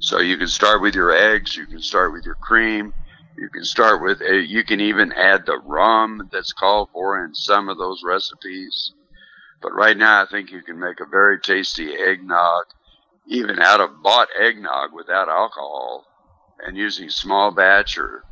So 0.00 0.20
you 0.20 0.36
can 0.36 0.48
start 0.48 0.82
with 0.82 0.94
your 0.94 1.12
eggs, 1.12 1.56
you 1.56 1.66
can 1.66 1.80
start 1.80 2.12
with 2.12 2.24
your 2.24 2.34
cream, 2.36 2.92
you 3.38 3.48
can 3.48 3.64
start 3.64 4.02
with 4.02 4.20
uh, 4.20 4.32
you 4.32 4.64
can 4.64 4.80
even 4.80 5.12
add 5.12 5.46
the 5.46 5.58
rum 5.64 6.28
that's 6.32 6.52
called 6.52 6.88
for 6.92 7.24
in 7.24 7.34
some 7.34 7.68
of 7.68 7.78
those 7.78 8.02
recipes. 8.04 8.92
But 9.62 9.72
right 9.74 9.96
now, 9.96 10.22
I 10.22 10.26
think 10.26 10.50
you 10.50 10.62
can 10.62 10.78
make 10.78 11.00
a 11.00 11.06
very 11.06 11.40
tasty 11.40 11.94
eggnog, 11.94 12.64
even 13.26 13.60
out 13.60 13.80
of 13.80 14.02
bought 14.02 14.28
eggnog 14.38 14.92
without 14.92 15.28
alcohol, 15.28 16.04
and 16.66 16.76
using 16.76 17.08
small 17.08 17.50
batch 17.50 17.96
or, 17.96 18.24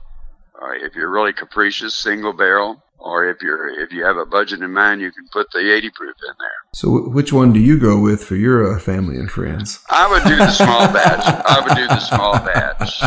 or 0.63 0.75
if 0.77 0.95
you're 0.95 1.11
really 1.11 1.33
capricious, 1.33 1.95
single 1.95 2.33
barrel. 2.33 2.83
Or 2.99 3.29
if 3.29 3.43
you're 3.43 3.69
if 3.81 3.91
you 3.91 4.05
have 4.05 4.17
a 4.17 4.25
budget 4.25 4.63
in 4.63 4.73
mind, 4.73 5.01
you 5.01 5.11
can 5.11 5.27
put 5.33 5.51
the 5.51 5.59
80 5.59 5.91
proof 5.91 6.15
in 6.23 6.35
there. 6.39 6.49
So, 6.73 7.09
which 7.09 7.33
one 7.33 7.53
do 7.53 7.59
you 7.59 7.77
go 7.77 7.99
with 7.99 8.23
for 8.23 8.37
your 8.37 8.73
uh, 8.73 8.79
family 8.79 9.17
and 9.17 9.29
friends? 9.29 9.81
I 9.91 10.09
would 10.09 10.23
do 10.23 10.37
the 10.37 10.53
small 10.53 10.87
batch. 10.93 11.25
I 11.27 11.61
would 11.67 11.77
do 11.77 11.89
the 11.89 11.99
small 11.99 12.35
batch. 12.35 13.03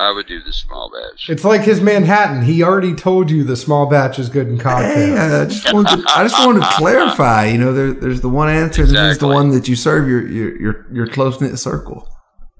I 0.00 0.10
would 0.10 0.26
do 0.26 0.42
the 0.42 0.52
small 0.52 0.90
batch. 0.90 1.30
It's 1.30 1.44
like 1.44 1.60
his 1.60 1.80
Manhattan. 1.80 2.42
He 2.42 2.64
already 2.64 2.94
told 2.94 3.30
you 3.30 3.44
the 3.44 3.56
small 3.56 3.86
batch 3.86 4.18
is 4.18 4.28
good 4.28 4.48
in 4.48 4.58
cocktails. 4.58 4.96
Hey, 4.96 5.16
I 5.16 5.44
just 5.44 5.72
wanted 5.72 6.02
to, 6.02 6.04
I 6.08 6.24
just 6.24 6.44
wanted 6.44 6.60
to 6.60 6.70
clarify. 6.72 7.46
You 7.46 7.58
know, 7.58 7.72
there, 7.72 7.92
there's 7.92 8.20
the 8.20 8.28
one 8.28 8.48
answer, 8.48 8.82
and 8.82 8.90
then 8.90 9.04
there's 9.04 9.18
the 9.18 9.28
one 9.28 9.50
that 9.50 9.68
you 9.68 9.76
serve 9.76 10.08
your 10.08 10.26
your 10.26 10.60
your, 10.60 10.86
your 10.92 11.06
close 11.06 11.40
knit 11.40 11.56
circle. 11.58 12.08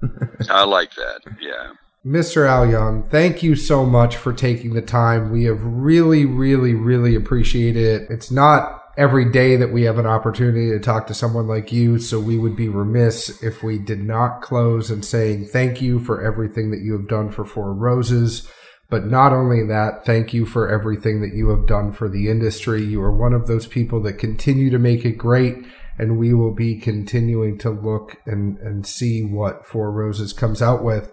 I 0.49 0.63
like 0.63 0.93
that. 0.95 1.21
Yeah. 1.41 1.73
Mr. 2.05 2.45
Al 2.45 2.69
Young, 2.69 3.01
thank 3.01 3.41
you 3.41 3.55
so 3.55 3.85
much 3.85 4.17
for 4.17 4.33
taking 4.33 4.73
the 4.73 4.81
time. 4.81 5.31
We 5.31 5.45
have 5.45 5.63
really, 5.63 6.25
really, 6.25 6.73
really 6.73 7.15
appreciated 7.15 7.81
it. 7.81 8.07
It's 8.09 8.29
not 8.29 8.83
every 8.97 9.31
day 9.31 9.55
that 9.55 9.71
we 9.71 9.83
have 9.83 9.97
an 9.97 10.05
opportunity 10.05 10.69
to 10.71 10.79
talk 10.79 11.07
to 11.07 11.13
someone 11.13 11.47
like 11.47 11.71
you, 11.71 11.99
so 11.99 12.19
we 12.19 12.37
would 12.37 12.57
be 12.57 12.67
remiss 12.67 13.41
if 13.41 13.63
we 13.63 13.79
did 13.79 14.03
not 14.03 14.41
close 14.41 14.89
and 14.89 15.05
saying 15.05 15.45
thank 15.45 15.81
you 15.81 15.97
for 15.97 16.21
everything 16.21 16.71
that 16.71 16.81
you 16.81 16.91
have 16.91 17.07
done 17.07 17.31
for 17.31 17.45
Four 17.45 17.73
Roses. 17.73 18.51
But 18.89 19.05
not 19.05 19.31
only 19.31 19.65
that, 19.65 20.05
thank 20.05 20.33
you 20.33 20.45
for 20.45 20.69
everything 20.69 21.21
that 21.21 21.33
you 21.33 21.51
have 21.51 21.67
done 21.67 21.93
for 21.93 22.09
the 22.09 22.29
industry. 22.29 22.83
You 22.83 23.01
are 23.01 23.15
one 23.15 23.31
of 23.31 23.47
those 23.47 23.65
people 23.65 24.01
that 24.03 24.19
continue 24.19 24.69
to 24.71 24.77
make 24.77 25.05
it 25.05 25.17
great, 25.17 25.55
and 25.97 26.17
we 26.17 26.33
will 26.33 26.53
be 26.53 26.75
continuing 26.75 27.57
to 27.59 27.69
look 27.69 28.17
and, 28.25 28.57
and 28.57 28.85
see 28.85 29.23
what 29.23 29.65
Four 29.65 29.89
Roses 29.89 30.33
comes 30.33 30.61
out 30.61 30.83
with 30.83 31.09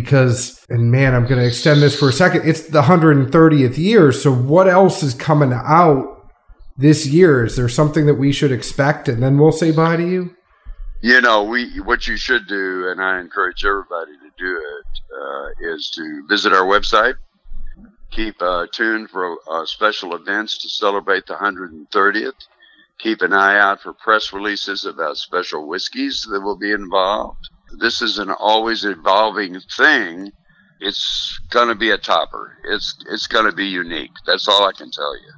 because 0.00 0.64
and 0.68 0.90
man 0.90 1.14
i'm 1.14 1.26
going 1.26 1.40
to 1.40 1.46
extend 1.46 1.80
this 1.82 1.98
for 1.98 2.08
a 2.08 2.12
second 2.12 2.46
it's 2.48 2.68
the 2.68 2.82
130th 2.82 3.78
year 3.78 4.12
so 4.12 4.32
what 4.32 4.68
else 4.68 5.02
is 5.02 5.14
coming 5.14 5.52
out 5.52 6.30
this 6.76 7.06
year 7.06 7.44
is 7.44 7.56
there 7.56 7.68
something 7.68 8.06
that 8.06 8.14
we 8.14 8.30
should 8.32 8.52
expect 8.52 9.08
and 9.08 9.22
then 9.22 9.38
we'll 9.38 9.52
say 9.52 9.70
bye 9.70 9.96
to 9.96 10.06
you 10.06 10.36
You 11.02 11.20
know, 11.20 11.44
we 11.44 11.78
what 11.80 12.06
you 12.08 12.16
should 12.16 12.46
do, 12.48 12.88
and 12.88 13.02
I 13.02 13.20
encourage 13.20 13.64
everybody 13.64 14.12
to 14.12 14.30
do 14.38 14.50
it, 14.56 14.90
uh, 15.22 15.74
is 15.74 15.90
to 15.90 16.26
visit 16.26 16.52
our 16.52 16.64
website. 16.64 17.14
Keep 18.10 18.40
uh, 18.40 18.66
tuned 18.72 19.10
for 19.10 19.36
uh, 19.48 19.66
special 19.66 20.14
events 20.16 20.58
to 20.62 20.68
celebrate 20.68 21.26
the 21.26 21.34
130th. 21.34 22.32
Keep 22.98 23.20
an 23.20 23.34
eye 23.34 23.58
out 23.58 23.82
for 23.82 23.92
press 23.92 24.32
releases 24.32 24.86
about 24.86 25.18
special 25.18 25.68
whiskeys 25.68 26.26
that 26.30 26.40
will 26.40 26.56
be 26.56 26.72
involved. 26.72 27.50
This 27.78 28.02
is 28.02 28.18
an 28.18 28.30
always 28.30 28.84
evolving 28.84 29.60
thing. 29.76 30.32
It's 30.80 31.40
going 31.50 31.68
to 31.68 31.74
be 31.74 31.90
a 31.90 31.98
topper. 31.98 32.58
It's 32.64 32.94
it's 33.10 33.26
going 33.26 33.46
to 33.50 33.52
be 33.56 33.66
unique. 33.66 34.12
That's 34.26 34.46
all 34.48 34.66
I 34.66 34.72
can 34.72 34.90
tell 34.90 35.16
you. 35.16 35.32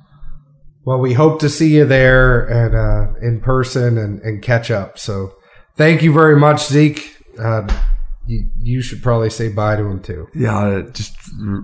well 0.85 0.99
we 0.99 1.15
hope 1.15 1.41
to 1.41 1.49
see 1.49 1.77
you 1.77 1.85
there 1.85 2.45
and 2.47 2.75
uh, 2.75 3.15
in 3.21 3.41
person 3.41 3.99
and, 3.99 4.21
and 4.23 4.43
catch 4.43 4.71
up 4.71 4.99
so 4.99 5.35
thank 5.77 6.03
you 6.03 6.13
very 6.13 6.37
much 6.37 6.67
zeke 6.67 7.17
uh, 7.39 7.67
you, 8.27 8.51
you 8.61 8.83
should 8.83 9.03
probably 9.03 9.31
say 9.31 9.49
bye 9.49 9.77
to 9.77 9.85
him 9.85 10.01
too 10.03 10.29
Yeah, 10.35 10.57
I'll 10.57 10.91
just 10.91 11.15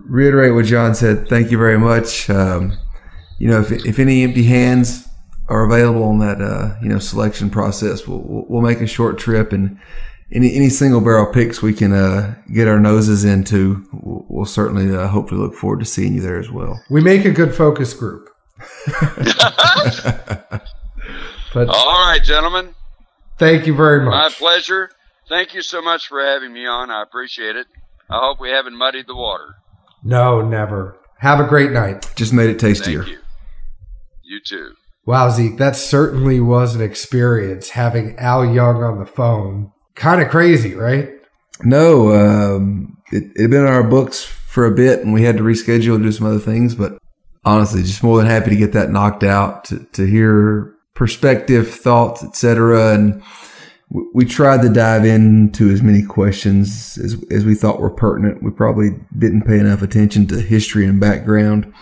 reiterate 0.07 0.55
what 0.55 0.65
John 0.67 0.95
said. 0.95 1.29
Thank 1.29 1.51
you 1.51 1.59
very 1.59 1.79
much. 1.79 2.29
Um, 2.31 2.77
you 3.39 3.49
know, 3.49 3.61
if 3.61 3.71
if 3.85 3.99
any 3.99 4.23
empty 4.23 4.45
hands 4.45 5.07
are 5.49 5.65
available 5.65 6.05
on 6.05 6.19
that 6.21 6.41
uh, 6.41 6.77
you 6.83 6.89
know 6.89 6.99
selection 6.99 7.51
process, 7.51 8.07
we'll 8.07 8.23
we'll 8.23 8.45
we'll 8.49 8.63
make 8.63 8.81
a 8.81 8.87
short 8.87 9.19
trip 9.19 9.53
and. 9.53 9.79
Any, 10.35 10.55
any 10.57 10.69
single 10.69 11.01
barrel 11.01 11.33
picks 11.33 11.63
we 11.63 11.73
can 11.73 11.93
uh, 11.93 12.35
get 12.53 12.67
our 12.67 12.81
noses 12.81 13.25
into, 13.25 13.87
we'll, 13.93 14.27
we'll 14.29 14.45
certainly 14.47 14.95
uh, 14.95 15.07
hopefully 15.07 15.41
look 15.41 15.55
forward 15.55 15.79
to 15.81 15.87
seeing 15.87 16.15
you 16.15 16.21
there 16.21 16.39
as 16.39 16.51
well. 16.51 16.83
we 16.91 17.01
make 17.01 17.25
a 17.25 17.31
good 17.31 17.55
focus 17.55 17.95
group 17.95 18.29
but 21.55 21.69
All 21.69 22.09
right, 22.09 22.21
gentlemen. 22.23 22.75
thank 23.39 23.67
you 23.67 23.75
very 23.75 24.05
much. 24.05 24.13
My 24.13 24.29
pleasure. 24.31 24.91
Thank 25.29 25.55
you 25.55 25.63
so 25.63 25.81
much 25.83 26.09
for 26.09 26.21
having 26.21 26.53
me 26.53 26.67
on. 26.67 26.91
I 26.91 27.03
appreciate 27.03 27.57
it. 27.57 27.67
I 28.11 28.19
hope 28.21 28.41
we 28.41 28.51
haven't 28.51 28.77
muddied 28.77 29.07
the 29.07 29.15
water. 29.17 29.55
no 30.03 30.41
never 30.43 30.99
have 31.19 31.41
a 31.41 31.49
great 31.49 31.71
night 31.73 32.11
Just 32.17 32.33
made 32.33 32.51
it 32.51 32.59
tastier. 32.59 33.03
Thank 33.05 33.13
you. 33.17 33.23
You 34.25 34.41
too. 34.45 34.73
Wow, 35.07 35.31
Zeke, 35.31 35.59
that 35.59 35.77
certainly 35.77 36.41
was 36.41 36.75
an 36.75 36.81
experience 36.83 37.71
having 37.71 38.17
Al 38.19 38.45
Young 38.45 38.83
on 38.83 38.99
the 38.99 39.07
phone. 39.07 39.71
Kind 39.95 40.21
of 40.23 40.29
crazy, 40.29 40.75
right? 40.75 41.11
No, 41.63 42.13
um, 42.15 42.99
it, 43.13 43.25
it 43.37 43.43
had 43.43 43.51
been 43.51 43.61
in 43.61 43.73
our 43.73 43.85
books 43.85 44.25
for 44.25 44.67
a 44.67 44.75
bit, 44.75 45.01
and 45.01 45.13
we 45.13 45.23
had 45.23 45.37
to 45.37 45.43
reschedule 45.43 45.95
and 45.95 46.05
do 46.05 46.13
some 46.13 46.27
other 46.27 46.39
things. 46.41 46.75
But 46.75 46.99
honestly, 47.45 47.83
just 47.83 48.03
more 48.03 48.19
than 48.19 48.27
happy 48.27 48.51
to 48.51 48.57
get 48.57 48.73
that 48.73 48.91
knocked 48.91 49.23
out, 49.23 49.65
to, 49.67 49.87
to 49.93 50.05
hear 50.07 50.75
perspective, 50.95 51.73
thoughts, 51.73 52.25
etc. 52.25 52.95
And 52.95 53.23
we- 53.91 54.07
we 54.15 54.25
tried 54.25 54.63
to 54.63 54.69
dive 54.69 55.05
into 55.05 55.71
as 55.71 55.83
many 55.83 56.03
questions 56.03 56.99
as, 57.03 57.17
as 57.31 57.45
we 57.45 57.55
thought 57.55 57.81
were 57.81 57.91
pertinent. 57.91 58.43
We 58.43 58.51
probably 58.51 58.91
didn't 59.17 59.43
pay 59.43 59.59
enough 59.59 59.83
attention 59.83 60.27
to 60.29 60.41
history 60.41 60.87
and 60.87 60.99
background. 61.01 61.73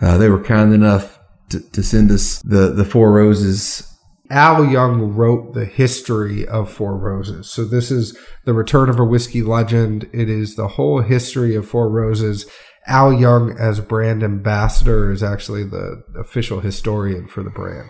Uh, 0.00 0.18
they 0.18 0.28
were 0.28 0.42
kind 0.42 0.74
enough 0.74 1.20
to, 1.50 1.60
to 1.70 1.82
send 1.82 2.10
us 2.10 2.40
the, 2.42 2.72
the 2.72 2.84
Four 2.84 3.12
Roses 3.12 3.93
Al 4.30 4.64
Young 4.64 5.14
wrote 5.14 5.52
the 5.52 5.66
history 5.66 6.46
of 6.46 6.72
Four 6.72 6.96
Roses. 6.96 7.50
So 7.50 7.64
this 7.64 7.90
is 7.90 8.16
the 8.44 8.54
return 8.54 8.88
of 8.88 8.98
a 8.98 9.04
whiskey 9.04 9.42
legend. 9.42 10.08
It 10.12 10.30
is 10.30 10.56
the 10.56 10.68
whole 10.68 11.02
history 11.02 11.54
of 11.54 11.68
Four 11.68 11.90
Roses. 11.90 12.46
Al 12.86 13.12
Young, 13.12 13.56
as 13.58 13.80
brand 13.80 14.22
ambassador, 14.22 15.12
is 15.12 15.22
actually 15.22 15.64
the 15.64 16.02
official 16.18 16.60
historian 16.60 17.28
for 17.28 17.42
the 17.42 17.50
brand. 17.50 17.88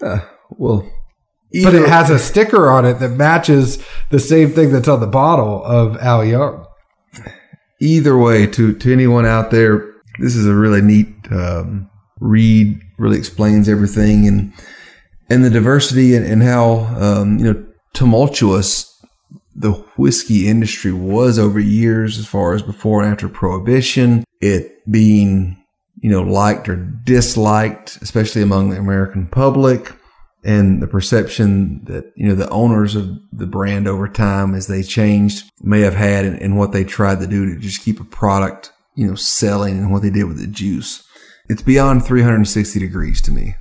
Uh, 0.00 0.20
well, 0.50 0.88
But 1.62 1.74
it 1.74 1.88
has 1.88 2.10
a 2.10 2.18
sticker 2.18 2.68
on 2.68 2.84
it 2.84 2.94
that 2.94 3.10
matches 3.10 3.84
the 4.10 4.18
same 4.20 4.50
thing 4.50 4.72
that's 4.72 4.88
on 4.88 5.00
the 5.00 5.06
bottle 5.06 5.64
of 5.64 5.96
Al 5.98 6.24
Young. 6.24 6.66
either 7.80 8.16
way, 8.16 8.46
to 8.46 8.74
to 8.74 8.92
anyone 8.92 9.26
out 9.26 9.50
there, 9.50 9.92
this 10.20 10.36
is 10.36 10.46
a 10.46 10.54
really 10.54 10.82
neat 10.82 11.08
um, 11.30 11.90
read. 12.20 12.80
Really 12.98 13.18
explains 13.18 13.68
everything 13.68 14.26
and 14.26 14.52
and 15.30 15.44
the 15.44 15.50
diversity 15.50 16.14
and, 16.14 16.24
and 16.26 16.42
how 16.42 16.86
um, 16.96 17.38
you 17.38 17.44
know 17.44 17.66
tumultuous 17.92 18.94
the 19.54 19.72
whiskey 19.96 20.46
industry 20.46 20.92
was 20.92 21.38
over 21.38 21.58
years, 21.58 22.16
as 22.18 22.26
far 22.26 22.54
as 22.54 22.62
before 22.62 23.02
and 23.02 23.10
after 23.10 23.28
prohibition. 23.28 24.24
It 24.40 24.88
being 24.90 25.62
you 26.00 26.10
know 26.10 26.22
liked 26.22 26.68
or 26.68 26.76
disliked, 26.76 27.98
especially 28.00 28.42
among 28.42 28.70
the 28.70 28.78
American 28.78 29.26
public. 29.26 29.92
And 30.44 30.80
the 30.80 30.86
perception 30.86 31.84
that 31.86 32.12
you 32.14 32.28
know 32.28 32.36
the 32.36 32.48
owners 32.50 32.94
of 32.94 33.18
the 33.32 33.46
brand 33.46 33.88
over 33.88 34.08
time, 34.08 34.54
as 34.54 34.68
they 34.68 34.84
changed, 34.84 35.50
may 35.60 35.80
have 35.80 35.96
had, 35.96 36.24
and, 36.24 36.40
and 36.40 36.56
what 36.56 36.70
they 36.70 36.84
tried 36.84 37.18
to 37.20 37.26
do 37.26 37.52
to 37.52 37.60
just 37.60 37.82
keep 37.82 38.00
a 38.00 38.04
product, 38.04 38.72
you 38.94 39.06
know, 39.06 39.16
selling, 39.16 39.76
and 39.78 39.90
what 39.90 40.02
they 40.02 40.10
did 40.10 40.24
with 40.24 40.38
the 40.38 40.46
juice. 40.46 41.04
It's 41.48 41.62
beyond 41.62 42.04
360 42.04 42.78
degrees 42.78 43.20
to 43.22 43.32
me. 43.32 43.56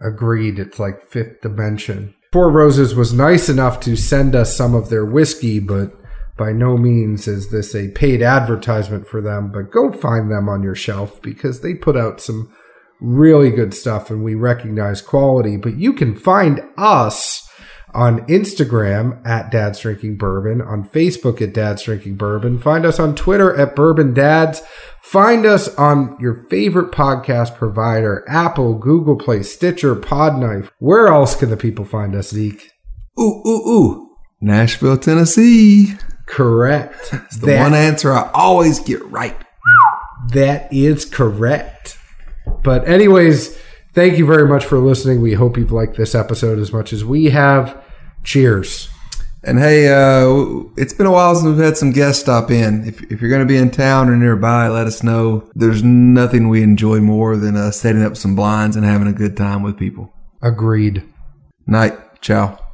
Agreed. 0.00 0.58
It's 0.58 0.78
like 0.78 1.08
fifth 1.08 1.40
dimension. 1.40 2.14
Four 2.32 2.50
Roses 2.50 2.94
was 2.94 3.12
nice 3.12 3.48
enough 3.48 3.80
to 3.80 3.96
send 3.96 4.34
us 4.34 4.56
some 4.56 4.74
of 4.74 4.90
their 4.90 5.06
whiskey, 5.06 5.58
but 5.58 5.92
by 6.36 6.52
no 6.52 6.76
means 6.76 7.26
is 7.26 7.50
this 7.50 7.74
a 7.74 7.88
paid 7.88 8.20
advertisement 8.20 9.08
for 9.08 9.22
them. 9.22 9.50
But 9.52 9.70
go 9.70 9.90
find 9.90 10.30
them 10.30 10.48
on 10.48 10.62
your 10.62 10.74
shelf 10.74 11.22
because 11.22 11.60
they 11.60 11.74
put 11.74 11.96
out 11.96 12.20
some 12.20 12.52
really 13.00 13.50
good 13.50 13.72
stuff 13.72 14.10
and 14.10 14.22
we 14.22 14.34
recognize 14.34 15.00
quality. 15.00 15.56
But 15.56 15.78
you 15.78 15.92
can 15.92 16.14
find 16.14 16.60
us 16.76 17.45
on 17.96 18.20
Instagram 18.26 19.26
at 19.26 19.50
Dad's 19.50 19.80
Drinking 19.80 20.18
Bourbon, 20.18 20.60
on 20.60 20.86
Facebook 20.86 21.40
at 21.40 21.54
Dad's 21.54 21.82
Drinking 21.82 22.16
Bourbon. 22.16 22.58
Find 22.58 22.84
us 22.84 23.00
on 23.00 23.14
Twitter 23.14 23.56
at 23.56 23.74
Bourbon 23.74 24.12
Dads. 24.12 24.62
Find 25.02 25.46
us 25.46 25.74
on 25.76 26.16
your 26.20 26.46
favorite 26.50 26.92
podcast 26.92 27.56
provider, 27.56 28.22
Apple, 28.28 28.74
Google 28.74 29.16
Play, 29.16 29.42
Stitcher, 29.42 29.96
Podknife. 29.96 30.68
Where 30.78 31.06
else 31.06 31.34
can 31.34 31.48
the 31.48 31.56
people 31.56 31.86
find 31.86 32.14
us, 32.14 32.28
Zeke? 32.28 32.70
Ooh, 33.18 33.42
ooh, 33.46 33.68
ooh. 33.68 34.16
Nashville, 34.42 34.98
Tennessee. 34.98 35.94
Correct. 36.26 37.14
It's 37.26 37.38
the 37.38 37.56
one 37.56 37.72
answer 37.72 38.12
I 38.12 38.30
always 38.34 38.78
get 38.78 39.02
right. 39.06 39.36
That 40.34 40.70
is 40.72 41.04
correct. 41.06 41.98
But, 42.62 42.86
anyways, 42.86 43.56
thank 43.94 44.18
you 44.18 44.26
very 44.26 44.46
much 44.46 44.66
for 44.66 44.78
listening. 44.78 45.22
We 45.22 45.32
hope 45.32 45.56
you've 45.56 45.72
liked 45.72 45.96
this 45.96 46.14
episode 46.14 46.58
as 46.58 46.72
much 46.72 46.92
as 46.92 47.04
we 47.04 47.26
have. 47.26 47.82
Cheers. 48.26 48.90
And 49.44 49.60
hey, 49.60 49.86
uh, 49.88 50.64
it's 50.76 50.92
been 50.92 51.06
a 51.06 51.12
while 51.12 51.36
since 51.36 51.46
we've 51.46 51.64
had 51.64 51.76
some 51.76 51.92
guests 51.92 52.20
stop 52.20 52.50
in. 52.50 52.84
If, 52.84 53.00
if 53.04 53.20
you're 53.20 53.30
going 53.30 53.40
to 53.40 53.46
be 53.46 53.56
in 53.56 53.70
town 53.70 54.08
or 54.08 54.16
nearby, 54.16 54.66
let 54.66 54.88
us 54.88 55.04
know. 55.04 55.48
There's 55.54 55.84
nothing 55.84 56.48
we 56.48 56.64
enjoy 56.64 57.00
more 57.00 57.36
than 57.36 57.56
uh, 57.56 57.70
setting 57.70 58.02
up 58.02 58.16
some 58.16 58.34
blinds 58.34 58.74
and 58.74 58.84
having 58.84 59.06
a 59.06 59.12
good 59.12 59.36
time 59.36 59.62
with 59.62 59.78
people. 59.78 60.12
Agreed. 60.42 61.04
Night. 61.68 62.20
Ciao. 62.20 62.65